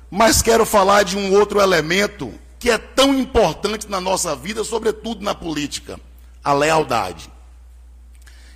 mas 0.09 0.41
quero 0.41 0.65
falar 0.65 1.03
de 1.03 1.15
um 1.15 1.31
outro 1.35 1.61
elemento 1.61 2.33
que 2.57 2.71
é 2.71 2.79
tão 2.79 3.13
importante 3.13 3.87
na 3.87 4.01
nossa 4.01 4.35
vida, 4.35 4.63
sobretudo 4.63 5.23
na 5.23 5.35
política: 5.35 5.99
a 6.43 6.51
lealdade. 6.51 7.29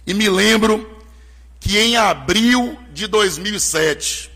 E 0.08 0.16
me 0.16 0.28
lembro 0.28 0.95
que 1.66 1.80
em 1.80 1.98
abril 1.98 2.78
de 2.94 3.08
2007, 3.08 4.30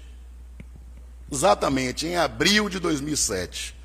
exatamente, 1.31 2.07
em 2.07 2.15
abril 2.15 2.67
de 2.67 2.79
2007, 2.79 3.75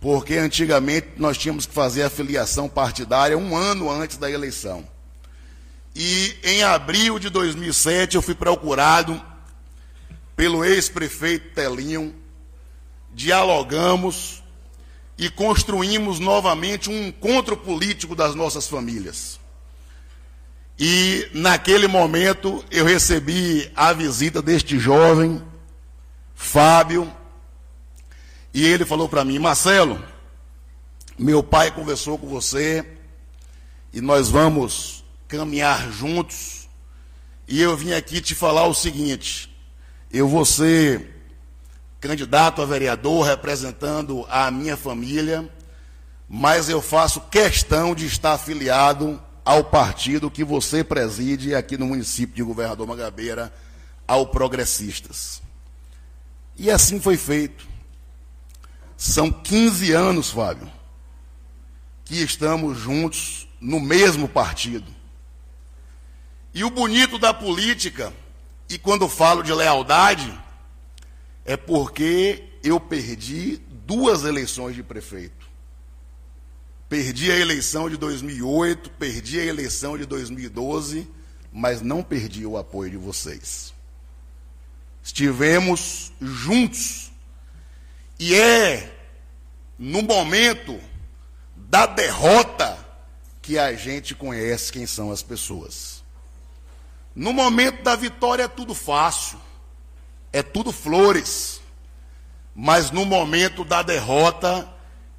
porque 0.00 0.34
antigamente 0.34 1.08
nós 1.16 1.36
tínhamos 1.36 1.66
que 1.66 1.74
fazer 1.74 2.04
a 2.04 2.10
filiação 2.10 2.68
partidária 2.68 3.36
um 3.36 3.56
ano 3.56 3.90
antes 3.90 4.16
da 4.16 4.30
eleição. 4.30 4.86
E 5.92 6.36
em 6.44 6.62
abril 6.62 7.18
de 7.18 7.28
2007 7.30 8.14
eu 8.14 8.22
fui 8.22 8.36
procurado 8.36 9.20
pelo 10.36 10.64
ex-prefeito 10.64 11.52
Telinho, 11.56 12.14
dialogamos 13.12 14.40
e 15.18 15.28
construímos 15.28 16.20
novamente 16.20 16.88
um 16.88 17.08
encontro 17.08 17.56
político 17.56 18.14
das 18.14 18.36
nossas 18.36 18.68
famílias. 18.68 19.37
E 20.78 21.28
naquele 21.34 21.88
momento 21.88 22.64
eu 22.70 22.84
recebi 22.84 23.68
a 23.74 23.92
visita 23.92 24.40
deste 24.40 24.78
jovem, 24.78 25.42
Fábio, 26.36 27.12
e 28.54 28.64
ele 28.64 28.84
falou 28.84 29.08
para 29.08 29.24
mim: 29.24 29.40
Marcelo, 29.40 30.00
meu 31.18 31.42
pai 31.42 31.72
conversou 31.72 32.16
com 32.16 32.28
você 32.28 32.86
e 33.92 34.00
nós 34.00 34.28
vamos 34.28 35.04
caminhar 35.26 35.90
juntos. 35.90 36.68
E 37.48 37.60
eu 37.60 37.76
vim 37.76 37.92
aqui 37.92 38.20
te 38.20 38.36
falar 38.36 38.68
o 38.68 38.74
seguinte: 38.74 39.52
eu 40.12 40.28
vou 40.28 40.44
ser 40.44 41.16
candidato 42.00 42.62
a 42.62 42.66
vereador 42.66 43.26
representando 43.26 44.24
a 44.30 44.48
minha 44.48 44.76
família, 44.76 45.50
mas 46.28 46.68
eu 46.68 46.80
faço 46.80 47.20
questão 47.22 47.96
de 47.96 48.06
estar 48.06 48.34
afiliado 48.34 49.20
ao 49.48 49.64
partido 49.64 50.30
que 50.30 50.44
você 50.44 50.84
preside 50.84 51.54
aqui 51.54 51.78
no 51.78 51.86
município 51.86 52.36
de 52.36 52.42
Governador 52.42 52.86
Magabeira, 52.86 53.50
ao 54.06 54.26
Progressistas. 54.26 55.40
E 56.54 56.70
assim 56.70 57.00
foi 57.00 57.16
feito. 57.16 57.66
São 58.94 59.32
15 59.32 59.90
anos, 59.92 60.30
Fábio, 60.30 60.70
que 62.04 62.16
estamos 62.22 62.76
juntos 62.76 63.48
no 63.58 63.80
mesmo 63.80 64.28
partido. 64.28 64.94
E 66.52 66.62
o 66.62 66.68
bonito 66.68 67.18
da 67.18 67.32
política, 67.32 68.12
e 68.68 68.76
quando 68.76 69.08
falo 69.08 69.42
de 69.42 69.54
lealdade, 69.54 70.30
é 71.46 71.56
porque 71.56 72.44
eu 72.62 72.78
perdi 72.78 73.62
duas 73.86 74.24
eleições 74.24 74.74
de 74.74 74.82
prefeito. 74.82 75.37
Perdi 76.88 77.30
a 77.30 77.36
eleição 77.36 77.90
de 77.90 77.96
2008, 77.98 78.90
perdi 78.90 79.38
a 79.38 79.44
eleição 79.44 79.98
de 79.98 80.06
2012, 80.06 81.06
mas 81.52 81.82
não 81.82 82.02
perdi 82.02 82.46
o 82.46 82.56
apoio 82.56 82.90
de 82.90 82.96
vocês. 82.96 83.74
Estivemos 85.02 86.12
juntos. 86.20 87.10
E 88.18 88.34
é 88.34 88.94
no 89.78 90.02
momento 90.02 90.80
da 91.54 91.86
derrota 91.86 92.78
que 93.42 93.58
a 93.58 93.74
gente 93.74 94.14
conhece 94.14 94.72
quem 94.72 94.86
são 94.86 95.10
as 95.10 95.22
pessoas. 95.22 96.02
No 97.14 97.32
momento 97.32 97.82
da 97.82 97.96
vitória 97.96 98.44
é 98.44 98.48
tudo 98.48 98.74
fácil, 98.74 99.38
é 100.32 100.42
tudo 100.42 100.72
flores. 100.72 101.60
Mas 102.54 102.90
no 102.90 103.04
momento 103.04 103.64
da 103.64 103.82
derrota 103.82 104.68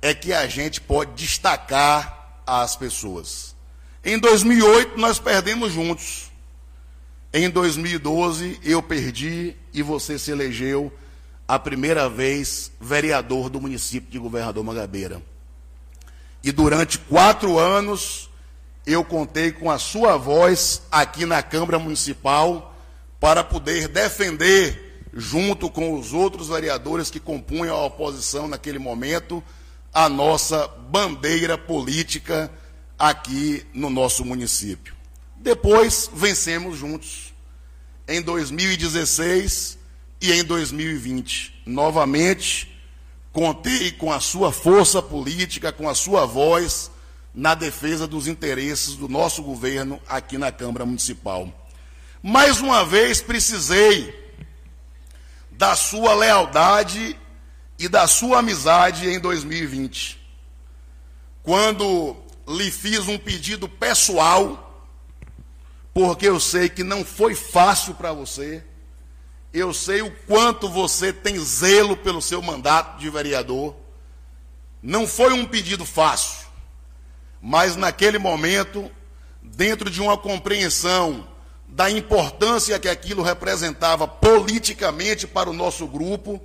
é 0.02 0.14
que 0.14 0.34
a 0.34 0.48
gente 0.48 0.80
pode 0.82 1.14
destacar 1.14 2.42
as 2.46 2.76
pessoas. 2.76 3.56
Em 4.04 4.18
2008 4.18 4.98
nós 4.98 5.20
perdemos 5.20 5.74
juntos. 5.74 6.32
Em 7.34 7.50
2012 7.50 8.60
eu 8.64 8.82
perdi 8.82 9.56
e 9.74 9.82
você 9.82 10.18
se 10.18 10.32
elegeu 10.32 10.92
a 11.48 11.60
primeira 11.60 12.10
vez 12.10 12.72
vereador 12.80 13.50
do 13.50 13.60
município 13.60 14.10
de 14.10 14.18
Governador 14.20 14.64
Magabeira. 14.64 15.22
E 16.44 16.52
durante 16.52 16.98
quatro 16.98 17.60
anos 17.60 18.30
eu 18.86 19.04
contei 19.04 19.52
com 19.52 19.70
a 19.70 19.78
sua 19.78 20.18
voz 20.18 20.82
aqui 20.92 21.26
na 21.26 21.44
Câmara 21.44 21.78
Municipal 21.78 22.76
para 23.20 23.44
poder 23.44 23.88
defender, 23.88 25.04
junto 25.14 25.70
com 25.70 25.94
os 25.94 26.14
outros 26.14 26.48
vereadores 26.48 27.12
que 27.12 27.20
compunham 27.20 27.76
a 27.76 27.86
oposição 27.86 28.48
naquele 28.48 28.80
momento, 28.80 29.44
a 29.94 30.08
nossa 30.08 30.68
bandeira 30.68 31.58
política 31.58 32.52
aqui 32.98 33.66
no 33.74 33.90
nosso 33.90 34.26
município. 34.26 34.94
Depois 35.38 36.10
vencemos 36.14 36.78
juntos. 36.78 37.34
Em 38.08 38.22
2016 38.22 39.78
e 40.22 40.32
em 40.32 40.44
2020. 40.44 41.64
Novamente, 41.66 42.70
contei 43.32 43.92
com 43.92 44.12
a 44.12 44.20
sua 44.20 44.52
força 44.52 45.02
política, 45.02 45.72
com 45.72 45.88
a 45.88 45.96
sua 45.96 46.26
voz 46.26 46.92
na 47.34 47.56
defesa 47.56 48.08
dos 48.08 48.28
interesses 48.28 48.96
do 48.96 49.08
nosso 49.08 49.44
governo 49.44 50.02
aqui 50.08 50.38
na 50.38 50.52
Câmara 50.52 50.86
Municipal. 50.86 51.54
Mais 52.22 52.60
uma 52.60 52.84
vez 52.84 53.22
precisei 53.22 54.14
da 55.52 55.76
sua 55.76 56.14
lealdade 56.14 57.18
e 57.80 57.88
da 57.88 58.06
sua 58.08 58.40
amizade 58.40 59.10
em 59.10 59.18
2020. 59.20 60.20
Quando 61.42 62.18
lhe 62.46 62.70
fiz 62.70 63.08
um 63.08 63.18
pedido 63.18 63.70
pessoal, 63.70 64.86
porque 65.94 66.28
eu 66.28 66.40
sei 66.40 66.68
que 66.68 66.84
não 66.84 67.06
foi 67.06 67.34
fácil 67.34 67.96
para 67.96 68.12
você, 68.12 68.64
eu 69.54 69.74
sei 69.74 70.02
o 70.02 70.12
quanto 70.28 70.68
você 70.70 71.14
tem 71.14 71.40
zelo 71.40 71.96
pelo 71.96 72.22
seu 72.22 72.42
mandato 72.42 73.00
de 73.00 73.10
vereador. 73.10 73.76
Não 74.84 75.08
foi 75.08 75.34
um 75.34 75.46
pedido 75.46 75.86
fácil. 75.86 76.48
Mas 77.42 77.76
naquele 77.76 78.20
momento, 78.20 78.92
dentro 79.42 79.90
de 79.90 80.02
uma 80.02 80.18
compreensão 80.18 81.28
da 81.68 81.90
importância 81.90 82.78
que 82.78 82.90
aquilo 82.90 83.24
representava 83.24 84.08
politicamente 84.08 85.26
para 85.26 85.50
o 85.50 85.54
nosso 85.54 85.88
grupo, 85.88 86.42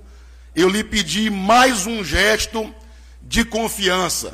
eu 0.55 0.69
lhe 0.69 0.83
pedi 0.83 1.29
mais 1.29 1.85
um 1.85 2.03
gesto 2.03 2.73
de 3.21 3.43
confiança, 3.43 4.33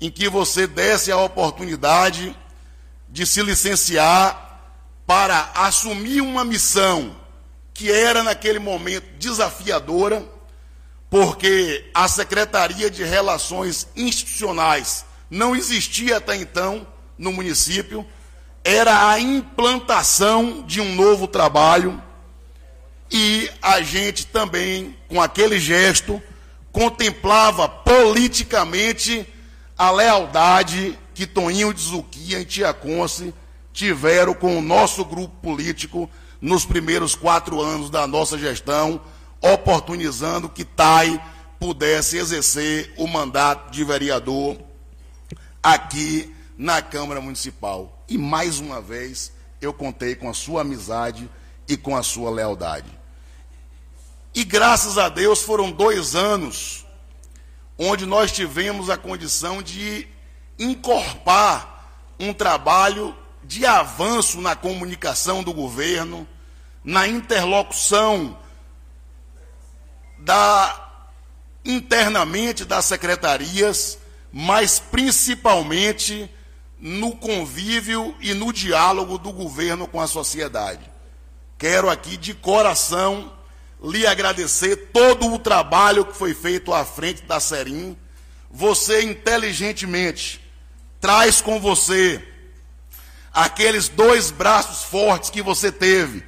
em 0.00 0.10
que 0.10 0.28
você 0.28 0.66
desse 0.66 1.10
a 1.10 1.16
oportunidade 1.16 2.36
de 3.08 3.24
se 3.24 3.42
licenciar 3.42 4.60
para 5.06 5.50
assumir 5.54 6.20
uma 6.20 6.44
missão 6.44 7.16
que 7.72 7.90
era 7.90 8.22
naquele 8.22 8.58
momento 8.58 9.06
desafiadora, 9.18 10.24
porque 11.08 11.90
a 11.94 12.06
Secretaria 12.06 12.90
de 12.90 13.02
Relações 13.02 13.88
Institucionais 13.96 15.06
não 15.30 15.56
existia 15.56 16.18
até 16.18 16.36
então 16.36 16.86
no 17.16 17.32
município, 17.32 18.06
era 18.62 19.08
a 19.08 19.18
implantação 19.18 20.62
de 20.66 20.80
um 20.80 20.94
novo 20.94 21.26
trabalho 21.26 22.02
e 23.16 23.48
a 23.62 23.80
gente 23.80 24.26
também, 24.26 24.96
com 25.08 25.22
aquele 25.22 25.60
gesto, 25.60 26.20
contemplava 26.72 27.68
politicamente 27.68 29.24
a 29.78 29.92
lealdade 29.92 30.98
que 31.14 31.24
Toninho 31.24 31.72
de 31.72 31.80
Zuquia 31.80 32.40
e 32.40 32.44
Tia 32.44 32.74
Conce 32.74 33.32
tiveram 33.72 34.34
com 34.34 34.58
o 34.58 34.60
nosso 34.60 35.04
grupo 35.04 35.32
político 35.40 36.10
nos 36.40 36.64
primeiros 36.64 37.14
quatro 37.14 37.60
anos 37.62 37.88
da 37.88 38.04
nossa 38.04 38.36
gestão, 38.36 39.00
oportunizando 39.40 40.48
que 40.48 40.64
TAI 40.64 41.24
pudesse 41.60 42.16
exercer 42.16 42.92
o 42.96 43.06
mandato 43.06 43.70
de 43.70 43.84
vereador 43.84 44.58
aqui 45.62 46.34
na 46.58 46.82
Câmara 46.82 47.20
Municipal. 47.20 48.04
E 48.08 48.18
mais 48.18 48.58
uma 48.58 48.82
vez 48.82 49.32
eu 49.60 49.72
contei 49.72 50.16
com 50.16 50.28
a 50.28 50.34
sua 50.34 50.62
amizade 50.62 51.30
e 51.68 51.76
com 51.76 51.94
a 51.94 52.02
sua 52.02 52.28
lealdade. 52.28 53.03
E 54.34 54.42
graças 54.42 54.98
a 54.98 55.08
Deus 55.08 55.42
foram 55.42 55.70
dois 55.70 56.16
anos 56.16 56.84
onde 57.78 58.04
nós 58.04 58.32
tivemos 58.32 58.90
a 58.90 58.96
condição 58.96 59.62
de 59.62 60.08
encorpar 60.58 61.88
um 62.18 62.32
trabalho 62.32 63.16
de 63.42 63.66
avanço 63.66 64.40
na 64.40 64.56
comunicação 64.56 65.42
do 65.42 65.52
governo, 65.52 66.26
na 66.82 67.06
interlocução 67.06 68.36
da 70.18 70.80
internamente 71.64 72.64
das 72.64 72.84
secretarias, 72.84 73.98
mas 74.32 74.78
principalmente 74.78 76.30
no 76.78 77.16
convívio 77.16 78.14
e 78.20 78.34
no 78.34 78.52
diálogo 78.52 79.16
do 79.16 79.32
governo 79.32 79.86
com 79.86 80.00
a 80.00 80.06
sociedade. 80.06 80.90
Quero 81.56 81.88
aqui 81.88 82.16
de 82.16 82.34
coração 82.34 83.32
lhe 83.84 84.06
agradecer 84.06 84.88
todo 84.92 85.32
o 85.32 85.38
trabalho 85.38 86.06
que 86.06 86.16
foi 86.16 86.34
feito 86.34 86.72
à 86.72 86.84
frente 86.84 87.22
da 87.22 87.38
Serim. 87.38 87.96
Você 88.50 89.02
inteligentemente 89.02 90.40
traz 91.00 91.40
com 91.40 91.60
você 91.60 92.22
aqueles 93.32 93.88
dois 93.88 94.30
braços 94.30 94.84
fortes 94.84 95.28
que 95.28 95.42
você 95.42 95.70
teve 95.70 96.24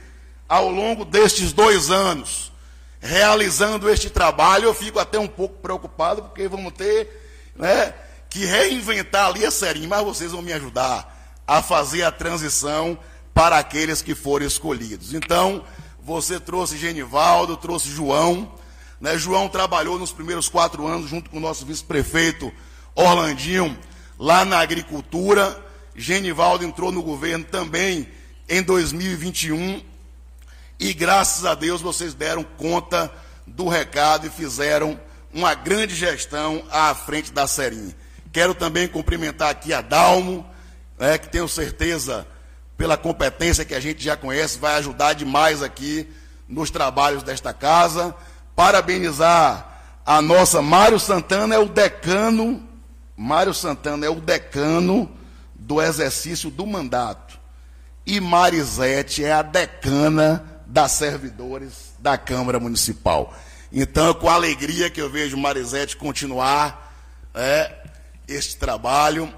ao 0.49 0.71
longo 0.71 1.05
destes 1.05 1.53
dois 1.53 1.91
anos, 1.91 2.53
realizando 3.01 3.89
este 3.89 4.11
trabalho. 4.11 4.67
Eu 4.67 4.75
fico 4.75 4.99
até 4.99 5.19
um 5.19 5.29
pouco 5.29 5.59
preocupado, 5.61 6.23
porque 6.25 6.49
vamos 6.49 6.73
ter 6.75 7.09
né, 7.55 7.95
que 8.29 8.45
reinventar 8.45 9.27
ali 9.27 9.47
a 9.47 9.51
série, 9.51 9.87
mas 9.87 10.05
vocês 10.05 10.33
vão 10.33 10.43
me 10.43 10.53
ajudar 10.53 11.15
a 11.47 11.63
fazer 11.63 12.03
a 12.03 12.13
transição 12.13 12.99
para 13.33 13.59
aqueles 13.59 14.03
que 14.03 14.15
forem 14.15 14.47
escolhidos. 14.47 15.15
Então, 15.15 15.65
você 16.07 16.39
trouxe 16.39 16.79
Genivaldo, 16.79 17.57
trouxe 17.57 17.91
João. 17.91 18.55
Né? 19.01 19.19
João 19.19 19.49
trabalhou 19.49 19.99
nos 19.99 20.13
primeiros 20.13 20.49
quatro 20.49 20.87
anos 20.87 21.11
junto 21.11 21.29
com 21.29 21.39
o 21.39 21.41
nosso 21.41 21.67
vice-prefeito 21.67 22.53
Orlandinho, 22.95 23.77
lá 24.17 24.45
na 24.45 24.61
agricultura. 24.61 25.65
Genivaldo 25.97 26.65
entrou 26.65 26.93
no 26.93 27.03
governo 27.03 27.45
também 27.45 28.09
em 28.49 28.63
2021. 28.63 29.83
E 30.79 30.95
graças 30.95 31.45
a 31.45 31.57
Deus 31.57 31.81
vocês 31.81 32.15
deram 32.15 32.45
conta 32.45 33.13
do 33.45 33.67
recado 33.67 34.29
e 34.29 34.31
fizeram 34.31 35.01
uma 35.35 35.55
grande 35.55 35.97
gestão 35.97 36.65
à 36.71 36.95
frente 36.95 37.33
da 37.33 37.49
Serinha. 37.49 37.97
Quero 38.33 38.55
também 38.55 38.87
cumprimentar 38.87 39.51
aqui 39.51 39.73
a 39.73 39.81
Dalmo, 39.81 40.47
né, 40.97 41.19
que 41.19 41.29
tenho 41.29 41.49
certeza, 41.49 42.25
pela 42.77 42.97
competência 42.97 43.65
que 43.65 43.75
a 43.75 43.81
gente 43.81 44.05
já 44.05 44.17
conhece, 44.17 44.59
vai 44.59 44.75
ajudar 44.77 45.15
demais 45.15 45.63
aqui 45.63 46.09
nos 46.49 46.71
trabalhos 46.71 47.23
desta 47.23 47.53
casa. 47.53 48.15
Parabenizar 48.55 50.01
a 50.05 50.21
nossa 50.23 50.63
Mário 50.63 51.01
Santana, 51.01 51.55
é 51.55 51.59
o 51.59 51.69
decano, 51.69 52.63
Mário 53.17 53.55
Santana 53.55 54.07
é 54.07 54.11
o 54.11 54.21
decano 54.21 55.11
do 55.55 55.81
exercício 55.81 56.51
do 56.51 56.67
mandato. 56.67 57.39
E 58.07 58.21
Marisete 58.21 59.25
é 59.25 59.33
a 59.33 59.43
decana 59.43 60.45
das 60.67 60.93
servidores 60.93 61.95
da 61.99 62.17
Câmara 62.17 62.61
Municipal. 62.61 63.35
Então, 63.73 64.15
com 64.15 64.29
alegria 64.29 64.89
que 64.89 65.01
eu 65.01 65.11
vejo 65.11 65.37
Marisete 65.37 65.97
continuar 65.97 66.95
é, 67.35 67.75
este 68.29 68.57
trabalho. 68.57 69.33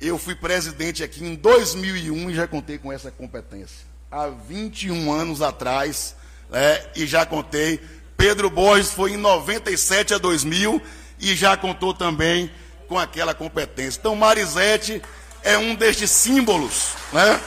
Eu 0.00 0.18
fui 0.18 0.34
presidente 0.34 1.02
aqui 1.02 1.24
em 1.24 1.34
2001 1.34 2.30
e 2.30 2.34
já 2.34 2.46
contei 2.46 2.76
com 2.76 2.92
essa 2.92 3.10
competência. 3.10 3.86
Há 4.10 4.28
21 4.28 5.10
anos 5.10 5.40
atrás, 5.40 6.14
é, 6.52 6.86
e 6.94 7.06
já 7.06 7.24
contei. 7.24 7.80
Pedro 8.16 8.50
Borges 8.50 8.92
foi 8.92 9.12
em 9.12 9.16
97 9.16 10.14
a 10.14 10.18
2000 10.18 10.82
e 11.18 11.34
já 11.34 11.56
contou 11.56 11.94
também 11.94 12.50
com 12.88 12.98
aquela 12.98 13.34
competência. 13.34 13.98
Então, 13.98 14.14
Marisete 14.14 15.02
é 15.42 15.56
um 15.56 15.74
destes 15.74 16.10
símbolos, 16.10 16.90
né? 17.12 17.40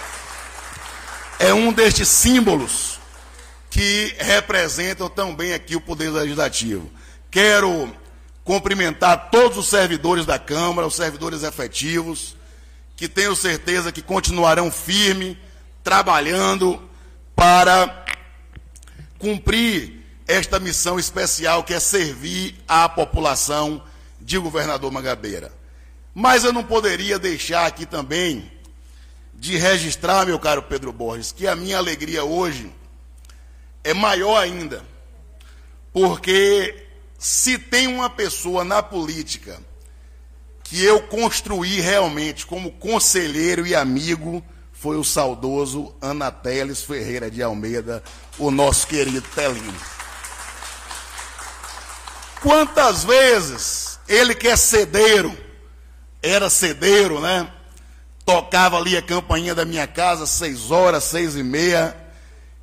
É 1.37 1.53
um 1.53 1.71
destes 1.71 2.07
símbolos 2.07 2.99
que 3.69 4.15
representam 4.17 5.07
também 5.07 5.53
aqui 5.53 5.75
o 5.75 5.81
Poder 5.81 6.09
Legislativo. 6.09 6.89
Quero 7.29 7.95
cumprimentar 8.43 9.29
todos 9.29 9.57
os 9.59 9.67
servidores 9.67 10.25
da 10.25 10.39
Câmara, 10.39 10.87
os 10.87 10.95
servidores 10.95 11.43
efetivos, 11.43 12.38
que 12.99 13.07
tenho 13.07 13.33
certeza 13.33 13.93
que 13.93 14.01
continuarão 14.01 14.69
firme, 14.69 15.39
trabalhando 15.81 16.83
para 17.33 18.05
cumprir 19.17 20.05
esta 20.27 20.59
missão 20.59 20.99
especial 20.99 21.63
que 21.63 21.73
é 21.73 21.79
servir 21.79 22.61
à 22.67 22.89
população 22.89 23.81
de 24.19 24.37
Governador 24.37 24.91
Mangabeira. 24.91 25.49
Mas 26.13 26.43
eu 26.43 26.51
não 26.51 26.61
poderia 26.61 27.17
deixar 27.17 27.67
aqui 27.67 27.85
também 27.85 28.51
de 29.33 29.55
registrar, 29.55 30.25
meu 30.25 30.37
caro 30.37 30.63
Pedro 30.63 30.91
Borges, 30.91 31.31
que 31.31 31.47
a 31.47 31.55
minha 31.55 31.77
alegria 31.77 32.25
hoje 32.25 32.69
é 33.81 33.93
maior 33.93 34.35
ainda, 34.35 34.83
porque 35.93 36.85
se 37.17 37.57
tem 37.57 37.87
uma 37.87 38.09
pessoa 38.09 38.65
na 38.65 38.83
política 38.83 39.57
que 40.69 40.85
eu 40.85 41.01
construí 41.01 41.81
realmente 41.81 42.45
como 42.45 42.71
conselheiro 42.71 43.65
e 43.65 43.73
amigo, 43.73 44.43
foi 44.71 44.97
o 44.97 45.03
saudoso 45.03 45.95
Anateles 45.99 46.83
Ferreira 46.83 47.29
de 47.29 47.41
Almeida, 47.41 48.03
o 48.37 48.51
nosso 48.51 48.85
querido 48.85 49.19
Telinho. 49.33 49.75
Quantas 52.39 53.03
vezes 53.03 53.99
ele 54.07 54.35
que 54.35 54.47
é 54.47 54.55
cedeiro, 54.55 55.35
era 56.21 56.51
cedeiro, 56.51 57.19
né? 57.19 57.51
Tocava 58.23 58.77
ali 58.77 58.95
a 58.95 59.01
campainha 59.01 59.55
da 59.55 59.65
minha 59.65 59.87
casa, 59.87 60.27
seis 60.27 60.69
horas, 60.69 61.03
seis 61.03 61.35
e 61.35 61.41
meia, 61.41 61.97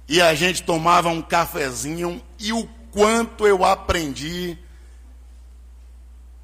e 0.09 0.23
a 0.23 0.33
gente 0.33 0.63
tomava 0.63 1.09
um 1.09 1.21
cafezinho 1.21 2.23
e 2.39 2.53
o 2.53 2.69
quanto 2.93 3.49
eu 3.49 3.65
aprendi 3.65 4.57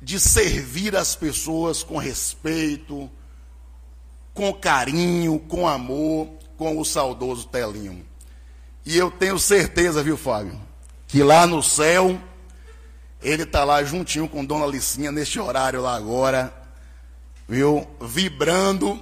de 0.03 0.19
servir 0.19 0.97
as 0.97 1.15
pessoas 1.15 1.85
com 1.85 1.97
respeito, 1.97 3.09
com 4.35 4.53
carinho, 4.53 5.39
com 5.39 5.67
amor, 5.69 6.29
com 6.57 6.79
o 6.79 6.85
saudoso 6.85 7.47
Telinho. 7.47 8.05
E 8.85 8.99
eu 8.99 9.13
tenho 9.13 9.39
certeza, 9.39 10.03
viu, 10.03 10.17
Fábio, 10.17 10.61
que 11.07 11.23
lá 11.23 11.47
no 11.47 11.63
céu, 11.63 12.21
ele 13.23 13.45
está 13.45 13.63
lá 13.63 13.85
juntinho 13.85 14.29
com 14.29 14.45
Dona 14.45 14.67
Licinha, 14.67 15.13
neste 15.13 15.39
horário 15.39 15.81
lá 15.81 15.95
agora, 15.95 16.53
viu, 17.49 17.87
vibrando 18.01 19.01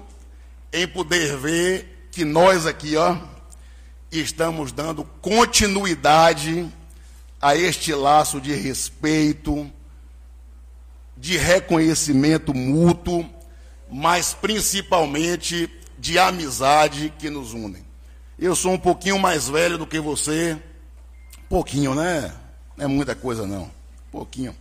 em 0.70 0.86
poder 0.86 1.38
ver 1.38 2.08
que 2.12 2.26
nós 2.26 2.66
aqui, 2.66 2.94
ó, 2.96 3.16
estamos 4.12 4.70
dando 4.70 5.02
continuidade 5.22 6.68
a 7.40 7.56
este 7.56 7.94
laço 7.94 8.38
de 8.38 8.52
respeito, 8.52 9.70
de 11.20 11.36
reconhecimento 11.36 12.54
mútuo, 12.54 13.28
mas 13.90 14.32
principalmente 14.32 15.70
de 15.98 16.18
amizade 16.18 17.12
que 17.18 17.28
nos 17.28 17.52
unem. 17.52 17.84
Eu 18.38 18.56
sou 18.56 18.72
um 18.72 18.78
pouquinho 18.78 19.18
mais 19.18 19.46
velho 19.46 19.76
do 19.76 19.86
que 19.86 20.00
você, 20.00 20.56
pouquinho, 21.46 21.94
né? 21.94 22.34
Não 22.74 22.86
é 22.86 22.88
muita 22.88 23.14
coisa 23.14 23.46
não, 23.46 23.70
pouquinho. 24.10 24.56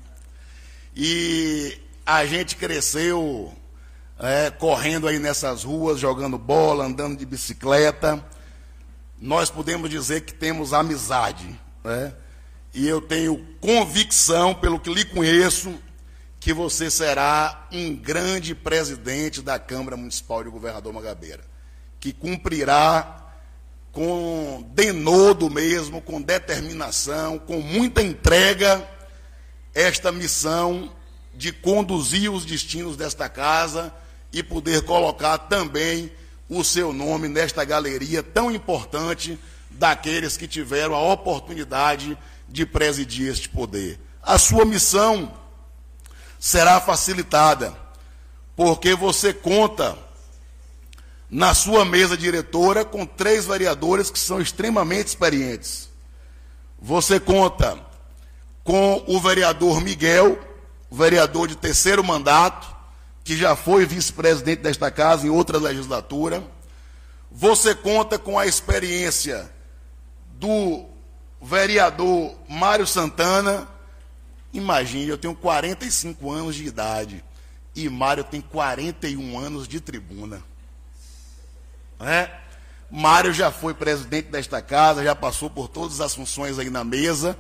E 0.93 1.80
a 2.05 2.26
gente 2.26 2.57
cresceu 2.57 3.53
é, 4.20 4.51
correndo 4.51 5.07
aí 5.07 5.18
nessas 5.18 5.64
ruas, 5.64 5.97
jogando 5.97 6.38
bola, 6.38 6.84
andando 6.84 7.18
de 7.18 7.26
bicicleta. 7.26 8.22
Nós 9.18 9.49
podemos 9.49 9.89
dizer 9.89 10.26
que 10.26 10.34
temos 10.34 10.74
amizade, 10.74 11.57
né? 11.86 12.14
E 12.74 12.86
eu 12.86 12.99
tenho 12.99 13.47
convicção, 13.62 14.53
pelo 14.53 14.78
que 14.78 14.93
lhe 14.93 15.05
conheço, 15.05 15.74
que 16.39 16.53
você 16.53 16.89
será 16.89 17.67
um 17.71 17.95
grande 17.95 18.55
presidente 18.55 19.41
da 19.41 19.59
Câmara 19.59 19.97
Municipal 19.97 20.43
de 20.43 20.49
Governador 20.49 20.93
Magabeira, 20.93 21.43
que 21.99 22.13
cumprirá 22.13 23.33
com 23.91 24.65
denodo 24.73 25.49
mesmo, 25.49 26.01
com 26.01 26.21
determinação, 26.21 27.37
com 27.37 27.59
muita 27.59 28.01
entrega, 28.01 28.87
esta 29.73 30.11
missão 30.11 30.95
de 31.35 31.51
conduzir 31.51 32.31
os 32.31 32.45
destinos 32.45 32.95
desta 32.95 33.27
casa 33.27 33.93
e 34.31 34.41
poder 34.41 34.83
colocar 34.83 35.37
também 35.37 36.11
o 36.47 36.63
seu 36.63 36.93
nome 36.93 37.27
nesta 37.27 37.63
galeria 37.63 38.23
tão 38.23 38.51
importante 38.51 39.37
daqueles 39.69 40.35
que 40.37 40.47
tiveram 40.47 40.95
a 40.95 41.13
oportunidade 41.13 42.17
de 42.47 42.65
presidir 42.65 43.29
este 43.29 43.47
poder. 43.49 43.99
A 44.21 44.37
sua 44.37 44.65
missão 44.65 45.38
será 46.39 46.79
facilitada, 46.79 47.75
porque 48.55 48.95
você 48.95 49.33
conta 49.33 49.97
na 51.29 51.53
sua 51.53 51.85
mesa 51.85 52.17
diretora 52.17 52.83
com 52.83 53.05
três 53.05 53.45
vereadores 53.45 54.09
que 54.09 54.17
são 54.17 54.41
extremamente 54.41 55.07
experientes. 55.07 55.89
Você 56.81 57.19
conta 57.19 57.77
com 58.63 59.03
o 59.05 59.19
vereador 59.19 59.81
Miguel, 59.81 60.39
vereador 60.89 61.47
de 61.47 61.55
terceiro 61.55 62.03
mandato, 62.03 62.75
que 63.23 63.37
já 63.37 63.55
foi 63.55 63.85
vice-presidente 63.85 64.61
desta 64.61 64.89
casa 64.89 65.27
em 65.27 65.29
outra 65.29 65.59
legislatura. 65.59 66.43
Você 67.31 67.75
conta 67.75 68.17
com 68.17 68.39
a 68.39 68.47
experiência 68.47 69.51
do 70.39 70.85
vereador 71.41 72.33
Mário 72.47 72.87
Santana, 72.87 73.67
Imagine, 74.53 75.07
eu 75.07 75.17
tenho 75.17 75.35
45 75.35 76.31
anos 76.31 76.55
de 76.55 76.65
idade 76.65 77.23
e 77.75 77.87
Mário 77.87 78.23
tem 78.23 78.41
41 78.41 79.37
anos 79.37 79.67
de 79.67 79.79
tribuna. 79.79 80.41
É? 81.99 82.29
Mário 82.89 83.33
já 83.33 83.51
foi 83.51 83.73
presidente 83.73 84.29
desta 84.29 84.61
casa, 84.61 85.03
já 85.03 85.13
passou 85.13 85.49
por 85.49 85.67
todas 85.67 86.01
as 86.01 86.15
funções 86.15 86.57
aí 86.57 86.69
na 86.69 86.83
mesa, 86.83 87.37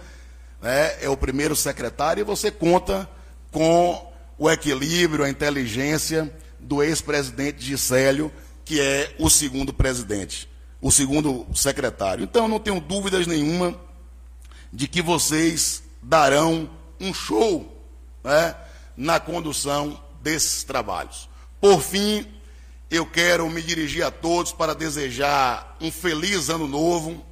né? 0.61 1.03
é 1.03 1.09
o 1.09 1.17
primeiro 1.17 1.55
secretário, 1.55 2.21
e 2.21 2.23
você 2.23 2.51
conta 2.51 3.09
com 3.51 4.11
o 4.37 4.49
equilíbrio, 4.49 5.25
a 5.25 5.29
inteligência 5.29 6.31
do 6.59 6.83
ex-presidente 6.83 7.63
Gisélio, 7.63 8.31
que 8.63 8.79
é 8.79 9.15
o 9.17 9.29
segundo 9.29 9.73
presidente, 9.73 10.47
o 10.79 10.91
segundo 10.91 11.47
secretário. 11.55 12.23
Então, 12.23 12.47
não 12.47 12.59
tenho 12.59 12.79
dúvidas 12.79 13.25
nenhuma 13.25 13.75
de 14.71 14.87
que 14.87 15.01
vocês 15.01 15.81
darão 16.03 16.69
um 16.99 17.13
show 17.13 17.79
né, 18.23 18.55
na 18.95 19.19
condução 19.19 20.01
desses 20.21 20.63
trabalhos. 20.63 21.29
Por 21.61 21.81
fim, 21.81 22.27
eu 22.89 23.05
quero 23.05 23.49
me 23.49 23.61
dirigir 23.61 24.03
a 24.03 24.11
todos 24.11 24.51
para 24.51 24.73
desejar 24.73 25.77
um 25.79 25.91
feliz 25.91 26.49
ano 26.49 26.67
novo, 26.67 27.25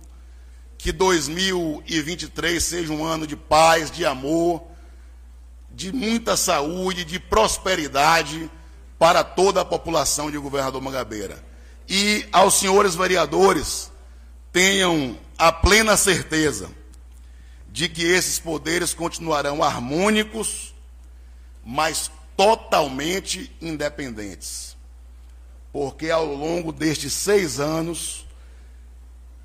que 0.78 0.92
2023 0.92 2.64
seja 2.64 2.94
um 2.94 3.04
ano 3.04 3.26
de 3.26 3.36
paz, 3.36 3.90
de 3.90 4.06
amor, 4.06 4.64
de 5.70 5.92
muita 5.92 6.38
saúde, 6.38 7.04
de 7.04 7.20
prosperidade 7.20 8.50
para 8.98 9.24
toda 9.24 9.62
a 9.62 9.66
população 9.66 10.30
de 10.32 10.38
Governador 10.38 10.82
Mangabeira. 10.82 11.44
E 11.90 12.28
aos 12.32 12.56
senhores 12.56 12.96
vereadores, 12.96 13.92
tenham 14.52 15.18
a 15.38 15.52
plena 15.52 15.96
certeza 15.96 16.70
de 17.78 17.88
que 17.88 18.02
esses 18.04 18.40
poderes 18.40 18.96
continuarão 18.96 19.62
harmônicos, 19.62 20.74
mas 21.64 22.10
totalmente 22.36 23.56
independentes. 23.62 24.76
Porque 25.72 26.10
ao 26.10 26.26
longo 26.26 26.72
destes 26.72 27.14
seis 27.14 27.60
anos, 27.60 28.26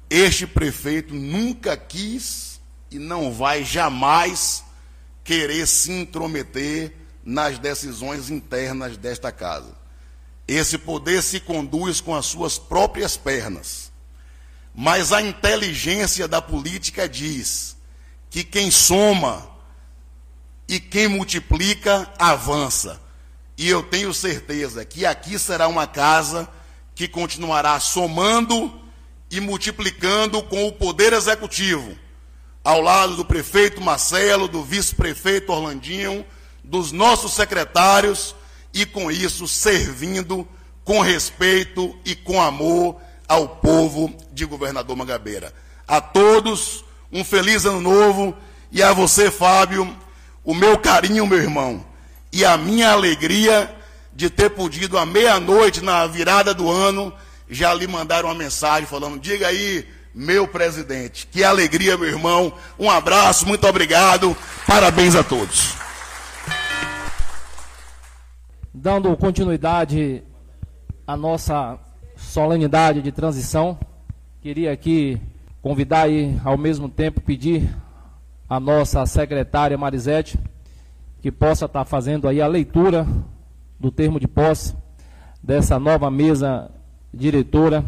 este 0.09 0.47
prefeito 0.47 1.13
nunca 1.13 1.77
quis 1.77 2.59
e 2.91 2.99
não 2.99 3.35
vai 3.35 3.65
jamais 3.65 4.65
querer 5.23 5.67
se 5.67 5.93
intrometer 5.93 6.97
nas 7.23 7.59
decisões 7.59 8.31
internas 8.31 8.97
desta 8.97 9.31
casa. 9.31 9.77
Esse 10.49 10.79
poder 10.79 11.23
se 11.23 11.39
conduz 11.39 12.01
com 12.01 12.15
as 12.15 12.25
suas 12.25 12.59
próprias 12.59 13.15
pernas. 13.15 13.93
Mas 14.75 15.13
a 15.13 15.21
inteligência 15.21 16.27
da 16.27 16.41
política 16.41 17.07
diz 17.07 17.77
que 18.33 18.43
quem 18.43 18.71
soma 18.71 19.47
e 20.67 20.81
quem 20.81 21.07
multiplica 21.07 22.11
avança. 22.19 22.99
E 23.59 23.69
eu 23.69 23.83
tenho 23.83 24.15
certeza 24.15 24.87
que 24.87 25.05
aqui 25.05 25.39
será 25.39 25.69
uma 25.69 25.87
casa 25.87 26.49
que 26.95 27.07
continuará 27.07 27.79
somando 27.79 28.81
e 29.31 29.39
multiplicando 29.39 30.43
com 30.45 30.67
o 30.67 30.73
poder 30.73 31.13
executivo, 31.13 31.95
ao 32.65 32.81
lado 32.81 33.17
do 33.17 33.25
prefeito 33.25 33.83
Marcelo, 33.83 34.49
do 34.49 34.65
vice-prefeito 34.65 35.53
Orlandinho, 35.53 36.25
dos 36.65 36.91
nossos 36.91 37.35
secretários 37.35 38.35
e 38.73 38.87
com 38.87 39.11
isso 39.11 39.47
servindo 39.47 40.49
com 40.85 41.01
respeito 41.01 41.95
e 42.03 42.17
com 42.17 42.41
amor 42.41 42.97
ao 43.29 43.47
povo 43.47 44.17
de 44.33 44.47
Governador 44.47 44.97
Mangabeira. 44.97 45.53
A 45.87 46.01
todos 46.01 46.83
um 47.13 47.23
feliz 47.23 47.65
ano 47.67 47.81
novo 47.81 48.35
e 48.71 48.83
a 48.83 48.93
você, 48.93 49.31
Fábio, 49.31 49.95
o 50.43 50.55
meu 50.55 50.79
carinho, 50.79 51.27
meu 51.27 51.39
irmão, 51.39 51.85
e 52.33 52.45
a 52.45 52.57
minha 52.57 52.91
alegria 52.91 53.73
de 54.15 54.31
ter 54.31 54.51
podido 54.51 54.97
à 54.97 55.05
meia-noite, 55.05 55.83
na 55.83 56.07
virada 56.07 56.55
do 56.55 56.71
ano, 56.71 57.13
já 57.49 57.75
lhe 57.75 57.87
mandar 57.87 58.25
uma 58.25 58.35
mensagem 58.35 58.87
falando: 58.87 59.21
diga 59.21 59.47
aí, 59.47 59.87
meu 60.15 60.49
presidente, 60.49 61.27
que 61.31 61.45
alegria, 61.45 61.99
meu 61.99 62.09
irmão. 62.09 62.53
Um 62.79 62.91
abraço, 62.91 63.47
muito 63.47 63.67
obrigado, 63.67 64.37
parabéns 64.67 65.15
a 65.15 65.23
todos. 65.23 65.75
Dando 68.73 69.15
continuidade 69.19 70.23
à 71.07 71.15
nossa 71.15 71.79
solenidade 72.17 73.03
de 73.03 73.13
transição, 73.13 73.79
queria 74.41 74.73
aqui 74.73 75.21
convidar 75.63 76.11
e, 76.11 76.37
ao 76.45 76.59
mesmo 76.59 76.89
tempo, 76.89 77.21
pedir 77.21 77.73
a 78.49 78.59
nossa 78.59 79.07
secretária 79.07 79.79
Marisete 79.79 80.37
que 81.21 81.31
possa 81.31 81.67
estar 81.67 81.85
fazendo 81.85 82.27
aí 82.27 82.43
a 82.43 82.49
leitura 82.49 83.07
do 83.79 83.93
termo 83.93 84.19
de 84.19 84.27
posse 84.27 84.75
dessa 85.41 85.79
nova 85.79 86.11
mesa 86.11 86.69
diretora, 87.15 87.85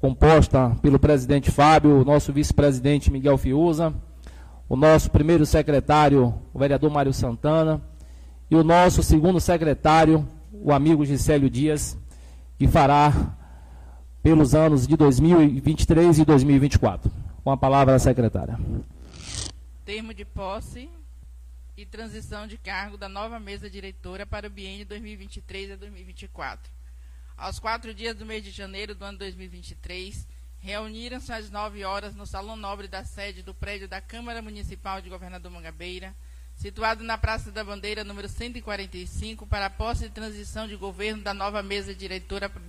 composta 0.00 0.76
pelo 0.80 0.98
presidente 0.98 1.50
Fábio, 1.50 2.00
o 2.00 2.04
nosso 2.04 2.32
vice-presidente 2.32 3.10
Miguel 3.10 3.36
Fiuza, 3.36 3.92
o 4.68 4.76
nosso 4.76 5.10
primeiro 5.10 5.44
secretário, 5.44 6.32
o 6.54 6.58
vereador 6.58 6.90
Mário 6.90 7.12
Santana, 7.12 7.80
e 8.48 8.54
o 8.54 8.62
nosso 8.62 9.02
segundo 9.02 9.40
secretário, 9.40 10.26
o 10.52 10.72
amigo 10.72 11.04
Gisélio 11.04 11.50
Dias, 11.50 11.98
que 12.56 12.68
fará 12.68 13.12
pelos 14.22 14.54
anos 14.54 14.86
de 14.86 14.96
2023 14.96 16.20
e 16.20 16.24
2024. 16.24 17.10
Com 17.42 17.50
a 17.50 17.56
palavra 17.56 17.94
a 17.94 17.98
secretária. 17.98 18.58
Termo 19.84 20.14
de 20.14 20.24
posse 20.24 20.88
e 21.76 21.84
transição 21.84 22.46
de 22.46 22.56
cargo 22.56 22.96
da 22.96 23.08
nova 23.08 23.40
mesa 23.40 23.68
diretora 23.68 24.24
para 24.24 24.46
o 24.46 24.50
biênio 24.50 24.86
2023 24.86 25.72
a 25.72 25.76
2024. 25.76 26.70
Aos 27.36 27.58
quatro 27.58 27.92
dias 27.92 28.14
do 28.14 28.24
mês 28.24 28.44
de 28.44 28.52
janeiro 28.52 28.94
do 28.94 29.04
ano 29.04 29.18
2023, 29.18 30.28
reuniram-se 30.60 31.32
às 31.32 31.50
nove 31.50 31.84
horas 31.84 32.14
no 32.14 32.24
Salão 32.24 32.54
Nobre 32.54 32.86
da 32.86 33.04
sede 33.04 33.42
do 33.42 33.52
prédio 33.52 33.88
da 33.88 34.00
Câmara 34.00 34.40
Municipal 34.40 35.00
de 35.00 35.08
Governador 35.08 35.50
Mangabeira, 35.50 36.14
situado 36.54 37.02
na 37.02 37.18
Praça 37.18 37.50
da 37.50 37.64
Bandeira, 37.64 38.04
número 38.04 38.28
145, 38.28 39.44
para 39.46 39.66
a 39.66 39.70
posse 39.70 40.04
e 40.04 40.10
transição 40.10 40.68
de 40.68 40.76
governo 40.76 41.24
da 41.24 41.34
nova 41.34 41.60
mesa 41.60 41.92
diretora 41.92 42.48
para 42.48 42.60
o 42.60 42.64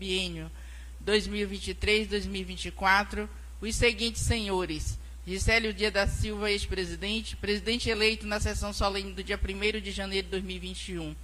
biênio 1.03 1.47
2023-2024, 1.49 3.27
os 3.61 3.75
seguintes 3.75 4.21
senhores: 4.21 4.97
Gisélio 5.27 5.73
Dia 5.73 5.91
da 5.91 6.07
Silva, 6.07 6.49
ex-presidente, 6.49 7.35
presidente 7.35 7.89
eleito 7.89 8.25
na 8.25 8.39
sessão 8.39 8.71
solene 8.73 9.13
do 9.13 9.23
dia 9.23 9.37
1 9.37 9.81
de 9.81 9.91
janeiro 9.91 10.25
de 10.25 10.31
2021, 10.31 11.15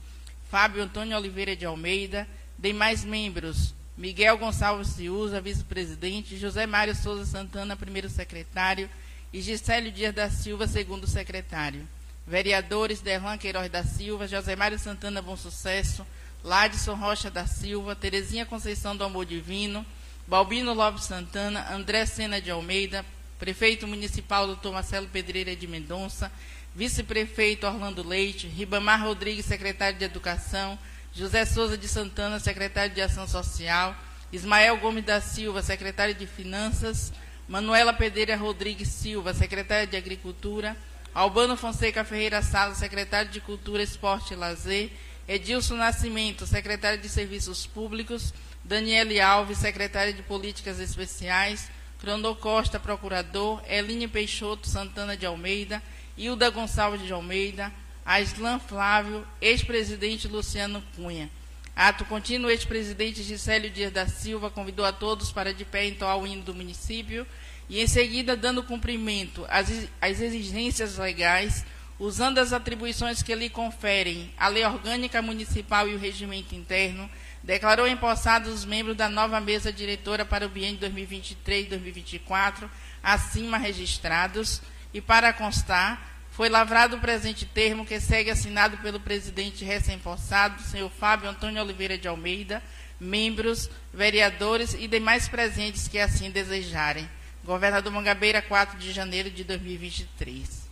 Fábio 0.49 0.83
Antônio 0.83 1.17
Oliveira 1.17 1.55
de 1.55 1.65
Almeida, 1.65 2.27
demais 2.57 3.03
membros: 3.03 3.73
Miguel 3.97 4.37
Gonçalves 4.37 4.89
Ciuza, 4.89 5.41
vice-presidente, 5.41 6.37
José 6.37 6.65
Mário 6.65 6.95
Souza 6.95 7.25
Santana, 7.25 7.75
primeiro 7.75 8.09
secretário, 8.09 8.89
e 9.31 9.41
Gisélio 9.41 9.91
Dias 9.91 10.13
da 10.13 10.29
Silva, 10.29 10.67
segundo 10.67 11.07
secretário. 11.07 11.87
Vereadores 12.27 13.01
Derlan 13.01 13.39
Queiroz 13.39 13.71
da 13.71 13.83
Silva, 13.83 14.27
José 14.27 14.55
Mário 14.55 14.77
Santana 14.77 15.19
Bom 15.19 15.35
Sucesso, 15.35 16.05
Ladson 16.43 16.95
Rocha 16.95 17.29
da 17.29 17.45
Silva, 17.45 17.95
Terezinha 17.95 18.45
Conceição 18.45 18.95
do 18.95 19.03
Amor 19.03 19.25
Divino, 19.25 19.85
Balbino 20.27 20.73
Lopes 20.73 21.05
Santana, 21.05 21.73
André 21.73 22.05
Sena 22.05 22.39
de 22.39 22.49
Almeida, 22.49 23.05
Prefeito 23.37 23.87
Municipal 23.87 24.55
Dr. 24.55 24.69
Marcelo 24.69 25.07
Pedreira 25.07 25.55
de 25.55 25.67
Mendonça, 25.67 26.31
Vice-Prefeito 26.75 27.65
Orlando 27.65 28.07
Leite, 28.07 28.47
Ribamar 28.47 29.03
Rodrigues, 29.03 29.45
Secretário 29.45 29.97
de 29.97 30.05
Educação, 30.05 30.77
José 31.13 31.45
Souza 31.45 31.77
de 31.77 31.87
Santana, 31.87 32.39
Secretário 32.39 32.93
de 32.93 33.01
Ação 33.01 33.27
Social, 33.27 33.95
Ismael 34.31 34.77
Gomes 34.77 35.03
da 35.03 35.19
Silva, 35.19 35.61
Secretário 35.61 36.13
de 36.13 36.27
Finanças, 36.27 37.11
Manuela 37.47 37.91
Pedreira 37.91 38.35
Rodrigues 38.35 38.89
Silva, 38.89 39.33
Secretária 39.33 39.87
de 39.87 39.97
Agricultura, 39.97 40.77
Albano 41.13 41.57
Fonseca 41.57 42.03
Ferreira 42.03 42.41
Sala, 42.41 42.75
Secretário 42.75 43.31
de 43.31 43.41
Cultura, 43.41 43.81
Esporte 43.81 44.33
e 44.33 44.37
Lazer, 44.37 44.91
Edilson 45.29 45.75
Nascimento, 45.75 46.47
Secretário 46.47 46.99
de 46.99 47.07
Serviços 47.07 47.67
Públicos, 47.67 48.33
Daniele 48.63 49.21
Alves, 49.21 49.59
Secretária 49.59 50.11
de 50.11 50.23
Políticas 50.23 50.79
Especiais, 50.79 51.69
Frondô 51.99 52.35
Costa, 52.35 52.79
Procurador, 52.79 53.61
Eline 53.67 54.07
Peixoto 54.07 54.67
Santana 54.67 55.15
de 55.15 55.27
Almeida, 55.27 55.83
Hilda 56.17 56.49
Gonçalves 56.49 57.03
de 57.03 57.13
Almeida, 57.13 57.71
Aislan 58.03 58.57
Flávio, 58.57 59.23
ex-presidente 59.39 60.27
Luciano 60.27 60.83
Cunha. 60.95 61.29
Ato 61.75 62.05
contínuo, 62.05 62.49
ex-presidente 62.49 63.21
Gisélio 63.21 63.69
Dias 63.69 63.91
da 63.91 64.07
Silva 64.07 64.49
convidou 64.49 64.83
a 64.83 64.91
todos 64.91 65.31
para 65.31 65.53
de 65.53 65.63
pé 65.63 65.85
entoar 65.85 66.17
o 66.17 66.25
hino 66.25 66.41
do 66.41 66.55
município 66.55 67.27
e, 67.69 67.79
em 67.79 67.85
seguida, 67.85 68.35
dando 68.35 68.63
cumprimento 68.63 69.45
às 69.47 70.19
exigências 70.19 70.97
legais, 70.97 71.63
usando 71.99 72.37
as 72.37 72.53
atribuições 72.53 73.21
que 73.21 73.35
lhe 73.35 73.49
conferem 73.49 74.33
a 74.37 74.47
Lei 74.47 74.65
Orgânica 74.65 75.21
Municipal 75.21 75.87
e 75.87 75.93
o 75.93 75.99
Regimento 75.99 76.55
Interno, 76.55 77.09
declarou 77.43 77.87
empossados 77.87 78.53
os 78.53 78.65
membros 78.65 78.95
da 78.95 79.09
nova 79.09 79.41
mesa 79.41 79.71
diretora 79.71 80.23
para 80.23 80.45
o 80.45 80.49
biênio 80.49 80.79
2023-2024, 80.79 82.69
acima 83.03 83.57
registrados, 83.57 84.61
e 84.93 85.01
para 85.01 85.33
constar, 85.33 86.09
foi 86.31 86.47
lavrado 86.47 86.95
o 86.95 87.01
presente 87.01 87.45
termo 87.45 87.85
que 87.85 87.99
segue 87.99 88.31
assinado 88.31 88.77
pelo 88.77 88.99
presidente 88.99 89.65
recém-possado, 89.65 90.61
senhor 90.61 90.89
Fábio 90.89 91.29
Antônio 91.29 91.61
Oliveira 91.61 91.97
de 91.97 92.07
Almeida, 92.07 92.63
membros, 92.97 93.69
vereadores 93.93 94.73
e 94.73 94.87
demais 94.87 95.27
presentes 95.27 95.87
que 95.87 95.99
assim 95.99 96.31
desejarem. 96.31 97.09
Governador 97.43 97.91
Mangabeira, 97.91 98.41
4 98.41 98.77
de 98.77 98.91
janeiro 98.91 99.29
de 99.29 99.43
2023. 99.43 100.68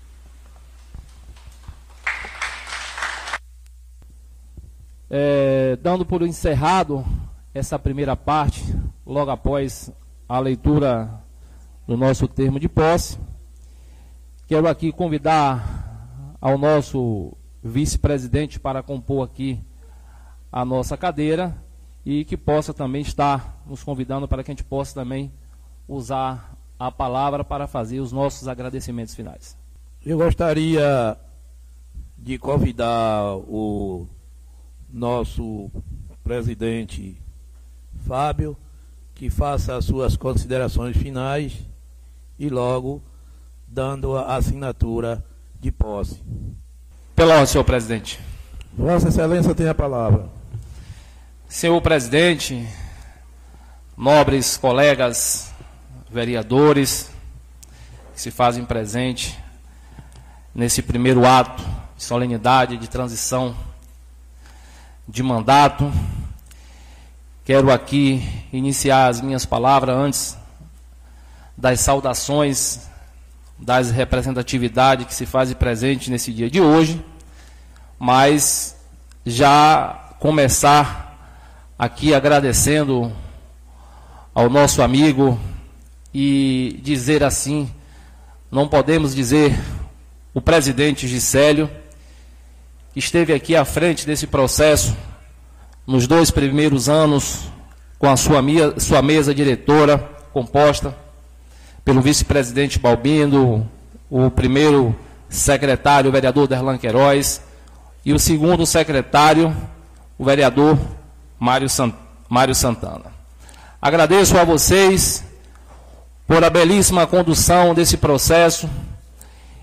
É, 5.09 5.77
dando 5.81 6.05
por 6.05 6.21
encerrado 6.21 7.05
essa 7.53 7.79
primeira 7.79 8.15
parte, 8.15 8.63
logo 9.05 9.31
após 9.31 9.91
a 10.27 10.39
leitura 10.39 11.09
do 11.87 11.95
nosso 11.95 12.27
termo 12.27 12.59
de 12.59 12.67
posse, 12.67 13.17
Quero 14.47 14.65
aqui 14.69 14.93
convidar 14.93 16.37
ao 16.39 16.57
nosso 16.57 17.35
vice-presidente 17.61 18.57
para 18.57 18.81
compor 18.81 19.25
aqui 19.25 19.59
a 20.49 20.63
nossa 20.63 20.95
cadeira 20.95 21.53
e 22.05 22.23
que 22.23 22.37
possa 22.37 22.73
também 22.73 23.01
estar 23.01 23.61
nos 23.67 23.83
convidando 23.83 24.25
para 24.25 24.45
que 24.45 24.49
a 24.49 24.53
gente 24.53 24.63
possa 24.63 24.93
também 24.93 25.33
usar 25.85 26.57
a 26.79 26.89
palavra 26.89 27.43
para 27.43 27.67
fazer 27.67 27.99
os 27.99 28.13
nossos 28.13 28.47
agradecimentos 28.47 29.13
finais. 29.13 29.57
Eu 30.05 30.17
gostaria 30.17 31.17
de 32.17 32.37
convidar 32.37 33.35
o 33.35 34.07
nosso 34.91 35.71
presidente 36.23 37.21
Fábio 38.05 38.57
que 39.13 39.29
faça 39.29 39.75
as 39.75 39.85
suas 39.85 40.15
considerações 40.15 40.95
finais 40.95 41.53
e 42.37 42.49
logo 42.49 43.01
dando 43.67 44.15
a 44.15 44.35
assinatura 44.35 45.25
de 45.59 45.71
posse. 45.71 46.21
Pela 47.15 47.33
ordem, 47.33 47.47
senhor 47.47 47.63
presidente. 47.63 48.19
Vossa 48.77 49.07
Excelência 49.07 49.55
tem 49.55 49.67
a 49.67 49.73
palavra. 49.73 50.29
Senhor 51.49 51.81
presidente, 51.81 52.67
nobres 53.97 54.55
colegas 54.55 55.51
vereadores 56.11 57.09
que 58.13 58.21
se 58.21 58.29
fazem 58.29 58.65
presente 58.65 59.37
nesse 60.53 60.81
primeiro 60.81 61.25
ato 61.25 61.63
de 61.95 62.03
solenidade 62.03 62.77
de 62.77 62.87
transição 62.87 63.55
de 65.07 65.23
mandato. 65.23 65.91
Quero 67.45 67.71
aqui 67.71 68.27
iniciar 68.51 69.07
as 69.07 69.21
minhas 69.21 69.45
palavras 69.45 69.95
antes 69.95 70.37
das 71.57 71.79
saudações 71.79 72.87
das 73.57 73.89
representatividades 73.89 75.07
que 75.07 75.13
se 75.13 75.25
fazem 75.25 75.55
presente 75.55 76.11
nesse 76.11 76.31
dia 76.31 76.49
de 76.49 76.61
hoje, 76.61 77.03
mas 77.97 78.77
já 79.25 80.13
começar 80.19 81.17
aqui 81.79 82.13
agradecendo 82.13 83.11
ao 84.33 84.49
nosso 84.49 84.81
amigo 84.83 85.39
e 86.13 86.79
dizer 86.83 87.23
assim, 87.23 87.69
não 88.51 88.67
podemos 88.67 89.15
dizer 89.15 89.57
o 90.33 90.41
presidente 90.41 91.07
Gisélio, 91.07 91.69
esteve 92.97 93.33
aqui 93.33 93.55
à 93.55 93.63
frente 93.63 94.07
desse 94.07 94.25
processo 94.25 94.95
nos 95.85 96.07
dois 96.07 96.31
primeiros 96.31 96.89
anos 96.89 97.47
com 97.99 98.09
a 98.09 98.17
sua, 98.17 98.41
sua 98.79 99.01
mesa 99.01 99.33
diretora 99.33 99.97
composta 100.33 100.95
pelo 101.85 102.01
vice-presidente 102.01 102.79
Balbindo, 102.79 103.65
o 104.09 104.29
primeiro 104.29 104.95
secretário, 105.29 106.09
o 106.09 106.11
vereador 106.11 106.47
Derlan 106.47 106.77
Queiroz, 106.77 107.41
e 108.03 108.13
o 108.13 108.19
segundo 108.19 108.65
secretário, 108.65 109.55
o 110.17 110.25
vereador 110.25 110.77
Mário, 111.39 111.67
Mário 112.27 112.55
Santana. 112.55 113.11
Agradeço 113.81 114.37
a 114.37 114.43
vocês 114.43 115.23
por 116.25 116.43
a 116.43 116.49
belíssima 116.49 117.07
condução 117.07 117.73
desse 117.73 117.95
processo 117.95 118.69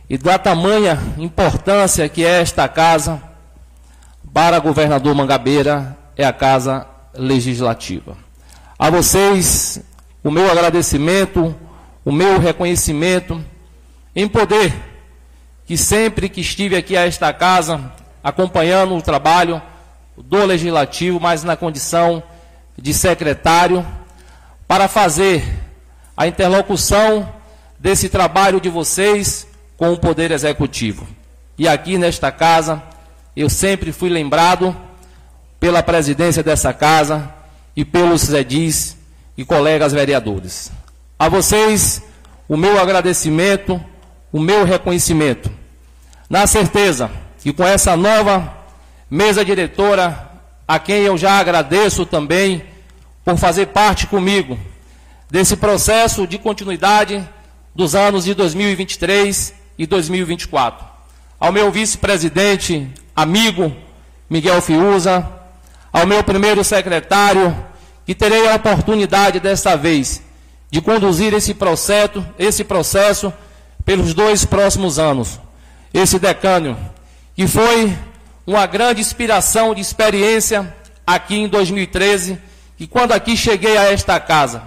e 0.09 0.19
da 0.19 0.39
tamanha 0.39 0.99
importância 1.19 2.09
que 2.09 2.25
é 2.25 2.41
esta 2.41 2.69
casa 2.69 3.23
para 4.33 4.59
governador 4.59 5.15
Mangabeira, 5.15 5.97
é 6.17 6.25
a 6.25 6.33
casa 6.33 6.87
legislativa. 7.15 8.17
A 8.79 8.91
vocês, 8.91 9.81
o 10.23 10.31
meu 10.31 10.51
agradecimento 10.51 11.55
o 12.05 12.13
meu 12.13 12.39
reconhecimento 12.39 13.43
em 14.15 14.29
poder 14.29 14.75
que 15.65 15.77
sempre 15.77 16.29
que 16.29 16.43
estive 16.43 16.77
aqui 16.77 16.97
a 16.97 17.07
esta 17.07 17.33
casa, 17.33 17.93
acompanhando 18.23 18.95
o 18.95 19.01
trabalho 19.01 19.63
do 20.17 20.45
Legislativo, 20.45 21.19
mas 21.19 21.43
na 21.43 21.57
condição 21.57 22.23
de 22.77 22.93
secretário, 22.93 23.85
para 24.69 24.87
fazer 24.87 25.43
a 26.15 26.27
interlocução 26.27 27.33
desse 27.79 28.11
trabalho 28.11 28.61
de 28.61 28.69
vocês 28.69 29.47
com 29.77 29.93
o 29.93 29.99
Poder 29.99 30.31
Executivo. 30.31 31.07
E 31.59 31.69
aqui 31.69 31.99
nesta 31.99 32.31
casa, 32.33 32.83
eu 33.37 33.49
sempre 33.49 33.93
fui 33.93 34.09
lembrado 34.09 34.77
pela 35.59 35.83
presidência 35.83 36.43
dessa 36.43 36.73
casa 36.73 37.33
e 37.77 37.85
pelos 37.85 38.29
edis 38.33 38.97
e 39.37 39.45
colegas 39.45 39.93
vereadores. 39.93 40.71
A 41.19 41.29
vocês, 41.29 42.03
o 42.49 42.57
meu 42.57 42.79
agradecimento, 42.79 43.83
o 44.33 44.41
meu 44.41 44.65
reconhecimento. 44.65 45.51
Na 46.29 46.47
certeza 46.47 47.11
que 47.41 47.53
com 47.53 47.65
essa 47.65 47.97
nova 47.97 48.53
mesa 49.11 49.45
diretora, 49.45 50.31
a 50.67 50.79
quem 50.79 51.03
eu 51.03 51.17
já 51.17 51.39
agradeço 51.39 52.07
também 52.07 52.63
por 53.25 53.37
fazer 53.37 53.67
parte 53.67 54.07
comigo 54.07 54.59
desse 55.31 55.57
processo 55.57 56.27
de 56.27 56.39
continuidade 56.39 57.27
dos 57.75 57.95
anos 57.95 58.25
de 58.25 58.35
2023 58.35 59.64
e 59.79 59.87
2024. 59.87 60.87
Ao 61.39 61.53
meu 61.53 61.71
vice-presidente, 61.71 62.89
amigo 63.15 63.75
Miguel 64.29 64.61
Fiuza, 64.63 65.29
ao 65.93 66.07
meu 66.07 66.25
primeiro 66.25 66.65
secretário, 66.65 67.57
que 68.05 68.15
terei 68.15 68.49
a 68.49 68.57
oportunidade 68.57 69.41
desta 69.41 69.77
vez 69.77 70.23
de 70.71 70.81
conduzir 70.81 71.33
esse 71.33 71.55
processo, 71.55 72.27
esse 72.39 72.65
processo 72.65 73.33
pelos 73.85 74.15
dois 74.15 74.45
próximos 74.45 74.99
anos. 74.99 75.39
Esse 75.93 76.19
decânio, 76.19 76.77
que 77.37 77.47
foi 77.47 77.97
uma 78.47 78.67
grande 78.67 79.01
inspiração 79.01 79.75
de 79.75 79.81
experiência 79.81 80.75
aqui 81.07 81.37
em 81.37 81.49
2013, 81.49 82.39
que 82.77 82.87
quando 82.87 83.13
aqui 83.13 83.37
cheguei 83.37 83.77
a 83.77 83.93
esta 83.93 84.19
casa 84.19 84.63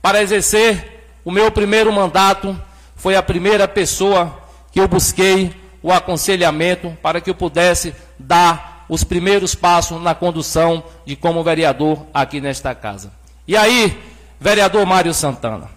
para 0.00 0.22
exercer 0.22 1.18
o 1.24 1.30
meu 1.30 1.50
primeiro 1.50 1.92
mandato, 1.92 2.56
foi 2.94 3.16
a 3.16 3.22
primeira 3.22 3.66
pessoa 3.66 4.39
que 4.72 4.80
eu 4.80 4.88
busquei 4.88 5.54
o 5.82 5.92
aconselhamento 5.92 6.96
para 7.02 7.20
que 7.20 7.30
eu 7.30 7.34
pudesse 7.34 7.94
dar 8.18 8.84
os 8.88 9.04
primeiros 9.04 9.54
passos 9.54 10.02
na 10.02 10.14
condução 10.14 10.82
de 11.06 11.16
como 11.16 11.42
vereador 11.44 12.06
aqui 12.12 12.40
nesta 12.40 12.74
casa. 12.74 13.12
E 13.46 13.56
aí, 13.56 13.98
vereador 14.38 14.84
Mário 14.84 15.14
Santana, 15.14 15.70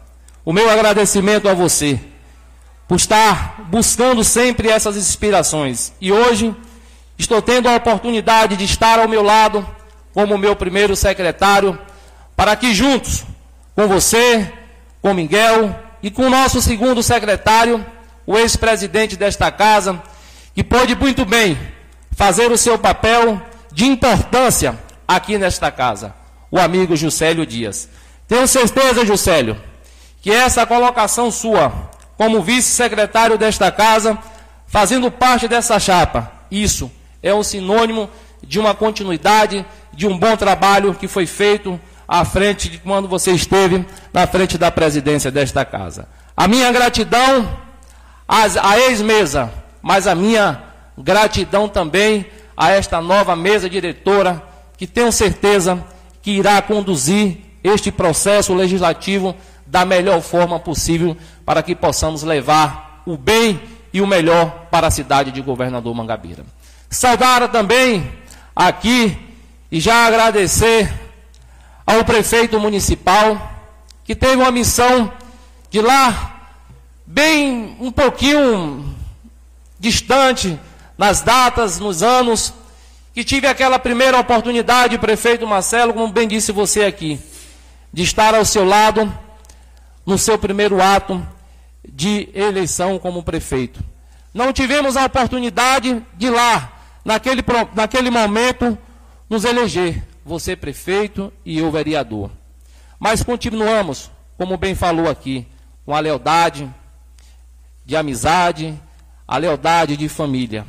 o 0.43 0.51
meu 0.51 0.69
agradecimento 0.69 1.47
a 1.47 1.53
você 1.53 1.99
por 2.87 2.95
estar 2.95 3.61
buscando 3.69 4.23
sempre 4.23 4.69
essas 4.69 4.97
inspirações. 4.97 5.93
E 6.01 6.11
hoje 6.11 6.53
estou 7.17 7.41
tendo 7.41 7.69
a 7.69 7.75
oportunidade 7.75 8.57
de 8.57 8.65
estar 8.65 8.99
ao 8.99 9.07
meu 9.07 9.23
lado 9.23 9.65
como 10.13 10.37
meu 10.37 10.55
primeiro 10.55 10.95
secretário, 10.95 11.77
para 12.35 12.55
que 12.55 12.73
juntos 12.73 13.23
com 13.75 13.87
você, 13.87 14.51
com 15.01 15.13
Miguel 15.13 15.75
e 16.01 16.11
com 16.11 16.23
o 16.23 16.29
nosso 16.29 16.61
segundo 16.61 17.01
secretário, 17.01 17.83
o 18.25 18.37
ex-presidente 18.37 19.15
desta 19.15 19.51
casa, 19.51 20.01
que 20.53 20.63
pode 20.63 20.95
muito 20.95 21.25
bem 21.25 21.57
fazer 22.11 22.51
o 22.51 22.57
seu 22.57 22.77
papel 22.77 23.41
de 23.71 23.85
importância 23.85 24.79
aqui 25.07 25.37
nesta 25.37 25.71
casa, 25.71 26.13
o 26.51 26.59
amigo 26.59 26.95
Juscelio 26.95 27.45
Dias. 27.45 27.89
Tenho 28.27 28.47
certeza, 28.47 29.05
Juscelio, 29.05 29.57
que 30.21 30.31
essa 30.31 30.65
colocação 30.65 31.31
sua 31.31 31.91
como 32.15 32.41
vice-secretário 32.41 33.37
desta 33.37 33.71
casa, 33.71 34.17
fazendo 34.67 35.11
parte 35.11 35.47
dessa 35.47 35.79
chapa, 35.79 36.31
isso 36.49 36.91
é 37.21 37.33
um 37.33 37.43
sinônimo 37.43 38.09
de 38.41 38.59
uma 38.59 38.73
continuidade, 38.75 39.65
de 39.93 40.05
um 40.07 40.17
bom 40.17 40.35
trabalho 40.37 40.93
que 40.93 41.07
foi 41.07 41.25
feito 41.25 41.79
à 42.07 42.23
frente 42.23 42.69
de 42.69 42.77
quando 42.77 43.07
você 43.07 43.31
esteve 43.31 43.85
na 44.13 44.27
frente 44.27 44.57
da 44.57 44.69
presidência 44.69 45.31
desta 45.31 45.65
casa. 45.65 46.07
A 46.35 46.47
minha 46.47 46.71
gratidão 46.71 47.57
à 48.27 48.79
ex-mesa, 48.79 49.51
mas 49.81 50.07
a 50.07 50.15
minha 50.15 50.63
gratidão 50.97 51.67
também 51.67 52.25
a 52.55 52.71
esta 52.71 53.01
nova 53.01 53.35
mesa 53.35 53.69
diretora, 53.69 54.41
que 54.77 54.87
tenho 54.87 55.11
certeza 55.11 55.83
que 56.21 56.31
irá 56.31 56.61
conduzir 56.61 57.37
este 57.63 57.91
processo 57.91 58.53
legislativo 58.53 59.35
da 59.65 59.85
melhor 59.85 60.21
forma 60.21 60.59
possível 60.59 61.17
para 61.45 61.63
que 61.63 61.75
possamos 61.75 62.23
levar 62.23 63.01
o 63.05 63.17
bem 63.17 63.59
e 63.91 64.01
o 64.01 64.07
melhor 64.07 64.67
para 64.71 64.87
a 64.87 64.91
cidade 64.91 65.31
de 65.31 65.41
Governador 65.41 65.93
Mangabeira. 65.93 66.45
Saudar 66.89 67.47
também 67.49 68.09
aqui 68.55 69.17
e 69.71 69.79
já 69.79 70.05
agradecer 70.05 70.91
ao 71.85 72.03
prefeito 72.03 72.59
municipal 72.59 73.51
que 74.03 74.15
teve 74.15 74.35
uma 74.35 74.51
missão 74.51 75.11
de 75.69 75.81
lá 75.81 76.42
bem 77.05 77.77
um 77.79 77.91
pouquinho 77.91 78.95
distante 79.79 80.59
nas 80.97 81.21
datas, 81.21 81.79
nos 81.79 82.01
anos 82.01 82.53
que 83.13 83.23
tive 83.23 83.45
aquela 83.45 83.77
primeira 83.77 84.19
oportunidade, 84.19 84.97
prefeito 84.97 85.45
Marcelo, 85.45 85.93
como 85.93 86.11
bem 86.11 86.27
disse 86.27 86.51
você 86.51 86.83
aqui, 86.83 87.19
de 87.91 88.01
estar 88.01 88.33
ao 88.33 88.43
seu 88.43 88.65
lado 88.65 89.11
no 90.05 90.17
seu 90.17 90.37
primeiro 90.37 90.81
ato 90.81 91.25
de 91.87 92.29
eleição 92.33 92.97
como 92.97 93.21
prefeito. 93.21 93.83
Não 94.33 94.51
tivemos 94.51 94.97
a 94.97 95.05
oportunidade 95.05 96.03
de 96.15 96.29
lá, 96.29 96.73
naquele, 97.05 97.43
naquele 97.75 98.09
momento, 98.09 98.75
nos 99.29 99.43
eleger, 99.43 100.03
você 100.25 100.55
prefeito 100.55 101.31
e 101.45 101.59
eu 101.59 101.69
vereador. 101.69 102.31
Mas 102.99 103.21
continuamos, 103.21 104.09
como 104.37 104.57
bem 104.57 104.73
falou 104.73 105.07
aqui, 105.07 105.45
com 105.85 105.93
a 105.93 105.99
lealdade 105.99 106.73
de 107.85 107.95
amizade, 107.95 108.79
a 109.27 109.37
lealdade 109.37 109.97
de 109.97 110.07
família. 110.09 110.65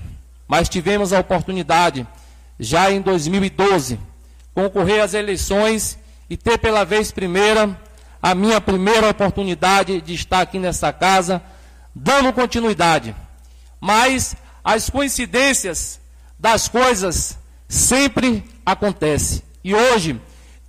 Mas 0.47 0.69
tivemos 0.69 1.12
a 1.12 1.20
oportunidade, 1.20 2.07
já 2.59 2.91
em 2.91 3.01
2012, 3.01 3.99
concorrer 4.55 5.03
às 5.03 5.15
eleições 5.15 5.99
e 6.28 6.36
ter 6.36 6.59
pela 6.59 6.85
vez 6.85 7.11
primeira 7.11 7.78
a 8.23 8.35
minha 8.35 8.59
primeira 8.59 9.11
oportunidade 9.11 10.01
de 10.01 10.15
estar 10.15 10.41
aqui 10.41 10.59
nessa 10.59 10.91
casa, 10.91 11.43
dando 11.95 12.32
continuidade. 12.32 13.15
Mas 13.78 14.35
as 14.65 14.89
coincidências 14.89 16.01
das 16.39 16.66
coisas 16.66 17.39
sempre 17.69 18.43
acontecem. 18.65 19.43
E 19.62 19.74
hoje 19.74 20.19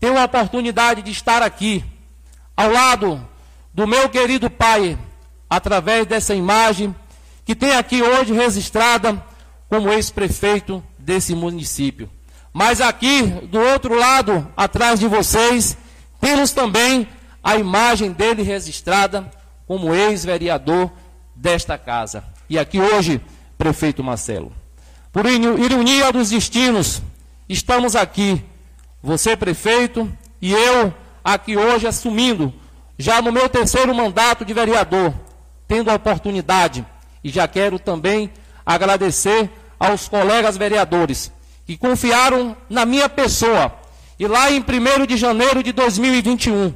tenho 0.02 0.18
a 0.18 0.26
oportunidade 0.26 1.02
de 1.02 1.12
estar 1.12 1.42
aqui, 1.42 1.82
ao 2.58 2.70
lado 2.70 3.26
do 3.74 3.88
meu 3.88 4.10
querido 4.10 4.50
pai, 4.50 4.98
através 5.50 6.06
dessa 6.06 6.34
imagem 6.34 6.96
que 7.46 7.56
tem 7.56 7.76
aqui 7.76 8.02
hoje 8.02 8.34
registrada 8.34 9.24
como 9.70 9.92
ex-prefeito 9.92 10.84
desse 10.98 11.36
município. 11.36 12.10
Mas 12.52 12.82
aqui, 12.82 13.22
do 13.24 13.60
outro 13.60 13.96
lado, 13.96 14.48
atrás 14.56 15.00
de 15.00 15.08
vocês, 15.08 15.78
temos 16.22 16.52
também 16.52 17.08
a 17.44 17.58
imagem 17.58 18.12
dele 18.12 18.42
registrada 18.42 19.30
como 19.68 19.94
ex-vereador 19.94 20.92
desta 21.36 21.78
casa. 21.78 22.24
E 22.50 22.58
aqui 22.58 22.80
hoje, 22.80 23.22
prefeito 23.58 24.04
Marcelo. 24.04 24.52
Por 25.12 25.26
ironia 25.26 26.12
dos 26.12 26.30
destinos, 26.30 27.02
estamos 27.48 27.96
aqui, 27.96 28.44
você 29.02 29.36
prefeito 29.36 30.12
e 30.42 30.52
eu 30.52 30.94
aqui 31.24 31.58
hoje 31.58 31.88
assumindo, 31.88 32.54
já 32.98 33.22
no 33.22 33.32
meu 33.32 33.50
terceiro 33.50 33.94
mandato 33.94 34.46
de 34.46 34.54
vereador, 34.54 35.14
tendo 35.68 35.90
a 35.90 35.96
oportunidade, 35.96 36.86
e 37.24 37.30
já 37.30 37.48
quero 37.48 37.80
também 37.80 38.32
agradecer 38.66 39.50
aos 39.80 40.08
colegas 40.08 40.58
vereadores 40.58 41.32
que 41.66 41.78
confiaram 41.78 42.56
na 42.70 42.86
minha 42.86 43.10
pessoa. 43.10 43.74
E 44.18 44.28
lá 44.28 44.52
em 44.52 44.60
1 44.60 45.06
de 45.06 45.18
janeiro 45.18 45.64
de 45.64 45.72
2021, 45.72 46.74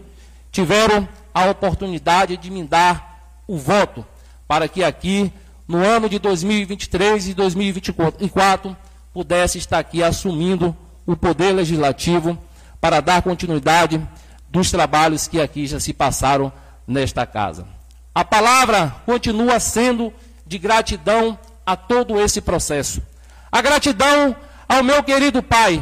tiveram 0.51 1.07
a 1.33 1.45
oportunidade 1.45 2.35
de 2.37 2.49
me 2.49 2.63
dar 2.63 3.41
o 3.47 3.57
voto 3.57 4.05
para 4.47 4.67
que 4.67 4.83
aqui, 4.83 5.31
no 5.67 5.77
ano 5.77 6.09
de 6.09 6.17
2023 6.17 7.29
e 7.29 7.33
2024, 7.33 8.75
pudesse 9.13 9.57
estar 9.59 9.79
aqui 9.79 10.03
assumindo 10.03 10.75
o 11.05 11.15
poder 11.15 11.51
legislativo 11.51 12.37
para 12.81 12.99
dar 12.99 13.21
continuidade 13.21 14.01
dos 14.49 14.71
trabalhos 14.71 15.27
que 15.27 15.39
aqui 15.39 15.67
já 15.67 15.79
se 15.79 15.93
passaram 15.93 16.51
nesta 16.87 17.25
casa. 17.25 17.78
A 18.19 18.25
palavra 18.25 18.93
continua 19.05 19.61
sendo 19.61 20.13
de 20.45 20.57
gratidão 20.57 21.39
a 21.65 21.77
todo 21.77 22.19
esse 22.19 22.41
processo. 22.41 23.01
A 23.49 23.61
gratidão 23.61 24.35
ao 24.67 24.83
meu 24.83 25.01
querido 25.01 25.41
pai, 25.41 25.81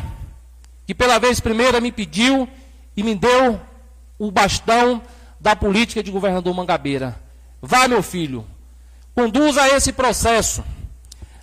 que 0.85 0.93
pela 0.93 1.17
vez 1.17 1.39
primeira 1.39 1.81
me 1.81 1.91
pediu 1.91 2.47
e 2.95 3.01
me 3.01 3.15
deu 3.15 3.59
o 4.19 4.29
bastão 4.29 5.01
da 5.39 5.55
política 5.55 6.03
de 6.03 6.11
governador 6.11 6.53
Mangabeira. 6.53 7.19
Vá, 7.59 7.87
meu 7.87 8.03
filho, 8.03 8.45
conduza 9.15 9.67
esse 9.69 9.91
processo. 9.91 10.63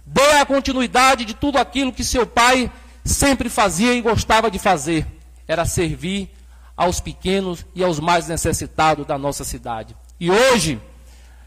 Dê 0.07 0.39
a 0.39 0.47
continuidade 0.47 1.25
de 1.25 1.35
tudo 1.35 1.59
aquilo 1.59 1.93
que 1.93 2.05
seu 2.05 2.25
pai 2.25 2.71
sempre 3.05 3.49
fazia 3.49 3.95
e 3.95 4.01
gostava 4.01 4.49
de 4.49 4.61
fazer. 4.61 5.05
Era 5.49 5.65
servir 5.65 6.31
aos 6.77 7.01
pequenos 7.01 7.67
e 7.75 7.83
aos 7.83 7.99
mais 7.99 8.29
necessitados 8.29 9.05
da 9.05 9.19
nossa 9.19 9.43
cidade. 9.43 9.97
E 10.19 10.31
hoje, 10.31 10.81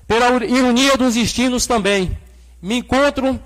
pela 0.08 0.44
ironia 0.46 0.98
dos 0.98 1.16
destinos 1.16 1.66
também, 1.66 2.18
me 2.62 2.78
encontro 2.78 3.40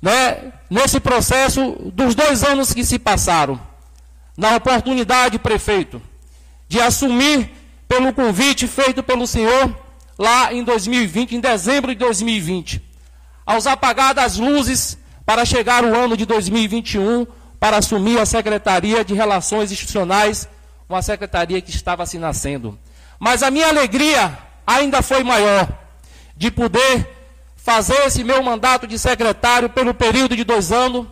né, 0.00 0.52
nesse 0.68 1.00
processo 1.00 1.76
dos 1.92 2.14
dois 2.14 2.42
anos 2.42 2.72
que 2.72 2.84
se 2.84 2.98
passaram. 2.98 3.60
Na 4.36 4.56
oportunidade, 4.56 5.38
prefeito, 5.38 6.00
de 6.68 6.80
assumir 6.80 7.50
pelo 7.86 8.12
convite 8.12 8.66
feito 8.66 9.02
pelo 9.02 9.26
senhor 9.26 9.76
lá 10.18 10.52
em 10.52 10.62
2020, 10.62 11.34
em 11.34 11.40
dezembro 11.40 11.92
de 11.92 11.98
2020, 11.98 12.82
aos 13.44 13.66
apagar 13.66 14.14
das 14.14 14.36
luzes 14.36 14.96
para 15.26 15.44
chegar 15.44 15.84
o 15.84 15.94
ano 15.94 16.16
de 16.16 16.24
2021 16.24 17.26
para 17.58 17.76
assumir 17.76 18.18
a 18.18 18.24
Secretaria 18.24 19.04
de 19.04 19.12
Relações 19.12 19.70
Institucionais, 19.70 20.48
uma 20.88 21.02
secretaria 21.02 21.60
que 21.60 21.70
estava 21.70 22.06
se 22.06 22.18
nascendo. 22.18 22.78
Mas 23.20 23.42
a 23.42 23.50
minha 23.50 23.68
alegria 23.68 24.36
ainda 24.66 25.02
foi 25.02 25.22
maior 25.22 25.68
de 26.34 26.50
poder 26.50 27.06
fazer 27.54 28.06
esse 28.06 28.24
meu 28.24 28.42
mandato 28.42 28.86
de 28.86 28.98
secretário 28.98 29.68
pelo 29.68 29.92
período 29.92 30.34
de 30.34 30.42
dois 30.42 30.72
anos, 30.72 31.06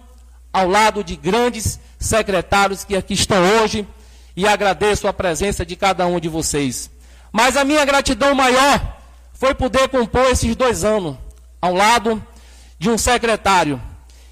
ao 0.51 0.67
lado 0.67 1.05
de 1.05 1.15
grandes 1.15 1.79
secretários 1.99 2.83
que 2.83 2.97
aqui 2.97 3.13
estão 3.13 3.37
hoje, 3.61 3.87
e 4.35 4.49
agradeço 4.49 5.07
a 5.07 5.13
presença 5.13 5.67
de 5.67 5.77
cada 5.77 6.07
um 6.07 6.19
de 6.19 6.31
vocês. 6.31 6.91
Mas 7.31 7.59
a 7.59 7.65
minha 7.65 7.85
gratidão 7.85 8.35
maior 8.35 8.97
foi 9.35 9.55
poder 9.55 9.89
compor 9.89 10.25
esses 10.31 10.57
dois 10.57 10.85
anos 10.85 11.19
ao 11.61 11.75
lado 11.75 12.25
de 12.79 12.89
um 12.89 12.97
secretário, 12.97 13.83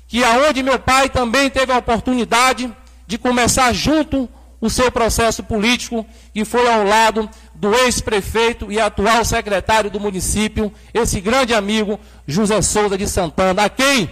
que 0.09 0.24
aonde 0.24 0.62
meu 0.62 0.78
pai 0.78 1.11
também 1.11 1.51
teve 1.51 1.73
a 1.73 1.78
oportunidade 1.78 2.74
de 3.07 3.19
começar 3.19 3.70
junto 3.74 4.27
o 4.61 4.70
seu 4.70 4.90
processo 4.90 5.43
político, 5.43 6.07
que 6.32 6.44
foi 6.44 6.66
ao 6.69 6.85
lado 6.85 7.28
do 7.59 7.74
ex-prefeito 7.74 8.70
e 8.70 8.78
atual 8.78 9.24
secretário 9.24 9.91
do 9.91 9.99
município, 9.99 10.73
esse 10.93 11.20
grande 11.20 11.55
amigo 11.55 11.99
José 12.27 12.61
Souza 12.61 12.99
de 12.99 13.09
Santana, 13.09 13.65
a 13.65 13.69
quem 13.70 14.11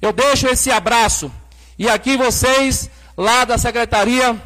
eu 0.00 0.12
deixo 0.12 0.48
esse 0.48 0.70
abraço. 0.70 1.30
E 1.78 1.88
aqui 1.88 2.16
vocês, 2.16 2.90
lá 3.16 3.44
da 3.44 3.58
Secretaria 3.58 4.36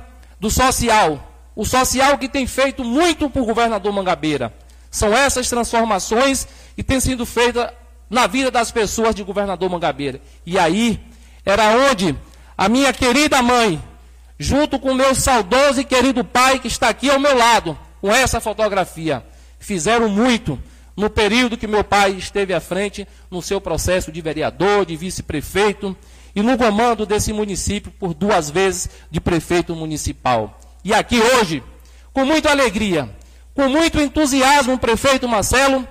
do 0.40 0.50
Social, 0.50 1.32
o 1.54 1.64
social 1.64 2.18
que 2.18 2.28
tem 2.28 2.46
feito 2.46 2.84
muito 2.84 3.30
para 3.30 3.42
o 3.42 3.46
governador 3.46 3.92
Mangabeira. 3.92 4.52
São 4.90 5.14
essas 5.14 5.48
transformações 5.48 6.46
que 6.74 6.82
têm 6.82 7.00
sido 7.00 7.24
feitas 7.24 7.70
na 8.10 8.26
vida 8.26 8.50
das 8.50 8.70
pessoas 8.70 9.14
de 9.14 9.22
governador 9.22 9.70
Mangabeira. 9.70 10.20
E 10.44 10.58
aí 10.58 11.00
era 11.46 11.68
onde 11.90 12.16
a 12.58 12.68
minha 12.68 12.92
querida 12.92 13.40
mãe, 13.40 13.82
junto 14.38 14.78
com 14.78 14.94
meu 14.94 15.14
saudoso 15.14 15.80
e 15.80 15.84
querido 15.84 16.24
pai, 16.24 16.58
que 16.58 16.68
está 16.68 16.88
aqui 16.88 17.08
ao 17.08 17.20
meu 17.20 17.36
lado, 17.36 17.78
com 18.02 18.12
essa 18.12 18.40
fotografia, 18.40 19.24
fizeram 19.60 20.08
muito 20.08 20.58
no 20.96 21.08
período 21.08 21.56
que 21.56 21.68
meu 21.68 21.84
pai 21.84 22.10
esteve 22.10 22.52
à 22.52 22.60
frente 22.60 23.06
no 23.30 23.40
seu 23.40 23.60
processo 23.60 24.10
de 24.10 24.20
vereador, 24.20 24.84
de 24.84 24.96
vice-prefeito 24.96 25.96
e 26.34 26.42
no 26.42 26.58
comando 26.58 27.06
desse 27.06 27.32
município 27.32 27.92
por 27.92 28.12
duas 28.12 28.50
vezes 28.50 28.90
de 29.08 29.20
prefeito 29.20 29.76
municipal. 29.76 30.60
E 30.84 30.92
aqui 30.92 31.20
hoje, 31.20 31.62
com 32.12 32.24
muita 32.24 32.50
alegria, 32.50 33.08
com 33.54 33.68
muito 33.68 34.00
entusiasmo, 34.00 34.74
o 34.74 34.78
prefeito 34.78 35.28
Marcelo 35.28 35.86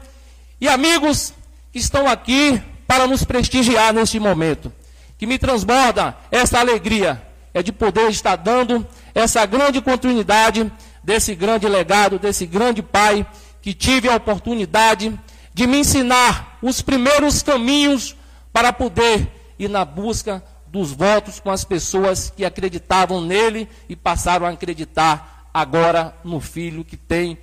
e 0.59 0.67
amigos 0.67 1.33
que 1.71 1.79
estão 1.79 2.09
aqui 2.09 2.61
para 2.85 3.07
nos 3.07 3.23
prestigiar 3.23 3.93
neste 3.93 4.19
momento. 4.19 4.71
Que 5.17 5.25
me 5.25 5.39
transborda 5.39 6.17
essa 6.29 6.59
alegria 6.59 7.21
é 7.53 7.63
de 7.63 7.71
poder 7.71 8.09
estar 8.09 8.35
dando 8.35 8.85
essa 9.15 9.45
grande 9.45 9.79
continuidade 9.79 10.69
desse 11.03 11.35
grande 11.35 11.67
legado, 11.67 12.19
desse 12.19 12.45
grande 12.45 12.81
pai 12.81 13.25
que 13.61 13.73
tive 13.73 14.09
a 14.09 14.15
oportunidade 14.15 15.17
de 15.53 15.67
me 15.67 15.79
ensinar 15.79 16.57
os 16.61 16.81
primeiros 16.81 17.41
caminhos 17.41 18.15
para 18.53 18.71
poder 18.71 19.53
ir 19.57 19.69
na 19.69 19.85
busca 19.85 20.43
dos 20.67 20.91
votos 20.91 21.39
com 21.39 21.51
as 21.51 21.63
pessoas 21.63 22.31
que 22.35 22.45
acreditavam 22.45 23.21
nele 23.21 23.67
e 23.89 23.95
passaram 23.95 24.45
a 24.45 24.49
acreditar 24.49 25.49
agora 25.53 26.15
no 26.23 26.39
filho 26.39 26.85
que 26.85 26.95
tem 26.95 27.37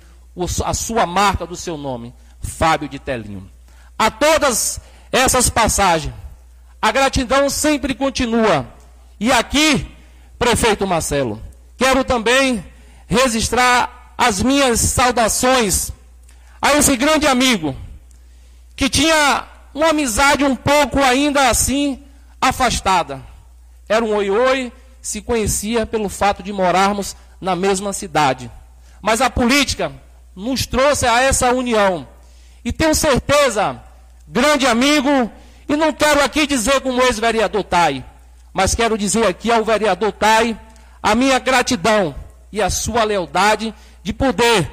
a 0.65 0.73
sua 0.73 1.05
marca 1.05 1.45
do 1.45 1.55
seu 1.55 1.77
nome, 1.77 2.13
Fábio 2.41 2.89
de 2.89 2.97
Telinho. 2.97 3.49
A 3.97 4.09
todas 4.09 4.79
essas 5.11 5.49
passagens, 5.49 6.13
a 6.81 6.91
gratidão 6.91 7.49
sempre 7.49 7.93
continua. 7.93 8.65
E 9.19 9.31
aqui, 9.31 9.85
prefeito 10.37 10.87
Marcelo, 10.87 11.41
quero 11.77 12.03
também 12.03 12.63
registrar 13.09 14.13
as 14.15 14.41
minhas 14.41 14.79
saudações 14.79 15.91
a 16.61 16.73
esse 16.75 16.95
grande 16.95 17.25
amigo 17.25 17.75
que 18.75 18.87
tinha 18.87 19.45
uma 19.73 19.89
amizade 19.89 20.43
um 20.43 20.55
pouco 20.55 20.99
ainda 20.99 21.49
assim 21.49 22.01
afastada. 22.39 23.21
Era 23.87 24.05
um 24.05 24.13
oi-oi, 24.13 24.71
se 25.01 25.21
conhecia 25.21 25.85
pelo 25.85 26.07
fato 26.07 26.43
de 26.43 26.53
morarmos 26.53 27.15
na 27.41 27.55
mesma 27.55 27.91
cidade. 27.91 28.49
Mas 29.01 29.21
a 29.21 29.29
política 29.29 29.91
nos 30.35 30.65
trouxe 30.65 31.05
a 31.05 31.21
essa 31.21 31.51
união. 31.51 32.07
E 32.63 32.71
tenho 32.71 32.93
certeza, 32.93 33.81
grande 34.27 34.67
amigo, 34.67 35.31
e 35.67 35.75
não 35.75 35.91
quero 35.91 36.23
aqui 36.23 36.45
dizer 36.45 36.81
como 36.81 37.01
ex-vereador 37.01 37.63
Tai, 37.63 38.05
mas 38.53 38.75
quero 38.75 38.97
dizer 38.97 39.25
aqui 39.25 39.51
ao 39.51 39.65
vereador 39.65 40.11
Tai 40.11 40.59
a 41.01 41.15
minha 41.15 41.39
gratidão 41.39 42.15
e 42.51 42.61
a 42.61 42.69
sua 42.69 43.03
lealdade 43.03 43.73
de 44.03 44.13
poder 44.13 44.69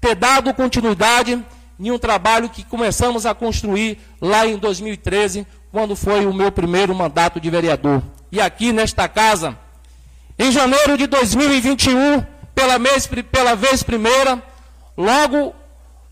ter 0.00 0.14
dado 0.14 0.52
continuidade 0.54 1.44
em 1.78 1.90
um 1.90 1.98
trabalho 1.98 2.48
que 2.48 2.64
começamos 2.64 3.24
a 3.24 3.34
construir 3.34 3.98
lá 4.20 4.46
em 4.46 4.58
2013, 4.58 5.46
quando 5.70 5.94
foi 5.94 6.26
o 6.26 6.32
meu 6.32 6.50
primeiro 6.50 6.94
mandato 6.94 7.40
de 7.40 7.48
vereador. 7.50 8.02
E 8.32 8.40
aqui 8.40 8.72
nesta 8.72 9.08
casa, 9.08 9.56
em 10.38 10.50
janeiro 10.50 10.96
de 10.96 11.06
2021, 11.06 12.24
pela, 12.54 12.78
mês, 12.78 13.08
pela 13.30 13.54
vez 13.54 13.82
primeira, 13.82 14.42
logo 14.96 15.54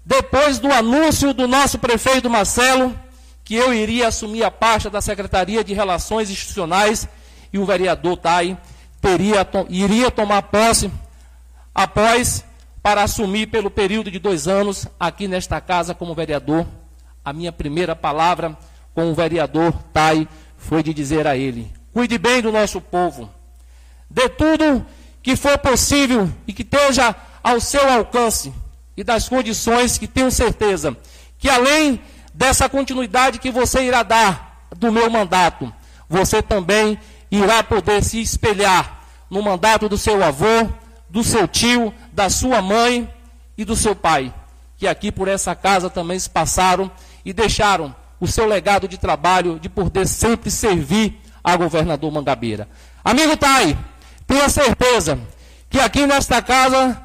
depois 0.05 0.59
do 0.59 0.73
anúncio 0.73 1.35
do 1.35 1.49
nosso 1.49 1.79
prefeito 1.79 2.31
Marcelo, 2.31 2.97
que 3.45 3.55
eu 3.57 3.75
iria 3.75 4.09
assumir 4.09 4.45
a 4.45 4.51
pasta 4.51 4.89
da 4.89 5.01
Secretaria 5.01 5.65
de 5.65 5.75
Relações 5.75 6.31
Institucionais 6.31 7.09
e 7.53 7.59
o 7.59 7.67
vereador 7.67 8.17
Tai 8.17 8.57
teria, 9.01 9.47
iria 9.69 10.11
tomar 10.11 10.43
posse 10.43 10.91
após 11.77 12.43
para 12.83 13.03
assumir 13.03 13.49
pelo 13.49 13.71
período 13.71 14.11
de 14.11 14.19
dois 14.19 14.49
anos 14.49 14.89
aqui 14.99 15.29
nesta 15.29 15.61
casa 15.61 15.95
como 15.95 16.15
vereador. 16.15 16.67
A 17.23 17.35
minha 17.35 17.53
primeira 17.53 17.95
palavra 17.95 18.57
com 18.95 19.11
o 19.11 19.15
vereador 19.15 19.75
Tai 19.93 20.27
foi 20.57 20.83
de 20.83 20.95
dizer 20.95 21.27
a 21.27 21.37
ele: 21.37 21.71
cuide 21.93 22.17
bem 22.17 22.41
do 22.41 22.51
nosso 22.51 22.81
povo, 22.81 23.31
dê 24.09 24.27
tudo 24.29 24.87
que 25.23 25.37
for 25.37 25.59
possível 25.59 26.33
e 26.47 26.53
que 26.53 26.63
esteja 26.63 27.15
ao 27.43 27.61
seu 27.61 27.87
alcance 27.91 28.55
e 28.97 29.05
das 29.05 29.29
condições 29.29 29.99
que 29.99 30.07
tenho 30.07 30.31
certeza 30.31 30.97
que 31.39 31.51
além 31.51 32.01
dessa 32.33 32.69
continuidade 32.69 33.39
que 33.39 33.51
você 33.51 33.83
irá 33.83 34.03
dar 34.03 34.67
do 34.77 34.91
meu 34.91 35.11
mandato, 35.11 35.71
você 36.09 36.41
também 36.41 36.99
irá 37.31 37.63
poder 37.63 38.03
se 38.03 38.21
espelhar 38.21 39.03
no 39.29 39.43
mandato 39.43 39.89
do 39.89 39.99
seu 39.99 40.23
avô, 40.25 40.69
do 41.09 41.23
seu 41.23 41.47
tio, 41.47 41.93
da 42.13 42.29
sua 42.29 42.61
mãe 42.61 43.13
e 43.57 43.65
do 43.65 43.77
seu 43.77 43.95
pai, 43.95 44.33
que 44.77 44.87
aqui 44.87 45.11
por 45.11 45.29
essa 45.29 45.55
casa 45.55 45.89
também 45.89 46.19
se 46.19 46.29
passaram 46.29 46.91
e 47.25 47.33
deixaram 47.33 47.95
o 48.21 48.27
seu 48.27 48.47
legado 48.47 48.89
de 48.89 48.99
trabalho 48.99 49.59
de 49.59 49.69
poder 49.69 50.07
sempre 50.07 50.51
servir 50.51 51.21
a 51.43 51.57
governador 51.57 52.11
Mangabeira. 52.11 52.69
Amigo 53.05 53.37
Tai, 53.37 53.77
tenha 54.27 54.49
certeza 54.49 55.19
que 55.71 55.79
aqui 55.79 56.07
nesta 56.07 56.43
casa 56.43 57.01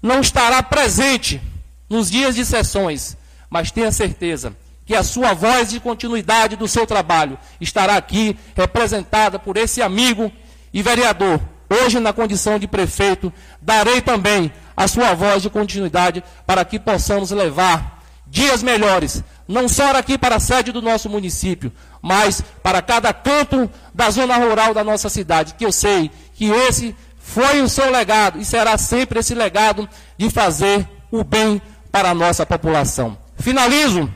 não 0.00 0.20
estará 0.20 0.62
presente 0.62 1.40
nos 1.88 2.10
dias 2.10 2.34
de 2.34 2.44
sessões, 2.44 3.16
mas 3.50 3.70
tenha 3.70 3.92
certeza 3.92 4.56
que 4.84 4.94
a 4.94 5.02
sua 5.02 5.34
voz 5.34 5.70
de 5.70 5.78
continuidade 5.78 6.56
do 6.56 6.66
seu 6.66 6.86
trabalho 6.86 7.38
estará 7.60 7.96
aqui 7.96 8.36
representada 8.56 9.38
por 9.38 9.56
esse 9.56 9.80
amigo 9.80 10.32
e 10.72 10.82
vereador 10.82 11.40
Hoje, 11.72 11.98
na 11.98 12.12
condição 12.12 12.58
de 12.58 12.68
prefeito, 12.68 13.32
darei 13.60 14.02
também 14.02 14.52
a 14.76 14.86
sua 14.86 15.14
voz 15.14 15.42
de 15.42 15.48
continuidade 15.48 16.22
para 16.46 16.64
que 16.66 16.78
possamos 16.78 17.30
levar 17.30 18.02
dias 18.26 18.62
melhores, 18.62 19.22
não 19.48 19.68
só 19.68 19.96
aqui 19.96 20.18
para 20.18 20.36
a 20.36 20.40
sede 20.40 20.70
do 20.70 20.82
nosso 20.82 21.08
município, 21.08 21.72
mas 22.02 22.42
para 22.62 22.82
cada 22.82 23.12
canto 23.12 23.70
da 23.94 24.10
zona 24.10 24.36
rural 24.36 24.74
da 24.74 24.84
nossa 24.84 25.08
cidade, 25.08 25.54
que 25.54 25.64
eu 25.64 25.72
sei 25.72 26.10
que 26.34 26.50
esse 26.50 26.94
foi 27.18 27.62
o 27.62 27.68
seu 27.68 27.90
legado 27.90 28.38
e 28.38 28.44
será 28.44 28.76
sempre 28.76 29.20
esse 29.20 29.34
legado 29.34 29.88
de 30.18 30.28
fazer 30.28 30.86
o 31.10 31.24
bem 31.24 31.60
para 31.90 32.10
a 32.10 32.14
nossa 32.14 32.44
população. 32.44 33.16
Finalizo 33.38 34.12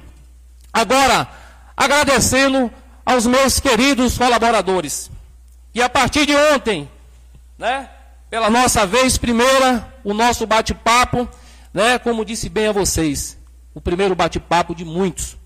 agora 0.73 1.27
agradecendo 1.74 2.70
aos 3.05 3.27
meus 3.27 3.61
queridos 3.61 4.19
colaboradores, 4.19 5.11
que 5.73 5.81
a 5.81 5.89
partir 5.89 6.27
de 6.27 6.35
ontem 6.35 6.89
né? 7.59 7.89
Pela 8.28 8.51
nossa 8.51 8.87
vez 8.87 9.16
primeira, 9.16 9.95
o 10.05 10.12
nosso 10.12 10.47
bate-papo, 10.47 11.28
né? 11.73 11.99
Como 11.99 12.24
disse 12.24 12.49
bem 12.49 12.66
a 12.66 12.73
vocês, 12.73 13.39
o 13.74 13.81
primeiro 13.81 14.15
bate-papo 14.15 14.74
de 14.74 14.85
muitos, 14.85 15.37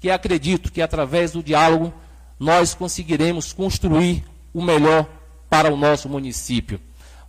que 0.00 0.10
acredito 0.10 0.72
que 0.72 0.80
através 0.80 1.32
do 1.32 1.42
diálogo 1.42 1.92
nós 2.38 2.74
conseguiremos 2.74 3.52
construir 3.52 4.24
o 4.54 4.62
melhor 4.62 5.06
para 5.48 5.72
o 5.72 5.76
nosso 5.76 6.08
município. 6.08 6.80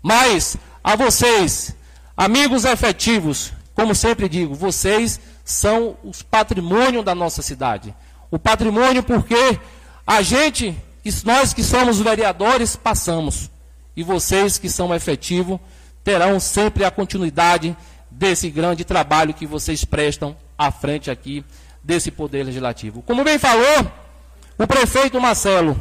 Mas 0.01 0.55
a 0.83 0.95
vocês, 0.95 1.75
amigos 2.15 2.63
efetivos, 2.63 3.51
como 3.75 3.93
sempre 3.93 4.29
digo, 4.29 4.55
vocês 4.55 5.19
são 5.43 5.97
os 6.03 6.21
patrimônio 6.21 7.03
da 7.03 7.13
nossa 7.13 7.41
cidade. 7.41 7.93
O 8.31 8.39
patrimônio 8.39 9.03
porque 9.03 9.59
a 10.07 10.21
gente, 10.21 10.75
nós 11.25 11.53
que 11.53 11.63
somos 11.63 11.99
vereadores, 11.99 12.75
passamos. 12.75 13.50
E 13.95 14.03
vocês 14.03 14.57
que 14.57 14.69
são 14.69 14.93
efetivos 14.93 15.59
terão 16.03 16.39
sempre 16.39 16.83
a 16.83 16.91
continuidade 16.91 17.75
desse 18.09 18.49
grande 18.49 18.83
trabalho 18.83 19.33
que 19.33 19.45
vocês 19.45 19.85
prestam 19.85 20.35
à 20.57 20.71
frente 20.71 21.09
aqui 21.09 21.45
desse 21.83 22.11
Poder 22.11 22.43
Legislativo. 22.43 23.01
Como 23.01 23.23
bem 23.23 23.37
falou 23.39 23.91
o 24.57 24.67
prefeito 24.67 25.19
Marcelo, 25.19 25.79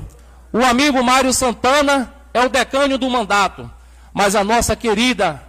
o 0.52 0.64
amigo 0.64 1.02
Mário 1.02 1.32
Santana 1.32 2.14
é 2.32 2.40
o 2.40 2.48
decânio 2.48 2.96
do 2.96 3.10
mandato, 3.10 3.70
mas 4.12 4.34
a 4.34 4.42
nossa 4.42 4.74
querida 4.74 5.42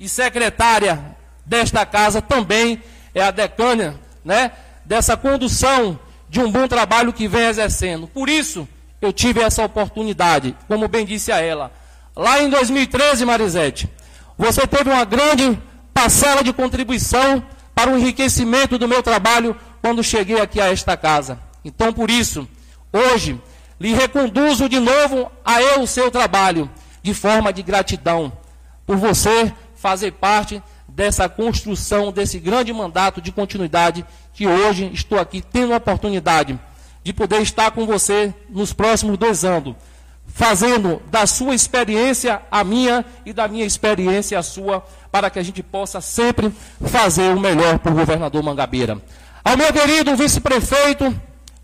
e 0.00 0.08
secretária 0.08 1.16
desta 1.44 1.84
casa 1.84 2.22
também 2.22 2.82
é 3.14 3.22
a 3.22 3.30
decânia 3.30 3.94
né, 4.24 4.52
dessa 4.84 5.16
condução 5.16 5.98
de 6.28 6.40
um 6.40 6.50
bom 6.50 6.66
trabalho 6.68 7.12
que 7.12 7.28
vem 7.28 7.46
exercendo. 7.46 8.06
Por 8.06 8.28
isso, 8.28 8.66
eu 9.00 9.12
tive 9.12 9.40
essa 9.40 9.64
oportunidade, 9.64 10.56
como 10.66 10.88
bem 10.88 11.04
disse 11.04 11.32
a 11.32 11.40
ela, 11.40 11.72
Lá 12.18 12.42
em 12.42 12.50
2013, 12.50 13.24
Marisete, 13.24 13.88
Você 14.36 14.66
teve 14.66 14.90
uma 14.90 15.04
grande 15.04 15.56
parcela 15.94 16.42
de 16.42 16.52
contribuição 16.52 17.40
para 17.72 17.92
o 17.92 17.96
enriquecimento 17.96 18.76
do 18.76 18.88
meu 18.88 19.04
trabalho 19.04 19.56
quando 19.80 20.02
cheguei 20.02 20.40
aqui 20.40 20.60
a 20.60 20.66
esta 20.66 20.96
casa. 20.96 21.38
Então, 21.64 21.92
por 21.92 22.10
isso, 22.10 22.48
hoje, 22.92 23.40
lhe 23.78 23.94
reconduzo 23.94 24.68
de 24.68 24.80
novo 24.80 25.30
a 25.44 25.62
eu 25.62 25.82
o 25.82 25.86
seu 25.86 26.10
trabalho, 26.10 26.68
de 27.04 27.14
forma 27.14 27.52
de 27.52 27.62
gratidão, 27.62 28.32
por 28.84 28.96
você 28.96 29.54
fazer 29.76 30.10
parte 30.10 30.60
dessa 30.88 31.28
construção, 31.28 32.10
desse 32.10 32.40
grande 32.40 32.72
mandato 32.72 33.20
de 33.20 33.30
continuidade 33.30 34.04
que 34.32 34.44
hoje 34.44 34.90
estou 34.92 35.20
aqui 35.20 35.40
tendo 35.40 35.72
a 35.72 35.76
oportunidade 35.76 36.58
de 37.04 37.12
poder 37.12 37.42
estar 37.42 37.70
com 37.70 37.86
você 37.86 38.34
nos 38.50 38.72
próximos 38.72 39.16
dois 39.16 39.44
anos, 39.44 39.76
fazendo 40.28 41.02
da 41.10 41.26
sua 41.26 41.54
experiência 41.54 42.40
a 42.50 42.62
minha 42.62 43.04
e 43.26 43.32
da 43.32 43.48
minha 43.48 43.64
experiência 43.64 44.38
a 44.38 44.42
sua, 44.42 44.84
para 45.10 45.30
que 45.30 45.38
a 45.38 45.42
gente 45.42 45.62
possa 45.62 46.00
sempre 46.00 46.52
fazer 46.86 47.34
o 47.34 47.40
melhor 47.40 47.78
para 47.78 47.92
o 47.92 47.94
governador 47.94 48.42
Mangabeira. 48.42 49.00
Ao 49.44 49.56
meu 49.56 49.72
querido 49.72 50.14
vice-prefeito 50.14 51.14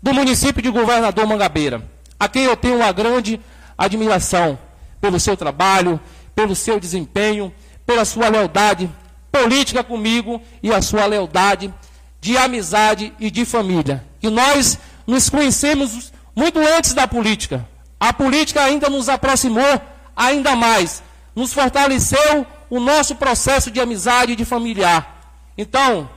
do 0.01 0.13
município 0.13 0.61
de 0.61 0.69
Governador 0.69 1.25
Mangabeira, 1.25 1.83
a 2.19 2.27
quem 2.27 2.43
eu 2.43 2.57
tenho 2.57 2.77
uma 2.77 2.91
grande 2.91 3.39
admiração 3.77 4.57
pelo 4.99 5.19
seu 5.19 5.37
trabalho, 5.37 5.99
pelo 6.35 6.55
seu 6.55 6.79
desempenho, 6.79 7.53
pela 7.85 8.03
sua 8.03 8.27
lealdade 8.27 8.89
política 9.31 9.83
comigo 9.83 10.41
e 10.63 10.73
a 10.73 10.81
sua 10.81 11.05
lealdade 11.05 11.73
de 12.19 12.37
amizade 12.37 13.13
e 13.19 13.29
de 13.29 13.45
família. 13.45 14.03
Que 14.19 14.29
nós 14.29 14.79
nos 15.05 15.29
conhecemos 15.29 16.11
muito 16.35 16.59
antes 16.59 16.93
da 16.93 17.07
política. 17.07 17.67
A 18.05 18.13
política 18.13 18.61
ainda 18.61 18.87
nos 18.87 19.09
aproximou 19.09 19.81
ainda 20.15 20.55
mais, 20.55 21.01
nos 21.35 21.51
fortaleceu 21.51 22.45
o 22.69 22.79
nosso 22.79 23.15
processo 23.15 23.71
de 23.71 23.81
amizade 23.81 24.33
e 24.33 24.35
de 24.35 24.45
familiar. 24.45 25.41
Então, 25.57 26.07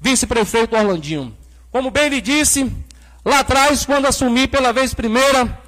vice-prefeito 0.00 0.76
Orlandinho, 0.76 1.36
como 1.72 1.90
bem 1.90 2.08
lhe 2.10 2.20
disse, 2.20 2.72
lá 3.24 3.40
atrás, 3.40 3.84
quando 3.84 4.06
assumi 4.06 4.46
pela 4.46 4.72
vez 4.72 4.94
primeira 4.94 5.58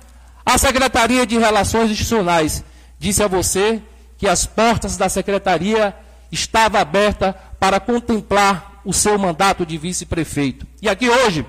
a 0.46 0.56
Secretaria 0.56 1.26
de 1.26 1.38
Relações 1.38 1.90
Institucionais, 1.90 2.62
disse 2.96 3.24
a 3.24 3.26
você 3.26 3.82
que 4.16 4.28
as 4.28 4.46
portas 4.46 4.96
da 4.96 5.08
secretaria 5.08 5.92
estavam 6.30 6.80
abertas 6.80 7.34
para 7.58 7.80
contemplar 7.80 8.80
o 8.84 8.92
seu 8.92 9.18
mandato 9.18 9.66
de 9.66 9.76
vice-prefeito. 9.76 10.68
E 10.80 10.88
aqui 10.88 11.10
hoje, 11.10 11.44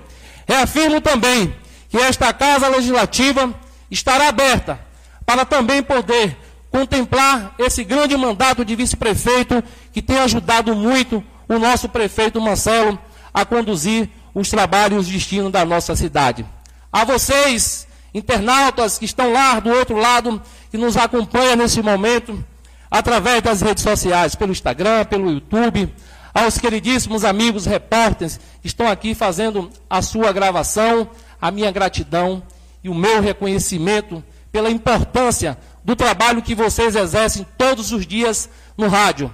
reafirmo 0.48 1.00
também 1.00 1.54
que 1.88 1.96
esta 1.96 2.32
Casa 2.32 2.66
Legislativa 2.66 3.54
estará 3.90 4.28
aberta 4.28 4.78
para 5.24 5.44
também 5.44 5.82
poder 5.82 6.36
contemplar 6.70 7.54
esse 7.58 7.82
grande 7.84 8.16
mandato 8.16 8.64
de 8.64 8.76
vice-prefeito 8.76 9.62
que 9.92 10.02
tem 10.02 10.18
ajudado 10.18 10.74
muito 10.74 11.22
o 11.48 11.58
nosso 11.58 11.88
prefeito 11.88 12.40
Marcelo 12.40 12.98
a 13.32 13.44
conduzir 13.44 14.10
os 14.34 14.50
trabalhos 14.50 15.06
de 15.06 15.14
destino 15.14 15.50
da 15.50 15.64
nossa 15.64 15.96
cidade. 15.96 16.44
A 16.92 17.04
vocês, 17.04 17.86
internautas 18.12 18.98
que 18.98 19.04
estão 19.04 19.32
lá 19.32 19.58
do 19.60 19.70
outro 19.70 19.96
lado, 19.96 20.40
que 20.70 20.76
nos 20.76 20.96
acompanham 20.96 21.56
nesse 21.56 21.80
momento, 21.80 22.44
através 22.90 23.42
das 23.42 23.60
redes 23.60 23.82
sociais, 23.82 24.34
pelo 24.34 24.52
Instagram, 24.52 25.04
pelo 25.04 25.30
YouTube, 25.30 25.92
aos 26.34 26.58
queridíssimos 26.58 27.24
amigos 27.24 27.64
repórteres 27.64 28.38
que 28.60 28.66
estão 28.66 28.86
aqui 28.88 29.14
fazendo 29.14 29.70
a 29.88 30.02
sua 30.02 30.32
gravação, 30.32 31.08
a 31.40 31.50
minha 31.50 31.70
gratidão 31.70 32.42
e 32.86 32.88
o 32.88 32.94
meu 32.94 33.20
reconhecimento 33.20 34.22
pela 34.52 34.70
importância 34.70 35.58
do 35.84 35.96
trabalho 35.96 36.40
que 36.40 36.54
vocês 36.54 36.94
exercem 36.94 37.44
todos 37.58 37.90
os 37.90 38.06
dias 38.06 38.48
no 38.78 38.86
rádio, 38.86 39.28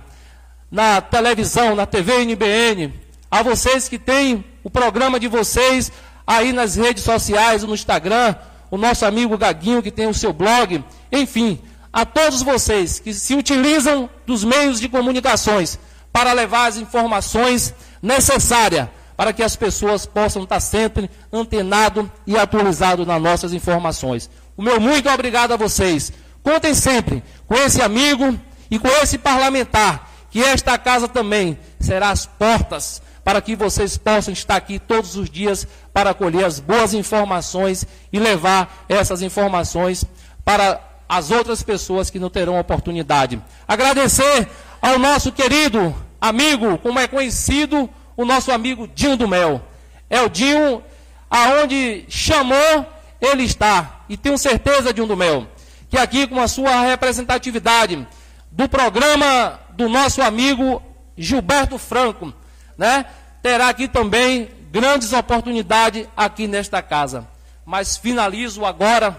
na 0.70 1.02
televisão, 1.02 1.76
na 1.76 1.84
TV 1.84 2.24
NBN, 2.24 2.94
a 3.30 3.42
vocês 3.42 3.90
que 3.90 3.98
têm 3.98 4.42
o 4.64 4.70
programa 4.70 5.20
de 5.20 5.28
vocês 5.28 5.92
aí 6.26 6.50
nas 6.50 6.76
redes 6.76 7.04
sociais, 7.04 7.62
no 7.62 7.74
Instagram, 7.74 8.34
o 8.70 8.78
nosso 8.78 9.04
amigo 9.04 9.36
Gaguinho 9.36 9.82
que 9.82 9.90
tem 9.90 10.06
o 10.06 10.14
seu 10.14 10.32
blog, 10.32 10.82
enfim, 11.12 11.60
a 11.92 12.06
todos 12.06 12.40
vocês 12.40 13.00
que 13.00 13.12
se 13.12 13.34
utilizam 13.34 14.08
dos 14.26 14.44
meios 14.44 14.80
de 14.80 14.88
comunicações 14.88 15.78
para 16.10 16.32
levar 16.32 16.68
as 16.68 16.78
informações 16.78 17.74
necessárias 18.00 18.88
para 19.16 19.32
que 19.32 19.42
as 19.42 19.56
pessoas 19.56 20.06
possam 20.06 20.42
estar 20.42 20.60
sempre 20.60 21.10
antenado 21.32 22.10
e 22.26 22.36
atualizado 22.36 23.04
nas 23.04 23.20
nossas 23.20 23.52
informações. 23.52 24.30
O 24.56 24.62
meu 24.62 24.80
muito 24.80 25.08
obrigado 25.08 25.52
a 25.52 25.56
vocês. 25.56 26.12
Contem 26.42 26.74
sempre 26.74 27.22
com 27.46 27.54
esse 27.54 27.80
amigo 27.80 28.38
e 28.70 28.78
com 28.78 28.88
esse 28.88 29.18
parlamentar, 29.18 30.10
que 30.30 30.42
esta 30.42 30.76
casa 30.78 31.06
também 31.06 31.58
será 31.78 32.10
as 32.10 32.26
portas 32.26 33.02
para 33.24 33.40
que 33.40 33.54
vocês 33.54 33.96
possam 33.96 34.32
estar 34.32 34.56
aqui 34.56 34.78
todos 34.78 35.16
os 35.16 35.30
dias 35.30 35.66
para 35.92 36.14
colher 36.14 36.44
as 36.44 36.58
boas 36.58 36.92
informações 36.92 37.86
e 38.12 38.18
levar 38.18 38.84
essas 38.88 39.22
informações 39.22 40.04
para 40.44 40.80
as 41.08 41.30
outras 41.30 41.62
pessoas 41.62 42.10
que 42.10 42.18
não 42.18 42.30
terão 42.30 42.58
oportunidade. 42.58 43.40
Agradecer 43.68 44.48
ao 44.80 44.98
nosso 44.98 45.30
querido 45.30 45.94
amigo, 46.20 46.78
como 46.78 46.98
é 46.98 47.06
conhecido, 47.06 47.88
o 48.16 48.24
nosso 48.24 48.50
amigo 48.50 48.88
Dinho 48.88 49.16
do 49.16 49.28
Mel. 49.28 49.62
É 50.08 50.20
o 50.20 50.28
Dinho, 50.28 50.82
aonde 51.30 52.04
chamou, 52.08 52.86
ele 53.20 53.44
está. 53.44 54.04
E 54.08 54.16
tenho 54.16 54.36
certeza, 54.36 54.92
Dinho 54.92 55.06
do 55.06 55.16
Mel, 55.16 55.46
que 55.88 55.96
aqui 55.96 56.26
com 56.26 56.40
a 56.40 56.48
sua 56.48 56.82
representatividade 56.82 58.06
do 58.50 58.68
programa 58.68 59.58
do 59.70 59.88
nosso 59.88 60.20
amigo 60.20 60.82
Gilberto 61.16 61.78
Franco, 61.78 62.32
né, 62.76 63.06
terá 63.42 63.68
aqui 63.68 63.88
também 63.88 64.48
grandes 64.70 65.12
oportunidades 65.12 66.06
aqui 66.16 66.46
nesta 66.46 66.82
casa. 66.82 67.26
Mas 67.64 67.96
finalizo 67.96 68.64
agora 68.64 69.16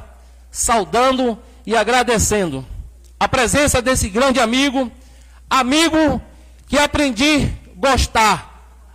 saudando 0.52 1.40
e 1.66 1.76
agradecendo 1.76 2.66
a 3.20 3.28
presença 3.28 3.82
desse 3.82 4.10
grande 4.10 4.40
amigo, 4.40 4.92
amigo 5.50 6.22
que 6.68 6.78
aprendi 6.78 7.50
gostar 7.76 8.53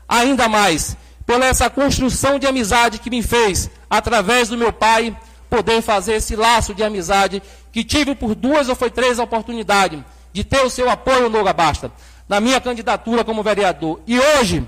ainda 0.09 0.49
mais 0.49 0.97
pela 1.27 1.45
essa 1.45 1.69
construção 1.69 2.39
de 2.39 2.47
amizade 2.47 2.99
que 2.99 3.11
me 3.11 3.23
fez, 3.23 3.71
através 3.91 4.49
do 4.49 4.57
meu 4.57 4.73
pai, 4.73 5.15
poder 5.51 5.83
fazer 5.83 6.15
esse 6.15 6.35
laço 6.35 6.75
de 6.75 6.83
amizade 6.83 7.43
que 7.71 7.85
tive 7.85 8.15
por 8.15 8.35
duas 8.35 8.69
ou 8.69 8.75
foi 8.75 8.91
três 8.91 9.19
oportunidades 9.19 10.01
de 10.33 10.43
ter 10.43 10.65
o 10.65 10.71
seu 10.71 10.89
apoio 10.89 11.29
no 11.29 11.45
Basta, 11.53 11.93
na 12.29 12.41
minha 12.41 12.61
candidatura 12.61 13.25
como 13.25 13.43
vereador. 13.43 14.01
E 14.07 14.19
hoje, 14.19 14.67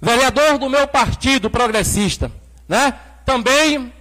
vereador 0.00 0.56
do 0.58 0.70
meu 0.70 0.86
partido 0.88 1.50
progressista, 1.50 2.32
né? 2.66 2.94
Também 3.26 3.92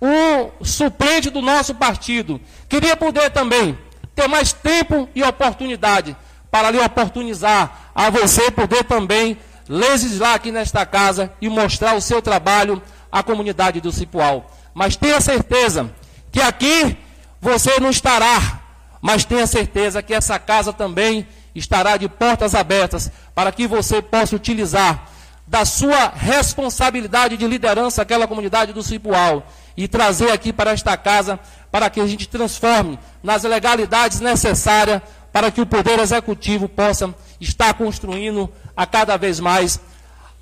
o 0.00 0.64
suplente 0.64 1.30
do 1.30 1.40
nosso 1.40 1.74
partido. 1.74 2.40
Queria 2.68 2.96
poder 2.96 3.30
também 3.30 3.78
ter 4.14 4.28
mais 4.28 4.52
tempo 4.52 5.08
e 5.14 5.22
oportunidade 5.22 6.14
para 6.50 6.70
lhe 6.70 6.78
oportunizar 6.78 7.90
a 7.94 8.10
você 8.10 8.50
poder 8.50 8.84
também 8.84 9.38
legislar 9.68 10.34
aqui 10.34 10.52
nesta 10.52 10.84
casa 10.84 11.32
e 11.40 11.48
mostrar 11.48 11.94
o 11.94 12.00
seu 12.00 12.20
trabalho 12.20 12.82
à 13.10 13.22
comunidade 13.22 13.80
do 13.80 13.92
Cipual. 13.92 14.50
Mas 14.74 14.96
tenha 14.96 15.20
certeza 15.20 15.90
que 16.30 16.40
aqui 16.40 16.96
você 17.40 17.78
não 17.78 17.90
estará, 17.90 18.60
mas 19.00 19.24
tenha 19.24 19.46
certeza 19.46 20.02
que 20.02 20.14
essa 20.14 20.38
casa 20.38 20.72
também 20.72 21.26
estará 21.54 21.96
de 21.96 22.08
portas 22.08 22.54
abertas 22.54 23.10
para 23.34 23.52
que 23.52 23.66
você 23.66 24.02
possa 24.02 24.34
utilizar 24.34 25.08
da 25.46 25.64
sua 25.64 26.08
responsabilidade 26.08 27.36
de 27.36 27.46
liderança 27.46 28.02
aquela 28.02 28.26
comunidade 28.26 28.72
do 28.72 28.82
Cipual 28.82 29.46
e 29.76 29.86
trazer 29.86 30.30
aqui 30.30 30.52
para 30.52 30.72
esta 30.72 30.96
casa 30.96 31.38
para 31.70 31.90
que 31.90 32.00
a 32.00 32.06
gente 32.06 32.28
transforme 32.28 32.98
nas 33.22 33.42
legalidades 33.42 34.20
necessárias 34.20 35.02
para 35.32 35.50
que 35.50 35.60
o 35.60 35.66
Poder 35.66 35.98
Executivo 35.98 36.68
possa 36.68 37.12
estar 37.40 37.74
construindo 37.74 38.50
a 38.76 38.86
cada 38.86 39.16
vez 39.16 39.40
mais 39.40 39.80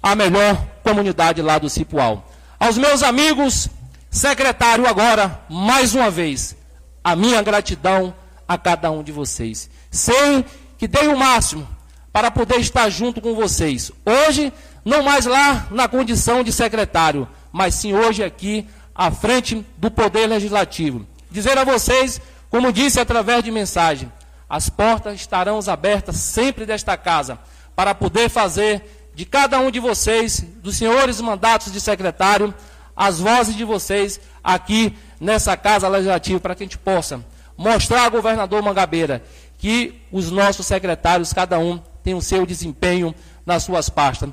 a 0.02 0.14
melhor 0.14 0.56
comunidade 0.82 1.40
lá 1.40 1.58
do 1.58 1.70
Cipual. 1.70 2.28
Aos 2.58 2.76
meus 2.76 3.02
amigos, 3.02 3.68
secretário, 4.10 4.86
agora, 4.86 5.40
mais 5.48 5.94
uma 5.94 6.10
vez, 6.10 6.56
a 7.02 7.14
minha 7.14 7.40
gratidão 7.42 8.14
a 8.46 8.58
cada 8.58 8.90
um 8.90 9.02
de 9.02 9.12
vocês. 9.12 9.70
Sei 9.90 10.44
que 10.78 10.88
dei 10.88 11.08
o 11.08 11.16
máximo 11.16 11.66
para 12.12 12.30
poder 12.30 12.58
estar 12.58 12.88
junto 12.90 13.20
com 13.20 13.34
vocês. 13.34 13.90
Hoje, 14.04 14.52
não 14.84 15.02
mais 15.02 15.26
lá 15.26 15.66
na 15.70 15.88
condição 15.88 16.42
de 16.42 16.52
secretário, 16.52 17.28
mas 17.50 17.74
sim 17.74 17.94
hoje 17.94 18.22
aqui 18.22 18.68
à 18.94 19.10
frente 19.10 19.64
do 19.78 19.90
Poder 19.90 20.26
Legislativo. 20.26 21.06
Dizer 21.30 21.56
a 21.56 21.64
vocês, 21.64 22.20
como 22.50 22.72
disse 22.72 23.00
através 23.00 23.42
de 23.42 23.50
mensagem, 23.50 24.12
as 24.48 24.68
portas 24.68 25.14
estarão 25.14 25.58
abertas 25.66 26.16
sempre 26.16 26.66
desta 26.66 26.96
casa 26.96 27.38
para 27.74 27.94
poder 27.94 28.28
fazer 28.28 29.10
de 29.14 29.24
cada 29.24 29.58
um 29.58 29.70
de 29.70 29.80
vocês, 29.80 30.44
dos 30.62 30.76
senhores 30.76 31.20
mandatos 31.20 31.72
de 31.72 31.80
secretário, 31.80 32.54
as 32.96 33.18
vozes 33.20 33.54
de 33.54 33.64
vocês 33.64 34.20
aqui 34.42 34.96
nessa 35.20 35.56
casa 35.56 35.88
legislativa, 35.88 36.40
para 36.40 36.54
que 36.54 36.62
a 36.62 36.66
gente 36.66 36.78
possa 36.78 37.24
mostrar 37.56 38.04
ao 38.04 38.10
governador 38.10 38.62
Mangabeira 38.62 39.22
que 39.58 40.00
os 40.10 40.30
nossos 40.30 40.66
secretários, 40.66 41.32
cada 41.32 41.58
um, 41.58 41.80
tem 42.02 42.14
o 42.14 42.22
seu 42.22 42.44
desempenho 42.44 43.14
nas 43.46 43.62
suas 43.62 43.88
pastas, 43.88 44.30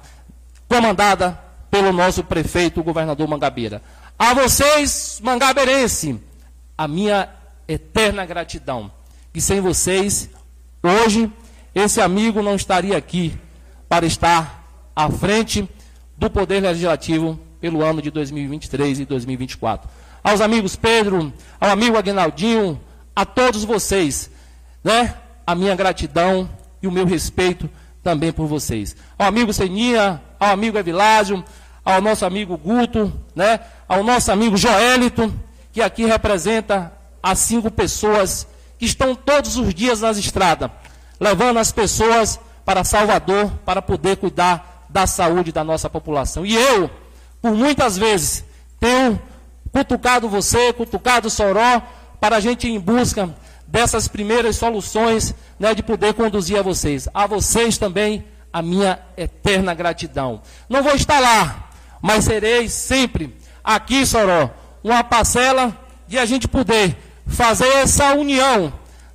comandada 0.67 1.39
pelo 1.69 1.93
nosso 1.93 2.23
prefeito, 2.23 2.79
o 2.79 2.83
governador 2.83 3.27
Mangabeira. 3.27 3.81
A 4.17 4.33
vocês, 4.33 5.19
mangabeirense, 5.23 6.19
a 6.77 6.87
minha 6.87 7.29
eterna 7.67 8.25
gratidão. 8.25 8.91
E 9.33 9.39
sem 9.39 9.61
vocês, 9.61 10.29
hoje, 10.81 11.31
esse 11.73 12.01
amigo 12.01 12.41
não 12.41 12.55
estaria 12.55 12.97
aqui 12.97 13.37
para 13.87 14.05
estar 14.05 14.63
à 14.95 15.09
frente 15.09 15.67
do 16.17 16.29
Poder 16.29 16.61
Legislativo 16.61 17.39
pelo 17.61 17.83
ano 17.83 18.01
de 18.01 18.11
2023 18.11 18.99
e 18.99 19.05
2024. 19.05 19.89
Aos 20.23 20.41
amigos 20.41 20.75
Pedro, 20.75 21.33
ao 21.59 21.69
amigo 21.69 21.97
Aguinaldinho, 21.97 22.79
a 23.15 23.25
todos 23.25 23.63
vocês, 23.63 24.29
né? 24.83 25.15
A 25.45 25.55
minha 25.55 25.75
gratidão 25.75 26.49
e 26.81 26.87
o 26.87 26.91
meu 26.91 27.05
respeito 27.05 27.69
também 28.03 28.31
por 28.31 28.47
vocês. 28.47 28.95
Ao 29.17 29.27
amigo 29.27 29.53
Seninha, 29.53 30.21
ao 30.39 30.51
amigo 30.51 30.77
Evilásio, 30.77 31.43
ao 31.83 32.01
nosso 32.01 32.25
amigo 32.25 32.57
Guto, 32.57 33.11
né? 33.35 33.59
Ao 33.87 34.03
nosso 34.03 34.31
amigo 34.31 34.57
Joelito, 34.57 35.33
que 35.71 35.81
aqui 35.81 36.05
representa 36.05 36.91
as 37.21 37.39
cinco 37.39 37.69
pessoas 37.69 38.47
que 38.77 38.85
estão 38.85 39.13
todos 39.13 39.57
os 39.57 39.73
dias 39.73 40.01
nas 40.01 40.17
estradas, 40.17 40.71
levando 41.19 41.57
as 41.57 41.71
pessoas 41.71 42.39
para 42.65 42.83
Salvador 42.83 43.51
para 43.65 43.81
poder 43.81 44.17
cuidar 44.17 44.85
da 44.89 45.05
saúde 45.05 45.51
da 45.51 45.63
nossa 45.63 45.89
população. 45.89 46.45
E 46.45 46.55
eu, 46.55 46.89
por 47.41 47.53
muitas 47.53 47.97
vezes, 47.97 48.43
tenho 48.79 49.19
cutucado 49.71 50.29
você, 50.29 50.73
cutucado 50.73 51.29
Soró, 51.29 51.81
para 52.19 52.37
a 52.37 52.39
gente 52.39 52.67
ir 52.67 52.71
em 52.71 52.79
busca 52.79 53.33
dessas 53.67 54.07
primeiras 54.07 54.55
soluções 54.55 55.33
né, 55.59 55.73
de 55.73 55.83
poder 55.83 56.13
conduzir 56.13 56.57
a 56.57 56.63
vocês. 56.63 57.07
A 57.13 57.27
vocês 57.27 57.77
também 57.77 58.25
a 58.51 58.61
minha 58.61 58.99
eterna 59.15 59.73
gratidão. 59.73 60.41
Não 60.67 60.81
vou 60.81 60.93
estar 60.93 61.19
lá, 61.19 61.69
mas 62.01 62.25
serei 62.25 62.67
sempre 62.67 63.35
aqui, 63.63 64.05
Soró, 64.05 64.49
uma 64.83 65.03
parcela 65.03 65.77
de 66.07 66.17
a 66.17 66.25
gente 66.25 66.47
poder 66.47 66.97
fazer 67.27 67.67
essa 67.67 68.13
união 68.15 68.73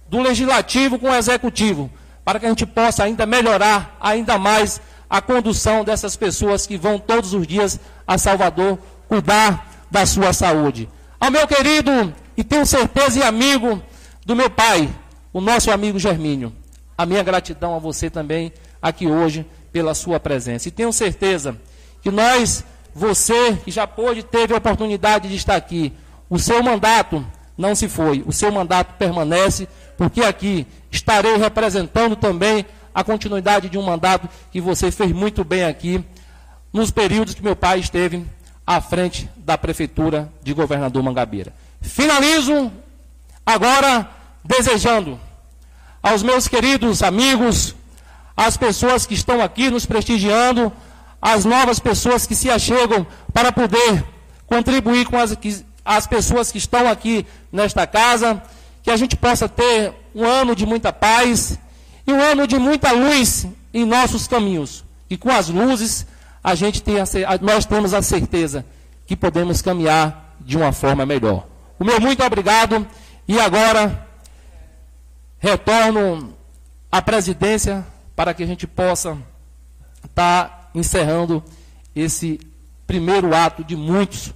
do 0.09 0.21
legislativo 0.21 0.99
com 0.99 1.11
o 1.11 1.15
executivo, 1.15 1.91
para 2.25 2.41
que 2.41 2.47
a 2.47 2.49
gente 2.49 2.67
possa 2.67 3.05
ainda 3.05 3.27
melhorar 3.27 3.97
ainda 4.01 4.39
mais 4.39 4.81
a 5.09 5.21
condução 5.21 5.85
dessas 5.85 6.17
pessoas 6.17 6.67
que 6.67 6.77
vão 6.77 6.99
todos 6.99 7.35
os 7.35 7.47
dias 7.47 7.79
a 8.07 8.17
Salvador 8.17 8.79
cuidar 9.09 9.87
da 9.91 10.07
sua 10.07 10.33
saúde. 10.33 10.89
Ao 11.21 11.31
meu 11.31 11.47
querido 11.47 12.13
e 12.37 12.43
tenho 12.43 12.67
certeza 12.67 13.21
e 13.21 13.23
amigo 13.23 13.81
do 14.25 14.35
meu 14.35 14.51
pai, 14.51 14.93
o 15.33 15.41
nosso 15.41 15.71
amigo 15.71 15.99
Germínio, 15.99 16.53
a 16.97 17.05
minha 17.05 17.23
gratidão 17.23 17.77
a 17.77 17.79
você 17.79 18.09
também 18.09 18.53
aqui 18.81 19.07
hoje 19.07 19.47
pela 19.73 19.95
sua 19.95 20.19
presença. 20.19 20.69
E 20.69 20.71
tenho 20.71 20.93
certeza 20.93 21.57
que 22.03 22.11
nós, 22.11 22.65
você 22.95 23.57
que 23.65 23.71
já 23.71 23.87
pôde, 23.87 24.23
teve 24.23 24.55
a 24.55 24.59
oportunidade 24.59 25.29
de 25.29 25.37
estar 25.37 25.57
aqui, 25.57 25.93
o 26.29 26.39
seu 26.39 26.63
mandato 26.63 27.25
não 27.57 27.75
se 27.75 27.89
foi, 27.89 28.25
o 28.27 28.33
seu 28.33 28.51
mandato 28.51 28.95
permanece, 28.95 29.69
porque 29.97 30.23
aqui 30.23 30.67
estarei 30.95 31.37
representando 31.37 32.17
também 32.17 32.65
a 32.95 33.03
continuidade 33.03 33.69
de 33.69 33.77
um 33.77 33.83
mandato 33.83 34.29
que 34.53 34.61
você 34.61 34.91
fez 34.91 35.11
muito 35.13 35.43
bem 35.45 35.65
aqui, 35.65 36.05
nos 36.73 36.91
períodos 36.91 37.35
que 37.35 37.43
meu 37.43 37.57
pai 37.57 37.81
esteve 37.81 38.25
à 38.67 38.81
frente 38.81 39.29
da 39.37 39.59
prefeitura 39.59 40.33
de 40.43 40.53
governador 40.53 41.03
Mangabeira. 41.03 41.53
Finalizo 41.81 42.73
agora 43.45 44.09
desejando 44.45 45.21
aos 46.03 46.23
meus 46.23 46.47
queridos 46.47 47.03
amigos, 47.03 47.75
às 48.37 48.57
pessoas 48.57 49.07
que 49.07 49.15
estão 49.15 49.43
aqui 49.43 49.71
nos 49.71 49.87
prestigiando, 49.87 50.73
às 51.21 51.45
novas 51.45 51.79
pessoas 51.79 52.27
que 52.27 52.35
se 52.35 52.51
achegam 52.51 53.07
para 53.33 53.51
poder 53.51 54.05
contribuir 54.47 55.07
com 55.07 55.19
as, 55.19 55.37
as 55.85 56.07
pessoas 56.07 56.53
que 56.53 56.59
estão 56.59 56.89
aqui 56.89 57.27
nesta 57.51 57.87
casa, 57.87 58.43
que 58.83 58.91
a 58.91 58.97
gente 58.97 59.17
possa 59.17 59.49
ter 59.49 60.04
um 60.15 60.25
ano 60.25 60.55
de 60.55 60.65
muita 60.65 60.93
paz 60.93 61.59
e 62.07 62.13
um 62.13 62.21
ano 62.21 62.47
de 62.47 62.59
muita 62.59 62.93
luz 62.93 63.47
em 63.73 63.85
nossos 63.85 64.29
caminhos. 64.29 64.85
E 65.11 65.17
com 65.17 65.31
as 65.31 65.49
luzes, 65.49 66.07
a 66.43 66.55
gente 66.55 66.83
tem 66.83 67.01
a, 67.01 67.05
nós 67.41 67.65
temos 67.65 67.95
a 67.95 68.03
certeza 68.03 68.65
que 69.07 69.17
podemos 69.17 69.61
caminhar 69.61 70.37
de 70.41 70.57
uma 70.57 70.73
forma 70.73 71.05
melhor. 71.05 71.47
O 71.79 71.85
meu 71.85 72.01
muito 72.01 72.23
obrigado 72.23 72.87
e 73.27 73.41
agora 73.41 74.07
retorno 75.39 76.35
à 76.91 77.03
presidência 77.03 77.85
para 78.15 78.33
que 78.33 78.43
a 78.43 78.47
gente 78.47 78.67
possa 78.67 79.19
estar 80.05 80.49
tá 80.49 80.71
encerrando 80.75 81.43
esse 81.95 82.41
primeiro 82.87 83.35
ato 83.35 83.65
de 83.65 83.77
muitos 83.77 84.33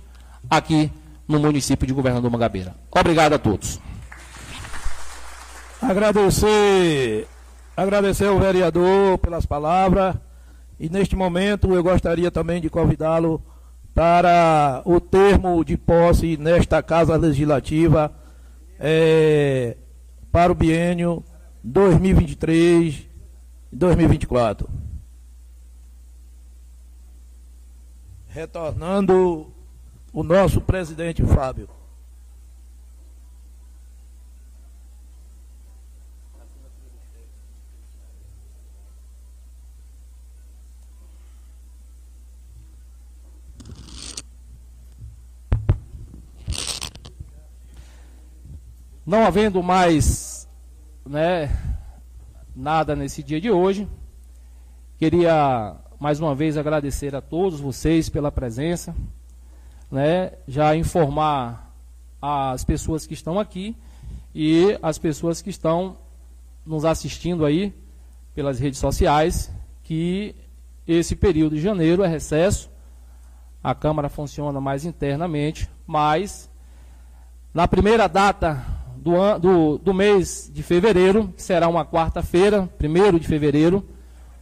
aqui 0.49 0.91
no 1.27 1.39
município 1.39 1.87
de 1.87 1.93
Governador 1.93 2.31
Mangabeira. 2.31 2.75
Obrigado 2.91 3.35
a 3.35 3.39
todos. 3.39 3.79
Agradecer, 5.89 7.27
agradecer 7.75 8.27
ao 8.27 8.39
vereador 8.39 9.17
pelas 9.17 9.47
palavras 9.47 10.15
e 10.79 10.91
neste 10.91 11.17
momento 11.17 11.73
eu 11.73 11.83
gostaria 11.83 12.31
também 12.31 12.61
de 12.61 12.69
convidá-lo 12.69 13.43
para 13.95 14.83
o 14.85 15.01
termo 15.01 15.65
de 15.65 15.79
posse 15.79 16.37
nesta 16.37 16.83
Casa 16.83 17.17
Legislativa 17.17 18.13
é, 18.79 19.79
para 20.31 20.53
o 20.53 20.55
biênio 20.55 21.25
2023-2024. 21.67 24.67
Retornando 28.29 29.51
o 30.13 30.23
nosso 30.23 30.61
presidente 30.61 31.25
Fábio. 31.25 31.78
Não 49.09 49.25
havendo 49.25 49.63
mais 49.63 50.47
né, 51.03 51.51
nada 52.55 52.95
nesse 52.95 53.23
dia 53.23 53.41
de 53.41 53.51
hoje, 53.51 53.89
queria 54.99 55.77
mais 55.99 56.21
uma 56.21 56.35
vez 56.35 56.59
agradecer 56.59 57.17
a 57.17 57.23
todos 57.23 57.59
vocês 57.59 58.11
pela 58.11 58.31
presença, 58.31 58.95
né, 59.91 60.33
já 60.47 60.77
informar 60.77 61.75
as 62.21 62.65
pessoas 62.65 63.07
que 63.07 63.15
estão 63.15 63.41
aqui 63.41 63.75
e 64.35 64.79
as 64.83 64.99
pessoas 64.99 65.41
que 65.41 65.49
estão 65.49 65.97
nos 66.67 66.85
assistindo 66.85 67.47
aí 67.47 67.73
pelas 68.35 68.59
redes 68.59 68.79
sociais 68.79 69.51
que 69.85 70.37
esse 70.87 71.17
período 71.17 71.57
de 71.57 71.63
janeiro 71.63 72.03
é 72.03 72.07
recesso, 72.07 72.69
a 73.65 73.75
Câmara 73.75 74.11
funciona 74.11 74.61
mais 74.61 74.85
internamente, 74.85 75.67
mas 75.87 76.51
na 77.55 77.67
primeira 77.67 78.07
data 78.07 78.77
do, 79.09 79.39
do, 79.39 79.79
do 79.79 79.95
mês 79.95 80.51
de 80.53 80.63
fevereiro, 80.63 81.33
que 81.35 81.43
será 81.43 81.67
uma 81.69 81.85
quarta-feira, 81.85 82.69
1 82.83 83.19
de 83.19 83.27
fevereiro, 83.27 83.85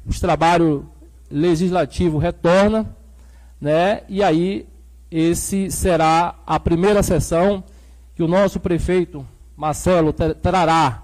os 0.05 0.19
trabalhos 0.19 0.83
legislativo 1.31 2.19
retorna, 2.19 2.87
né? 3.61 4.03
E 4.09 4.23
aí 4.23 4.67
esse 5.11 5.71
será 5.71 6.35
a 6.47 6.59
primeira 6.59 7.03
sessão 7.03 7.63
que 8.15 8.23
o 8.23 8.29
nosso 8.29 8.59
prefeito 8.59 9.27
Marcelo 9.57 10.13
trará 10.13 11.03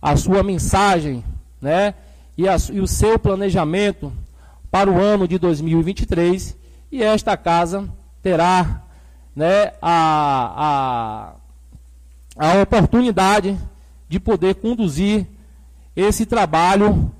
a 0.00 0.16
sua 0.16 0.42
mensagem, 0.42 1.24
né? 1.60 1.94
E, 2.36 2.48
a, 2.48 2.56
e 2.72 2.80
o 2.80 2.86
seu 2.86 3.18
planejamento 3.18 4.12
para 4.70 4.90
o 4.90 5.00
ano 5.00 5.26
de 5.26 5.38
2023 5.38 6.56
e 6.92 7.02
esta 7.02 7.36
casa 7.36 7.88
terá, 8.22 8.82
né? 9.34 9.72
A, 9.82 11.34
a 12.38 12.62
oportunidade 12.62 13.58
de 14.08 14.20
poder 14.20 14.54
conduzir 14.54 15.26
esse 15.94 16.24
trabalho 16.24 17.12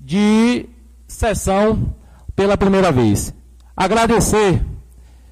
de 0.00 0.66
sessão 1.06 1.94
pela 2.34 2.56
primeira 2.56 2.90
vez. 2.90 3.34
Agradecer, 3.76 4.64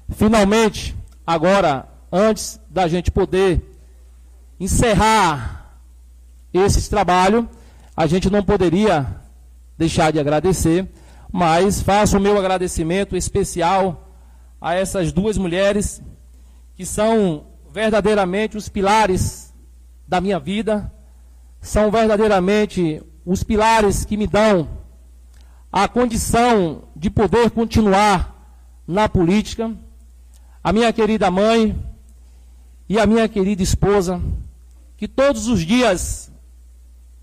finalmente, 0.09 0.95
agora, 1.25 1.87
antes 2.11 2.59
da 2.69 2.87
gente 2.87 3.09
poder 3.09 3.61
encerrar 4.59 5.79
esse 6.53 6.89
trabalho, 6.89 7.49
a 7.97 8.05
gente 8.05 8.29
não 8.29 8.43
poderia 8.43 9.19
deixar 9.77 10.11
de 10.11 10.19
agradecer, 10.19 10.87
mas 11.31 11.81
faço 11.81 12.17
o 12.17 12.21
meu 12.21 12.37
agradecimento 12.37 13.17
especial 13.17 14.15
a 14.61 14.75
essas 14.75 15.11
duas 15.11 15.37
mulheres 15.37 16.01
que 16.75 16.85
são 16.85 17.52
verdadeiramente 17.73 18.55
os 18.55 18.69
pilares 18.69 19.51
da 20.07 20.21
minha 20.21 20.39
vida, 20.39 20.93
são 21.59 21.89
verdadeiramente 21.89 23.01
os 23.25 23.41
pilares 23.41 24.05
que 24.05 24.15
me 24.15 24.27
dão 24.27 24.69
a 25.71 25.87
condição 25.87 26.83
de 26.95 27.09
poder 27.09 27.49
continuar 27.49 28.31
na 28.87 29.09
política. 29.09 29.75
A 30.63 30.71
minha 30.71 30.93
querida 30.93 31.31
mãe 31.31 31.75
e 32.87 32.99
a 32.99 33.07
minha 33.07 33.27
querida 33.27 33.63
esposa, 33.63 34.21
que 34.95 35.07
todos 35.07 35.47
os 35.47 35.61
dias, 35.61 36.31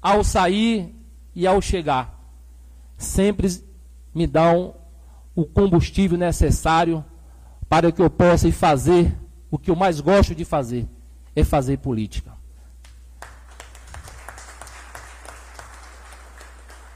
ao 0.02 0.24
sair 0.24 0.92
e 1.32 1.46
ao 1.46 1.62
chegar, 1.62 2.12
sempre 2.98 3.46
me 4.12 4.26
dão 4.26 4.74
o 5.36 5.44
combustível 5.44 6.18
necessário 6.18 7.04
para 7.68 7.92
que 7.92 8.02
eu 8.02 8.10
possa 8.10 8.50
fazer 8.50 9.16
o 9.50 9.58
que 9.58 9.70
eu 9.70 9.76
mais 9.76 10.00
gosto 10.00 10.34
de 10.34 10.44
fazer, 10.44 10.86
é 11.34 11.44
fazer 11.44 11.78
política. 11.78 12.32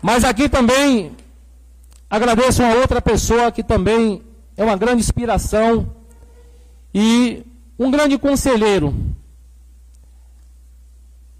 Mas 0.01 0.23
aqui 0.23 0.49
também 0.49 1.17
agradeço 2.09 2.63
uma 2.63 2.75
outra 2.75 3.01
pessoa 3.01 3.51
que 3.51 3.63
também 3.63 4.23
é 4.57 4.63
uma 4.63 4.77
grande 4.77 5.01
inspiração 5.01 5.91
e 6.95 7.45
um 7.79 7.91
grande 7.91 8.19
conselheiro. 8.19 8.95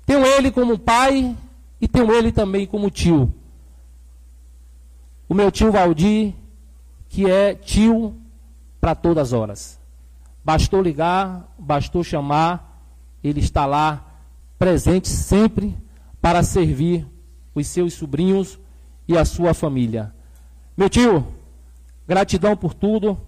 Tenho 0.07 0.24
ele 0.27 0.51
como 0.51 0.78
pai 0.78 1.36
e 1.81 1.86
tenho 1.86 2.12
ele 2.12 2.32
também 2.32 2.66
como 2.66 2.91
tio. 2.91 3.32
O 5.28 5.35
meu 5.35 5.51
tio 5.51 5.70
Valdir, 5.70 6.35
que 7.09 7.31
é 7.31 7.55
tio 7.55 8.15
para 8.81 8.95
todas 8.95 9.28
as 9.28 9.32
horas. 9.32 9.84
Bastou 10.44 10.82
ligar, 10.82 11.54
bastou 11.58 12.04
chamar, 12.04 12.86
ele 13.22 13.40
está 13.40 13.64
lá, 13.64 14.04
presente 14.58 15.08
sempre 15.08 15.76
para 16.20 16.42
servir 16.42 17.06
os 17.54 17.66
seus 17.66 17.94
sobrinhos 17.94 18.58
e 19.08 19.16
a 19.16 19.24
sua 19.24 19.54
família. 19.54 20.14
Meu 20.76 20.90
tio, 20.90 21.26
gratidão 22.06 22.56
por 22.56 22.74
tudo. 22.74 23.18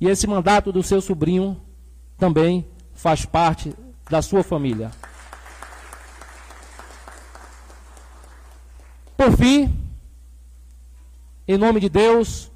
E 0.00 0.08
esse 0.08 0.26
mandato 0.26 0.72
do 0.72 0.82
seu 0.82 1.00
sobrinho 1.00 1.60
também 2.18 2.66
faz 2.94 3.24
parte 3.24 3.74
da 4.10 4.20
sua 4.20 4.42
família. 4.42 4.90
Por 9.16 9.36
fim, 9.36 9.72
em 11.46 11.56
nome 11.56 11.80
de 11.80 11.88
Deus, 11.88 12.50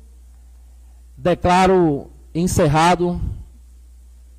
declaro 1.17 2.11
encerrado 2.35 3.21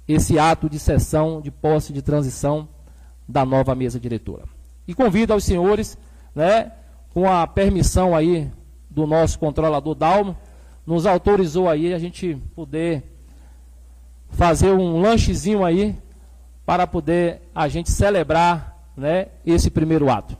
esse 0.10 0.40
ato 0.40 0.68
de 0.68 0.80
sessão 0.80 1.40
de 1.40 1.52
posse 1.52 1.94
de 1.94 2.02
transição 2.02 2.68
da 3.28 3.46
nova 3.46 3.76
mesa 3.76 4.00
diretora. 4.00 4.46
E 4.88 4.94
convido 4.96 5.34
aos 5.34 5.44
senhores, 5.44 6.00
né, 6.34 6.72
com 7.14 7.32
a 7.32 7.46
permissão 7.46 8.16
aí 8.16 8.52
do 8.90 9.06
nosso 9.06 9.38
controlador 9.38 9.94
Dalmo, 9.94 10.36
nos 10.84 11.06
autorizou 11.06 11.70
aí 11.70 11.94
a 11.94 12.00
gente 12.00 12.36
poder 12.56 13.04
fazer 14.32 14.72
um 14.72 15.00
lanchezinho 15.00 15.64
aí 15.64 15.96
para 16.66 16.88
poder 16.88 17.44
a 17.54 17.68
gente 17.68 17.92
celebrar, 17.92 18.90
né, 18.98 19.28
esse 19.46 19.70
primeiro 19.70 20.10
ato. 20.10 20.36